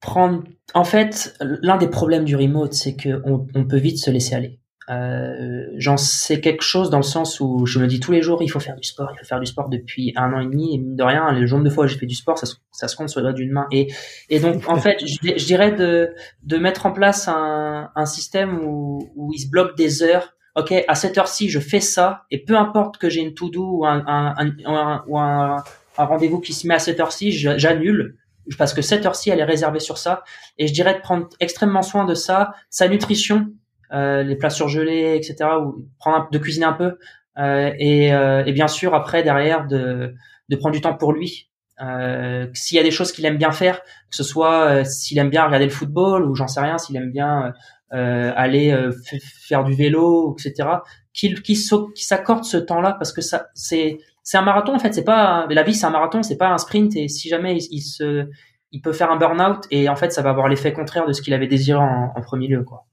prendre. 0.00 0.44
En 0.74 0.84
fait, 0.84 1.36
l'un 1.40 1.76
des 1.76 1.88
problèmes 1.88 2.24
du 2.24 2.36
remote, 2.36 2.72
c'est 2.72 2.96
que 2.96 3.22
on 3.24 3.66
peut 3.66 3.76
vite 3.76 3.98
se 3.98 4.10
laisser 4.10 4.34
aller. 4.34 4.62
Euh, 4.90 5.66
j'en 5.76 5.96
sais 5.96 6.40
quelque 6.40 6.62
chose 6.62 6.90
dans 6.90 6.96
le 6.96 7.04
sens 7.04 7.38
où 7.38 7.66
je 7.66 7.78
me 7.78 7.86
dis 7.86 8.00
tous 8.00 8.10
les 8.10 8.20
jours 8.20 8.42
il 8.42 8.48
faut 8.48 8.58
faire 8.58 8.74
du 8.74 8.82
sport, 8.82 9.10
il 9.14 9.18
faut 9.18 9.24
faire 9.24 9.38
du 9.38 9.46
sport 9.46 9.68
depuis 9.68 10.12
un 10.16 10.32
an 10.32 10.40
et 10.40 10.44
demi 10.44 10.74
et 10.74 10.78
mine 10.78 10.96
de 10.96 11.02
rien 11.04 11.32
les 11.32 11.46
jours 11.46 11.60
de 11.60 11.70
fois 11.70 11.84
où 11.84 11.86
j'ai 11.86 11.98
fait 11.98 12.06
du 12.06 12.16
sport 12.16 12.36
ça, 12.36 12.88
se 12.88 12.96
compte 12.96 13.08
sur 13.08 13.20
le 13.20 13.26
doigt 13.26 13.32
d'une 13.32 13.52
main 13.52 13.68
et 13.70 14.40
donc 14.40 14.68
en 14.68 14.76
fait 14.76 14.96
je, 15.00 15.44
dirais 15.44 15.70
de 15.70 16.58
mettre 16.58 16.86
en 16.86 16.92
place 16.92 17.28
un, 17.28 18.06
système 18.06 18.58
où 18.64 19.30
il 19.32 19.38
se 19.38 19.48
bloque 19.48 19.76
des 19.76 20.02
heures 20.02 20.34
ok 20.54 20.84
à 20.86 20.94
cette 20.94 21.18
heure-ci 21.18 21.48
je 21.48 21.60
fais 21.60 21.80
ça 21.80 22.24
et 22.30 22.44
peu 22.44 22.56
importe 22.56 22.98
que 22.98 23.08
j'ai 23.08 23.20
une 23.20 23.34
to 23.34 23.50
do 23.50 23.78
ou 23.78 23.86
un, 23.86 24.04
un, 24.06 24.34
un, 24.66 25.04
ou 25.06 25.18
un, 25.18 25.62
rendez-vous 25.96 26.40
qui 26.40 26.52
se 26.52 26.66
met 26.66 26.74
à 26.74 26.78
cette 26.78 27.00
heure-ci 27.00 27.32
j'annule 27.32 28.16
parce 28.58 28.74
que 28.74 28.82
cette 28.82 29.06
heure-ci 29.06 29.30
elle 29.30 29.40
est 29.40 29.44
réservée 29.44 29.80
sur 29.80 29.98
ça 29.98 30.24
et 30.58 30.66
je 30.66 30.72
dirais 30.72 30.94
de 30.94 31.00
prendre 31.00 31.28
extrêmement 31.40 31.82
soin 31.82 32.04
de 32.04 32.14
ça 32.14 32.54
sa 32.70 32.88
nutrition 32.88 33.46
euh, 33.92 34.22
les 34.22 34.36
plats 34.36 34.50
surgelés, 34.50 35.16
etc. 35.16 35.50
Ou 35.60 35.86
prendre 35.98 36.30
de 36.30 36.38
cuisiner 36.38 36.64
un 36.64 36.72
peu 36.72 36.96
euh, 37.38 37.72
et, 37.78 38.14
euh, 38.14 38.44
et, 38.44 38.52
bien 38.52 38.68
sûr 38.68 38.94
après 38.94 39.22
derrière 39.22 39.66
de, 39.66 40.14
de 40.48 40.56
prendre 40.56 40.74
du 40.74 40.80
temps 40.80 40.94
pour 40.94 41.12
lui. 41.12 41.50
Euh, 41.80 42.46
s'il 42.54 42.76
y 42.76 42.80
a 42.80 42.82
des 42.82 42.90
choses 42.90 43.12
qu'il 43.12 43.24
aime 43.26 43.38
bien 43.38 43.52
faire, 43.52 43.80
que 43.82 44.16
ce 44.16 44.22
soit 44.22 44.84
s'il 44.84 45.18
aime 45.18 45.30
bien 45.30 45.44
regarder 45.44 45.66
le 45.66 45.70
football 45.70 46.24
ou 46.24 46.34
j'en 46.34 46.46
sais 46.46 46.60
rien, 46.60 46.78
s'il 46.78 46.96
aime 46.96 47.10
bien 47.10 47.52
aller 47.92 48.90
faire 49.20 49.64
du 49.64 49.74
vélo, 49.74 50.34
etc. 50.38 50.68
Qu'il 51.12 51.42
qu'il 51.42 51.56
s'accorde 51.56 52.44
ce 52.44 52.56
temps-là 52.56 52.92
parce 52.92 53.12
que 53.12 53.20
ça 53.20 53.48
c'est 53.54 53.98
c'est 54.22 54.38
un 54.38 54.42
marathon 54.42 54.74
en 54.74 54.78
fait. 54.78 54.92
C'est 54.94 55.04
pas 55.04 55.46
la 55.50 55.62
vie, 55.62 55.74
c'est 55.74 55.86
un 55.86 55.90
marathon, 55.90 56.22
c'est 56.22 56.38
pas 56.38 56.48
un 56.48 56.58
sprint. 56.58 56.96
Et 56.96 57.08
si 57.08 57.28
jamais 57.28 57.56
il, 57.56 57.68
il 57.70 57.80
se 57.80 58.28
il 58.70 58.80
peut 58.80 58.92
faire 58.94 59.10
un 59.10 59.16
burn-out 59.16 59.66
et 59.70 59.88
en 59.90 59.96
fait 59.96 60.12
ça 60.12 60.22
va 60.22 60.30
avoir 60.30 60.48
l'effet 60.48 60.72
contraire 60.72 61.06
de 61.06 61.12
ce 61.12 61.20
qu'il 61.20 61.34
avait 61.34 61.46
désiré 61.46 61.78
en, 61.78 62.12
en 62.16 62.20
premier 62.22 62.48
lieu 62.48 62.64
quoi. 62.64 62.86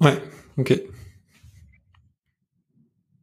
Ouais, 0.00 0.18
ok. 0.56 0.80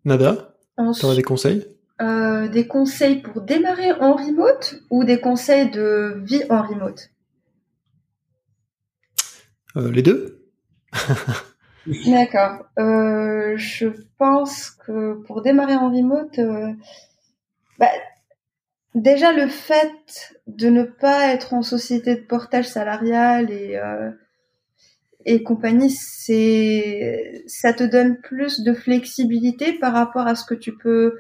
Nada, 0.06 0.56
tu 0.78 1.06
aurais 1.06 1.16
des 1.16 1.24
conseils? 1.24 1.66
Euh, 2.02 2.48
Des 2.50 2.68
conseils 2.68 3.22
pour 3.22 3.42
démarrer 3.42 3.94
en 3.94 4.16
remote 4.16 4.76
ou 4.90 5.04
des 5.06 5.20
conseils 5.22 5.72
de 5.72 6.22
vie 6.26 6.44
en 6.50 6.62
remote? 6.62 7.10
Euh, 9.78 9.92
Les 9.92 10.02
deux 10.02 10.43
D'accord. 12.06 12.66
Euh, 12.80 13.54
je 13.58 13.88
pense 14.18 14.72
que 14.72 15.16
pour 15.26 15.42
démarrer 15.42 15.76
en 15.76 15.92
remote, 15.92 16.40
bah, 17.78 17.90
déjà 18.96 19.34
le 19.34 19.48
fait 19.48 20.34
de 20.48 20.70
ne 20.70 20.84
pas 20.84 21.28
être 21.28 21.54
en 21.54 21.62
société 21.62 22.16
de 22.16 22.22
portage 22.22 22.66
salarial 22.66 23.52
et 23.52 23.78
et 25.26 25.44
compagnie, 25.44 25.90
c'est, 25.90 27.44
ça 27.48 27.74
te 27.74 27.84
donne 27.84 28.20
plus 28.20 28.62
de 28.62 28.74
flexibilité 28.74 29.74
par 29.74 29.94
rapport 29.94 30.28
à 30.28 30.36
ce 30.36 30.46
que 30.46 30.54
tu 30.54 30.76
peux 30.76 31.20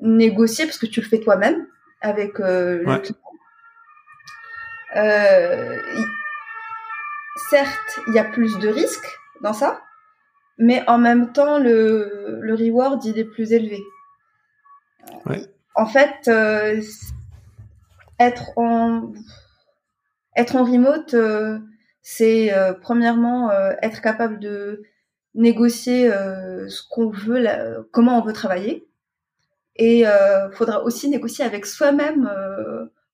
négocier 0.00 0.64
parce 0.64 0.78
que 0.78 0.86
tu 0.86 1.00
le 1.00 1.06
fais 1.06 1.20
toi-même 1.20 1.66
avec 2.00 2.40
euh, 2.40 2.82
le 2.84 2.98
client. 2.98 3.18
Certes, 7.52 8.00
il 8.06 8.14
y 8.14 8.18
a 8.18 8.24
plus 8.24 8.58
de 8.60 8.68
risques 8.68 9.18
dans 9.42 9.52
ça, 9.52 9.82
mais 10.56 10.82
en 10.88 10.96
même 10.96 11.34
temps, 11.34 11.58
le, 11.58 12.38
le 12.40 12.54
reward, 12.54 13.04
il 13.04 13.18
est 13.18 13.26
plus 13.26 13.52
élevé. 13.52 13.78
Ouais. 15.26 15.44
En 15.74 15.84
fait, 15.84 16.28
euh, 16.28 16.80
être 18.18 18.56
en 18.56 19.12
être 20.34 20.56
en 20.56 20.64
remote, 20.64 21.12
euh, 21.12 21.58
c'est 22.00 22.54
euh, 22.54 22.72
premièrement 22.72 23.52
être 23.82 24.00
capable 24.00 24.38
de 24.38 24.84
négocier 25.34 26.08
ce 26.08 26.80
qu'on 26.88 27.10
veut, 27.10 27.86
comment 27.92 28.16
on 28.16 28.24
veut 28.24 28.32
travailler. 28.32 28.88
Et 29.76 30.04
il 30.04 30.50
faudra 30.54 30.84
aussi 30.84 31.10
négocier 31.10 31.44
avec 31.44 31.66
soi-même 31.66 32.32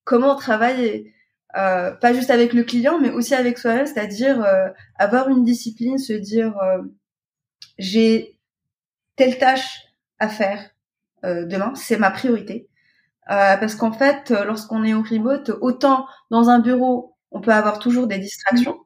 comment 0.04 0.34
on 0.34 0.36
travaille, 0.36 1.12
pas 2.00 2.12
juste 2.12 2.30
avec 2.30 2.52
le 2.52 2.62
client, 2.62 2.98
mais 3.00 3.10
aussi 3.10 3.34
avec 3.34 3.58
soi-même, 3.58 3.86
c'est-à-dire 3.86 4.46
avoir 4.96 5.28
une 5.28 5.44
discipline, 5.44 5.98
se 5.98 6.12
dire 6.12 6.54
j'ai 7.78 8.38
telle 9.16 9.38
tâche 9.38 9.86
à 10.18 10.28
faire 10.28 10.70
demain, 11.24 11.74
c'est 11.74 11.98
ma 11.98 12.10
priorité. 12.10 12.68
parce 13.26 13.74
qu'en 13.74 13.92
fait, 13.92 14.30
lorsqu'on 14.30 14.84
est 14.84 14.94
au 14.94 15.02
remote, 15.02 15.50
autant 15.60 16.06
dans 16.30 16.48
un 16.48 16.60
bureau, 16.60 17.16
on 17.30 17.40
peut 17.40 17.52
avoir 17.52 17.78
toujours 17.78 18.06
des 18.06 18.18
distractions, 18.18 18.78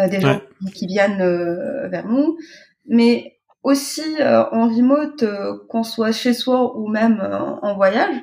euh, 0.00 0.08
des 0.08 0.20
gens 0.20 0.40
qui 0.74 0.86
viennent 0.86 1.20
euh, 1.20 1.88
vers 1.88 2.06
nous, 2.06 2.38
mais 2.86 3.38
aussi 3.62 4.20
euh, 4.20 4.44
en 4.50 4.68
remote, 4.68 5.24
qu'on 5.68 5.82
soit 5.82 6.12
chez 6.12 6.32
soi 6.32 6.76
ou 6.78 6.88
même 6.88 7.20
en 7.62 7.74
voyage, 7.74 8.16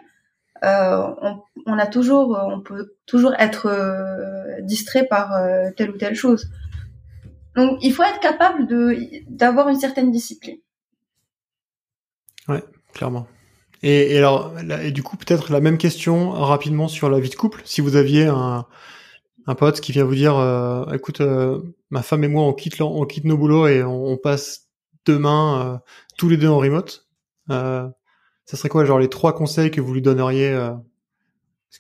on, 0.64 1.42
on, 1.66 1.78
a 1.78 1.88
toujours, 1.88 2.38
on 2.40 2.62
peut 2.62 2.96
toujours 3.06 3.34
être 3.38 3.70
distrait 4.62 5.06
par 5.06 5.32
telle 5.76 5.92
ou 5.92 5.98
telle 5.98 6.16
chose. 6.16 6.50
Donc, 7.56 7.80
il 7.82 7.92
faut 7.92 8.04
être 8.04 8.20
capable 8.20 8.68
de 8.68 8.98
d'avoir 9.28 9.70
une 9.70 9.80
certaine 9.80 10.12
discipline. 10.12 10.58
Ouais, 12.48 12.64
clairement. 12.94 13.28
Et, 13.84 14.14
et 14.14 14.18
alors, 14.18 14.54
et 14.82 14.92
du 14.92 15.04
coup, 15.04 15.18
peut-être 15.18 15.52
la 15.52 15.60
même 15.60 15.78
question 15.78 16.32
rapidement 16.32 16.88
sur 16.88 17.10
la 17.10 17.20
vie 17.20 17.30
de 17.30 17.36
couple. 17.36 17.62
Si 17.66 17.82
vous 17.82 17.96
aviez 17.96 18.26
un, 18.26 18.66
un 19.48 19.56
pote 19.56 19.80
qui 19.80 19.94
vient 19.94 20.04
vous 20.04 20.16
dire 20.16 20.38
euh, 20.38 20.86
écoute 20.94 21.22
euh, 21.22 21.62
ma 21.90 22.04
femme 22.04 22.24
et 22.24 22.28
moi 22.28 22.44
on 22.44 22.54
quitte 22.54 22.80
on 22.82 23.06
quitte 23.06 23.24
nos 23.24 23.38
boulots 23.38 23.68
et 23.68 23.82
on, 23.82 24.18
passe 24.18 24.68
demain 25.06 25.62
euh, 25.62 25.78
tous 26.18 26.30
les 26.30 26.38
deux 26.38 26.50
en 26.50 26.58
remote 26.58 27.08
ça 28.48 28.58
serait 28.58 28.70
quoi 28.70 28.86
genre 28.86 28.98
les 28.98 29.10
trois 29.10 29.36
conseils 29.36 29.70
que 29.70 29.82
vous 29.82 29.94
lui 29.94 30.02
donneriez 30.02 30.58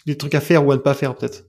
des 0.06 0.18
trucs 0.18 0.36
à 0.36 0.42
faire 0.42 0.68
ou 0.68 0.72
à 0.72 0.76
ne 0.76 0.82
pas 0.82 0.94
faire 0.94 1.16
peut-être? 1.16 1.46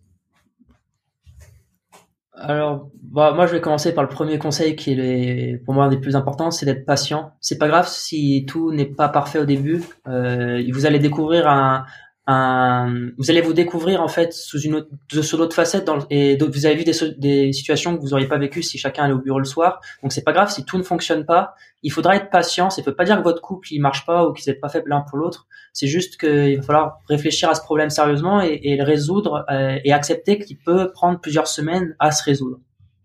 Alors, 2.40 2.88
bah, 3.02 3.32
moi, 3.34 3.46
je 3.46 3.52
vais 3.52 3.60
commencer 3.60 3.92
par 3.92 4.04
le 4.04 4.08
premier 4.08 4.38
conseil 4.38 4.76
qui 4.76 4.92
est 4.92 5.60
pour 5.64 5.74
moi 5.74 5.86
un 5.86 5.88
des 5.88 5.96
plus 5.96 6.14
importants, 6.14 6.52
c'est 6.52 6.66
d'être 6.66 6.86
patient. 6.86 7.32
C'est 7.40 7.58
pas 7.58 7.66
grave 7.66 7.88
si 7.88 8.46
tout 8.46 8.72
n'est 8.72 8.86
pas 8.86 9.08
parfait 9.08 9.40
au 9.40 9.44
début. 9.44 9.82
Euh, 10.06 10.62
vous 10.72 10.86
allez 10.86 11.00
découvrir 11.00 11.48
un, 11.48 11.84
un, 12.30 13.10
vous 13.16 13.30
allez 13.30 13.40
vous 13.40 13.54
découvrir 13.54 14.02
en 14.02 14.08
fait 14.08 14.34
sous 14.34 14.60
une 14.60 14.74
autre, 14.74 14.88
sous 15.22 15.38
d'autres 15.38 15.56
facettes 15.56 15.86
dans, 15.86 15.98
et 16.10 16.36
vous 16.36 16.66
avez 16.66 16.74
vu 16.74 16.84
des, 16.84 16.92
des 17.16 17.52
situations 17.54 17.96
que 17.96 18.02
vous 18.02 18.12
auriez 18.12 18.28
pas 18.28 18.36
vécues 18.36 18.62
si 18.62 18.76
chacun 18.76 19.04
allait 19.04 19.14
au 19.14 19.18
bureau 19.18 19.38
le 19.38 19.46
soir. 19.46 19.80
Donc 20.02 20.12
c'est 20.12 20.22
pas 20.22 20.32
grave 20.32 20.50
si 20.50 20.66
tout 20.66 20.76
ne 20.76 20.82
fonctionne 20.82 21.24
pas. 21.24 21.54
Il 21.82 21.90
faudra 21.90 22.16
être 22.16 22.28
patient. 22.28 22.68
Ça 22.68 22.82
veut 22.82 22.94
pas 22.94 23.04
dire 23.04 23.16
que 23.16 23.22
votre 23.22 23.40
couple 23.40 23.72
il 23.72 23.80
marche 23.80 24.04
pas 24.04 24.28
ou 24.28 24.34
qu'ils 24.34 24.50
n'êtes 24.52 24.60
pas 24.60 24.68
fait 24.68 24.82
l'un 24.84 25.00
pour 25.00 25.16
l'autre. 25.16 25.46
C'est 25.72 25.86
juste 25.86 26.20
qu'il 26.20 26.56
va 26.58 26.62
falloir 26.62 26.98
réfléchir 27.08 27.48
à 27.48 27.54
ce 27.54 27.62
problème 27.62 27.88
sérieusement 27.88 28.42
et, 28.42 28.60
et 28.62 28.76
le 28.76 28.84
résoudre 28.84 29.46
euh, 29.50 29.78
et 29.82 29.92
accepter 29.94 30.38
qu'il 30.38 30.58
peut 30.58 30.92
prendre 30.92 31.18
plusieurs 31.18 31.46
semaines 31.46 31.96
à 31.98 32.10
se 32.10 32.22
résoudre. 32.22 32.58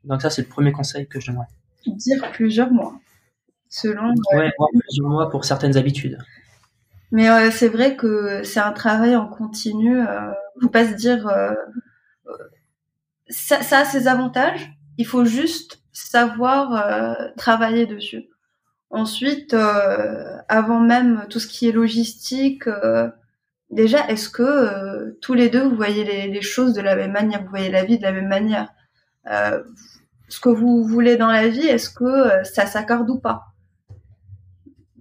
Donc 0.04 0.22
ça 0.22 0.30
c'est 0.30 0.42
le 0.42 0.50
premier 0.50 0.74
conseil 0.74 1.08
que 1.08 1.22
je 1.22 1.32
donnerais. 1.32 1.48
Dire 1.88 2.30
plusieurs 2.34 2.72
mois, 2.72 2.94
selon. 3.70 4.14
Ouais, 4.34 4.52
plusieurs 4.88 5.10
mois 5.10 5.30
pour 5.30 5.46
certaines 5.46 5.78
habitudes. 5.78 6.18
Mais 7.14 7.30
euh, 7.30 7.52
c'est 7.52 7.70
vrai 7.70 7.96
que 7.96 8.42
c'est 8.44 8.60
un 8.60 8.72
travail 8.72 9.16
en 9.16 9.28
continu. 9.28 10.02
Euh, 10.02 10.34
faut 10.60 10.70
pas 10.70 10.88
se 10.88 10.96
dire 10.96 11.28
euh, 11.28 11.54
ça, 13.30 13.62
ça, 13.62 13.80
a 13.80 13.86
ses 13.86 14.08
avantages. 14.08 14.72
Il 14.98 15.06
faut 15.06 15.24
juste 15.24 15.84
savoir 15.92 16.74
euh, 16.74 17.14
travailler 17.38 17.86
dessus. 17.86 18.26
Ensuite, 18.90 19.56
avant 20.50 20.80
même 20.80 21.26
tout 21.30 21.40
ce 21.40 21.48
qui 21.48 21.68
est 21.68 21.72
logistique, 21.72 22.66
déjà, 23.72 24.08
est-ce 24.08 24.30
que 24.30 25.18
tous 25.20 25.34
les 25.34 25.50
deux 25.50 25.64
vous 25.64 25.76
voyez 25.76 26.04
les, 26.04 26.28
les, 26.28 26.42
choses 26.44 26.74
de 26.74 26.82
la 26.82 26.96
même 26.96 27.12
manière, 27.12 27.42
vous 27.42 27.50
voyez 27.50 27.72
la 27.72 27.86
vie 27.86 27.98
de 27.98 28.04
la 28.04 28.12
même 28.12 28.28
manière? 28.28 28.72
Ce 29.26 30.40
que 30.40 30.50
vous 30.50 30.84
voulez 30.84 31.18
dans 31.18 31.32
la 31.32 31.48
vie, 31.48 31.66
est-ce 31.66 31.90
que 31.90 32.44
ça 32.44 32.68
s'accorde 32.68 33.10
ou 33.10 33.20
pas? 33.20 33.53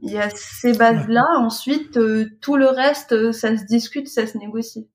Il 0.02 0.10
y 0.10 0.18
a 0.18 0.28
ces 0.30 0.72
bases-là. 0.72 1.24
Ensuite, 1.38 1.96
euh, 1.96 2.26
tout 2.40 2.56
le 2.56 2.66
reste, 2.66 3.12
euh, 3.12 3.32
ça 3.32 3.56
se 3.56 3.64
discute, 3.64 4.08
ça 4.08 4.26
se 4.26 4.36
négocie. 4.36 4.88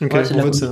Ok, 0.00 0.14
en 0.14 0.24
fait, 0.24 0.54
c'est 0.54 0.68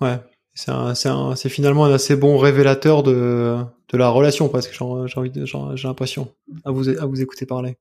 ouais, 0.00 1.34
c'est 1.34 1.48
finalement 1.48 1.84
un 1.84 1.92
assez 1.92 2.16
bon 2.16 2.36
révélateur 2.36 3.02
de, 3.02 3.58
de 3.88 3.96
la 3.96 4.08
relation 4.08 4.48
presque. 4.48 4.72
J'ai 4.72 5.88
l'impression 5.88 6.34
à 6.64 6.70
vous 6.72 6.88
à 6.88 7.06
vous 7.06 7.22
écouter 7.22 7.46
parler. 7.46 7.78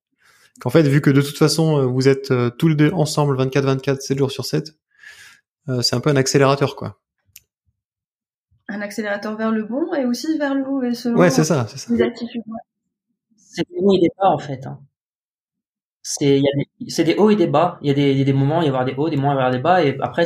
Qu'en 0.59 0.69
fait, 0.69 0.83
vu 0.83 1.01
que 1.01 1.09
de 1.09 1.21
toute 1.21 1.37
façon 1.37 1.79
euh, 1.79 1.85
vous 1.85 2.07
êtes 2.07 2.33
tous 2.57 2.67
les 2.67 2.75
deux 2.75 2.91
ensemble 2.91 3.35
24-24, 3.37 4.01
7 4.01 4.17
jours 4.17 4.31
sur 4.31 4.45
7, 4.45 4.73
c'est 5.81 5.95
un 5.95 5.99
peu 5.99 6.09
un 6.09 6.17
accélérateur 6.17 6.75
quoi. 6.75 6.99
Un 8.67 8.81
accélérateur 8.81 9.35
vers 9.35 9.51
le 9.51 9.63
bon 9.63 9.93
et 9.95 10.05
aussi 10.05 10.37
vers 10.37 10.53
le 10.53 10.65
haut 10.65 10.83
et 10.83 10.93
selon 10.93 11.17
ouais, 11.17 11.29
c'est 11.29 11.43
ça, 11.43 11.65
c'est 11.67 11.77
ça 11.77 11.93
c'est 13.51 13.67
des 13.69 13.77
hauts 13.79 13.93
et 13.93 13.99
des 13.99 14.09
bas 14.17 14.29
en 14.29 14.37
fait. 14.37 14.65
Hein. 14.65 14.79
C'est 16.03 16.39
y 16.39 16.47
a 16.47 17.03
des, 17.03 17.15
hauts 17.15 17.29
et 17.29 17.35
des 17.35 17.47
bas. 17.47 17.77
Il 17.81 17.87
y 17.87 17.91
a 17.91 17.93
des, 17.93 18.23
des 18.25 18.33
moments, 18.33 18.61
il 18.61 18.65
y 18.65 18.67
avoir 18.69 18.85
des 18.85 18.95
hauts, 18.95 19.09
des 19.09 19.17
moments, 19.17 19.33
il 19.33 19.35
y 19.35 19.37
avoir 19.37 19.51
des 19.51 19.59
bas. 19.59 19.83
Et 19.83 19.97
après, 20.01 20.25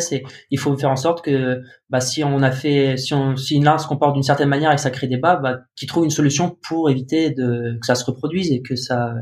il 0.50 0.60
faut 0.60 0.76
faire 0.78 0.90
en 0.90 0.96
sorte 0.96 1.24
que 1.24 1.62
bah, 1.90 2.00
si 2.00 2.24
on 2.24 2.42
a 2.42 2.52
fait, 2.52 2.96
si 2.96 3.14
on 3.14 3.36
si 3.36 3.62
se 3.62 3.88
comporte 3.88 4.14
d'une 4.14 4.24
certaine 4.24 4.48
manière 4.48 4.72
et 4.72 4.76
que 4.76 4.82
ça 4.82 4.92
crée 4.92 5.08
des 5.08 5.18
bas, 5.18 5.36
bah, 5.36 5.58
qu'il 5.76 5.90
trouve 5.90 6.06
une 6.06 6.12
solution 6.12 6.58
pour 6.66 6.90
éviter 6.90 7.32
de 7.32 7.78
que 7.82 7.86
ça 7.86 7.96
se 7.96 8.06
reproduise 8.06 8.52
et 8.52 8.62
que 8.62 8.76
ça 8.76 9.16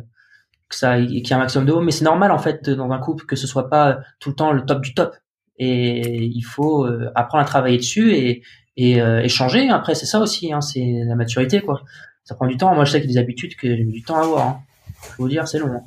qu'il 0.70 1.12
y 1.12 1.18
ait 1.18 1.34
un 1.34 1.40
maximum 1.40 1.66
de 1.66 1.72
hauts. 1.72 1.82
Mais 1.82 1.92
c'est 1.92 2.06
normal 2.06 2.32
en 2.32 2.40
fait 2.40 2.70
dans 2.70 2.92
un 2.92 3.00
couple 3.00 3.26
que 3.26 3.36
ce 3.36 3.48
soit 3.48 3.70
pas 3.70 4.00
tout 4.20 4.30
le 4.30 4.36
temps 4.36 4.52
le 4.52 4.64
top 4.66 4.82
du 4.82 4.94
top. 4.94 5.16
Et 5.58 6.24
il 6.24 6.42
faut 6.42 6.86
euh, 6.86 7.12
apprendre 7.16 7.44
à 7.44 7.46
travailler 7.48 7.78
dessus 7.78 8.14
et 8.14 8.44
et, 8.76 9.02
euh, 9.02 9.22
échanger. 9.22 9.70
Après, 9.70 9.94
c'est 9.94 10.08
ça 10.08 10.20
aussi, 10.20 10.52
hein, 10.52 10.62
c'est 10.62 11.04
la 11.06 11.16
maturité 11.16 11.62
quoi 11.62 11.84
ça 12.24 12.36
prend 12.36 12.48
du 12.48 12.58
temps. 12.58 12.74
Moi, 12.74 12.86
je 12.86 12.92
sais 12.92 13.02
qu'il 13.02 13.10
y 13.10 13.14
des 13.14 13.20
habitudes 13.20 13.56
que 13.56 13.76
j'ai 13.76 13.84
mis 13.84 13.94
du 13.94 14.04
temps 14.04 14.16
à 14.16 14.24
avoir. 14.24 14.48
Hein. 14.48 14.60
Faut 15.02 15.24
vous 15.24 15.30
dire, 15.30 15.48
c'est 15.48 15.60
long. 15.60 15.72
Hein. 15.72 15.82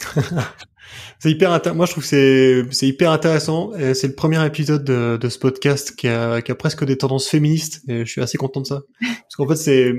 c'est 1.18 1.30
hyper 1.30 1.50
moi 1.74 1.86
je 1.86 1.92
trouve 1.92 2.08
que 2.08 2.68
c'est 2.72 2.86
hyper 2.86 3.12
intéressant 3.12 3.70
c'est 3.94 4.08
le 4.08 4.14
premier 4.14 4.44
épisode 4.44 4.84
de, 4.84 5.16
de 5.16 5.28
ce 5.28 5.38
podcast 5.38 5.94
qui 5.94 6.08
a, 6.08 6.42
qui 6.42 6.50
a, 6.50 6.54
presque 6.54 6.84
des 6.84 6.98
tendances 6.98 7.28
féministes 7.28 7.82
et 7.88 8.04
je 8.04 8.10
suis 8.10 8.20
assez 8.20 8.38
content 8.38 8.60
de 8.60 8.66
ça 8.66 8.82
parce 9.00 9.36
qu'en 9.36 9.46
fait 9.46 9.56
c'est 9.56 9.94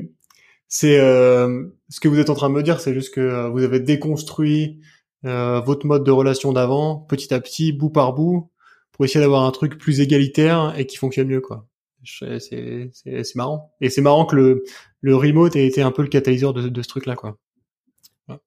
c'est 0.68 1.00
euh, 1.00 1.68
ce 1.90 2.00
que 2.00 2.08
vous 2.08 2.20
êtes 2.20 2.30
en 2.30 2.34
train 2.34 2.50
de 2.50 2.56
me 2.56 2.64
dire 2.64 2.80
c'est 2.80 2.94
juste 2.94 3.14
que 3.14 3.50
vous 3.50 3.64
avez 3.64 3.80
déconstruit 3.80 4.82
euh, 5.26 5.62
votre 5.62 5.86
mode 5.86 6.04
de 6.04 6.12
relation 6.12 6.52
d'avant 6.52 6.98
petit 6.98 7.34
à 7.34 7.40
petit 7.40 7.72
bout 7.72 7.90
par 7.90 8.14
bout 8.14 8.52
pour 8.92 9.06
essayer 9.06 9.22
d'avoir 9.22 9.44
un 9.46 9.52
truc 9.52 9.78
plus 9.78 10.02
égalitaire 10.02 10.74
et 10.78 10.86
qui 10.86 10.98
fonctionne 10.98 11.28
mieux 11.28 11.42
quoi 11.42 11.68
c'est 12.06 13.36
marrant. 13.36 13.72
Et 13.82 13.90
c'est 13.90 14.02
marrant 14.02 14.26
que 14.26 14.36
le, 14.36 14.64
le 15.02 15.16
remote 15.16 15.56
ait 15.56 15.68
été 15.68 15.82
un 15.82 15.92
peu 15.92 16.02
le 16.02 16.08
catalyseur 16.08 16.54
de, 16.54 16.70
de 16.70 16.82
ce 16.82 16.88
truc-là, 16.88 17.16
quoi. 17.16 17.38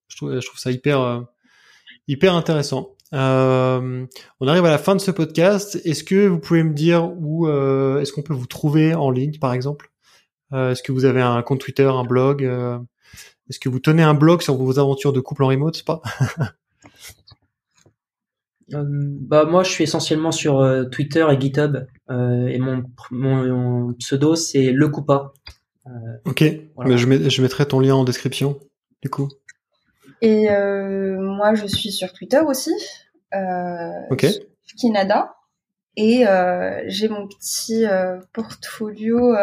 Je 0.08 0.16
trouve, 0.16 0.40
je 0.40 0.46
trouve 0.46 0.58
ça 0.58 0.70
hyper, 0.70 1.00
euh, 1.00 1.20
hyper 2.08 2.34
intéressant. 2.34 2.96
Euh, 3.12 4.06
on 4.40 4.48
arrive 4.48 4.64
à 4.64 4.70
la 4.70 4.78
fin 4.78 4.94
de 4.96 5.00
ce 5.00 5.10
podcast. 5.10 5.78
Est-ce 5.84 6.02
que 6.02 6.26
vous 6.26 6.38
pouvez 6.38 6.62
me 6.62 6.74
dire 6.74 7.10
où 7.18 7.46
euh, 7.46 8.00
est-ce 8.00 8.12
qu'on 8.12 8.22
peut 8.22 8.34
vous 8.34 8.46
trouver 8.46 8.94
en 8.94 9.10
ligne, 9.10 9.38
par 9.38 9.52
exemple? 9.52 9.90
Euh, 10.52 10.72
Est-ce 10.72 10.82
que 10.82 10.92
vous 10.92 11.04
avez 11.04 11.20
un 11.20 11.42
compte 11.42 11.60
Twitter, 11.60 11.84
un 11.84 12.04
blog? 12.04 12.44
Euh, 12.44 12.78
Est-ce 13.50 13.60
que 13.60 13.68
vous 13.68 13.80
tenez 13.80 14.02
un 14.02 14.14
blog 14.14 14.42
sur 14.42 14.56
vos 14.56 14.78
aventures 14.78 15.12
de 15.12 15.20
couple 15.20 15.44
en 15.44 15.48
remote, 15.48 15.82
pas? 15.84 16.00
Euh, 16.40 16.44
bah 18.68 19.44
moi 19.44 19.62
je 19.62 19.70
suis 19.70 19.84
essentiellement 19.84 20.32
sur 20.32 20.60
euh, 20.60 20.84
Twitter 20.84 21.26
et 21.30 21.40
GitHub 21.40 21.86
euh, 22.10 22.46
et 22.46 22.58
mon, 22.58 22.82
mon, 23.10 23.92
pseudo 23.94 24.34
c'est 24.34 24.72
le 24.72 24.88
coupa. 24.88 25.32
ok, 26.24 26.42
mais 26.84 26.98
je, 26.98 27.28
je 27.28 27.42
mettrai 27.42 27.66
ton 27.66 27.80
lien 27.80 27.94
en 27.94 28.04
description 28.04 28.58
du 29.02 29.10
coup. 29.10 29.28
Et 30.20 30.48
moi 30.48 31.54
je 31.54 31.66
suis 31.66 31.92
sur 31.92 32.12
Twitter 32.12 32.40
aussi. 32.40 32.72
ok. 34.10 34.26
Kinada 34.78 35.36
et 35.96 36.24
j'ai 36.86 37.08
mon 37.08 37.28
petit 37.28 37.84
portfolio 38.32 39.34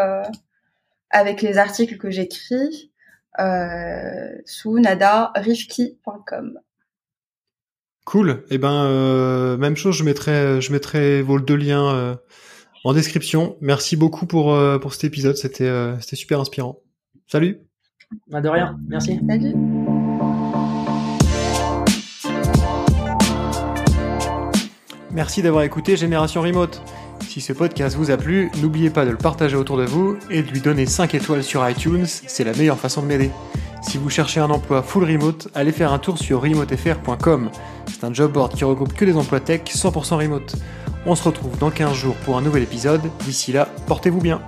avec 1.10 1.42
les 1.42 1.58
articles 1.58 1.98
que 1.98 2.10
j'écris 2.10 2.92
sous 4.46 4.80
nadarifki.com. 4.80 6.60
Cool. 8.06 8.44
Et 8.50 8.56
eh 8.56 8.58
ben 8.58 8.86
euh, 8.86 9.58
même 9.58 9.78
chose, 9.78 9.96
je 9.96 10.04
mettrai 10.04 10.60
je 10.62 10.72
mettrai 10.74 11.22
vos 11.22 11.40
deux 11.40 11.56
liens 11.56 11.88
euh, 11.96 12.16
en 12.84 12.94
description. 12.94 13.56
Merci 13.62 13.96
beaucoup 13.96 14.26
pour 14.26 14.54
euh, 14.54 14.78
pour 14.78 14.94
cet 14.94 15.06
épisode, 15.06 15.38
c'était 15.38 15.72
c'était 16.02 16.18
super 16.18 16.40
inspirant. 16.40 16.80
Salut. 17.28 17.60
Bah, 18.28 18.42
de 18.42 18.50
rien. 18.50 18.78
Merci. 18.88 19.20
Salut. 19.28 19.54
Merci 25.12 25.42
d'avoir 25.42 25.64
écouté 25.64 25.96
Génération 25.96 26.42
Remote. 26.42 26.82
Si 27.22 27.40
ce 27.40 27.54
podcast 27.54 27.96
vous 27.96 28.12
a 28.12 28.18
plu, 28.18 28.52
n'oubliez 28.62 28.90
pas 28.90 29.06
de 29.06 29.12
le 29.12 29.18
partager 29.18 29.56
autour 29.56 29.78
de 29.78 29.86
vous 29.86 30.18
et 30.30 30.44
de 30.44 30.52
lui 30.52 30.60
donner 30.60 30.86
5 30.86 31.16
étoiles 31.16 31.44
sur 31.44 31.68
iTunes, 31.68 32.06
c'est 32.06 32.44
la 32.44 32.54
meilleure 32.54 32.80
façon 32.80 33.02
de 33.02 33.08
m'aider. 33.08 33.32
Si 33.84 33.98
vous 33.98 34.10
cherchez 34.10 34.40
un 34.40 34.50
emploi 34.50 34.82
full 34.82 35.04
remote, 35.04 35.50
allez 35.54 35.72
faire 35.72 35.94
un 35.94 36.00
tour 36.00 36.18
sur 36.18 36.42
remotefr.com. 36.42 37.52
C'est 37.88 38.04
un 38.04 38.14
job 38.14 38.32
board 38.32 38.54
qui 38.56 38.64
regroupe 38.64 38.94
que 38.94 39.06
des 39.06 39.16
emplois 39.16 39.40
tech 39.40 39.62
100% 39.66 40.16
remote. 40.16 40.56
On 41.06 41.16
se 41.16 41.24
retrouve 41.24 41.58
dans 41.60 41.70
15 41.70 41.94
jours 41.94 42.16
pour 42.26 42.38
un 42.38 42.42
nouvel 42.42 42.64
épisode. 42.64 43.02
D'ici 43.26 43.52
là, 43.52 43.68
portez-vous 43.86 44.22
bien. 44.22 44.42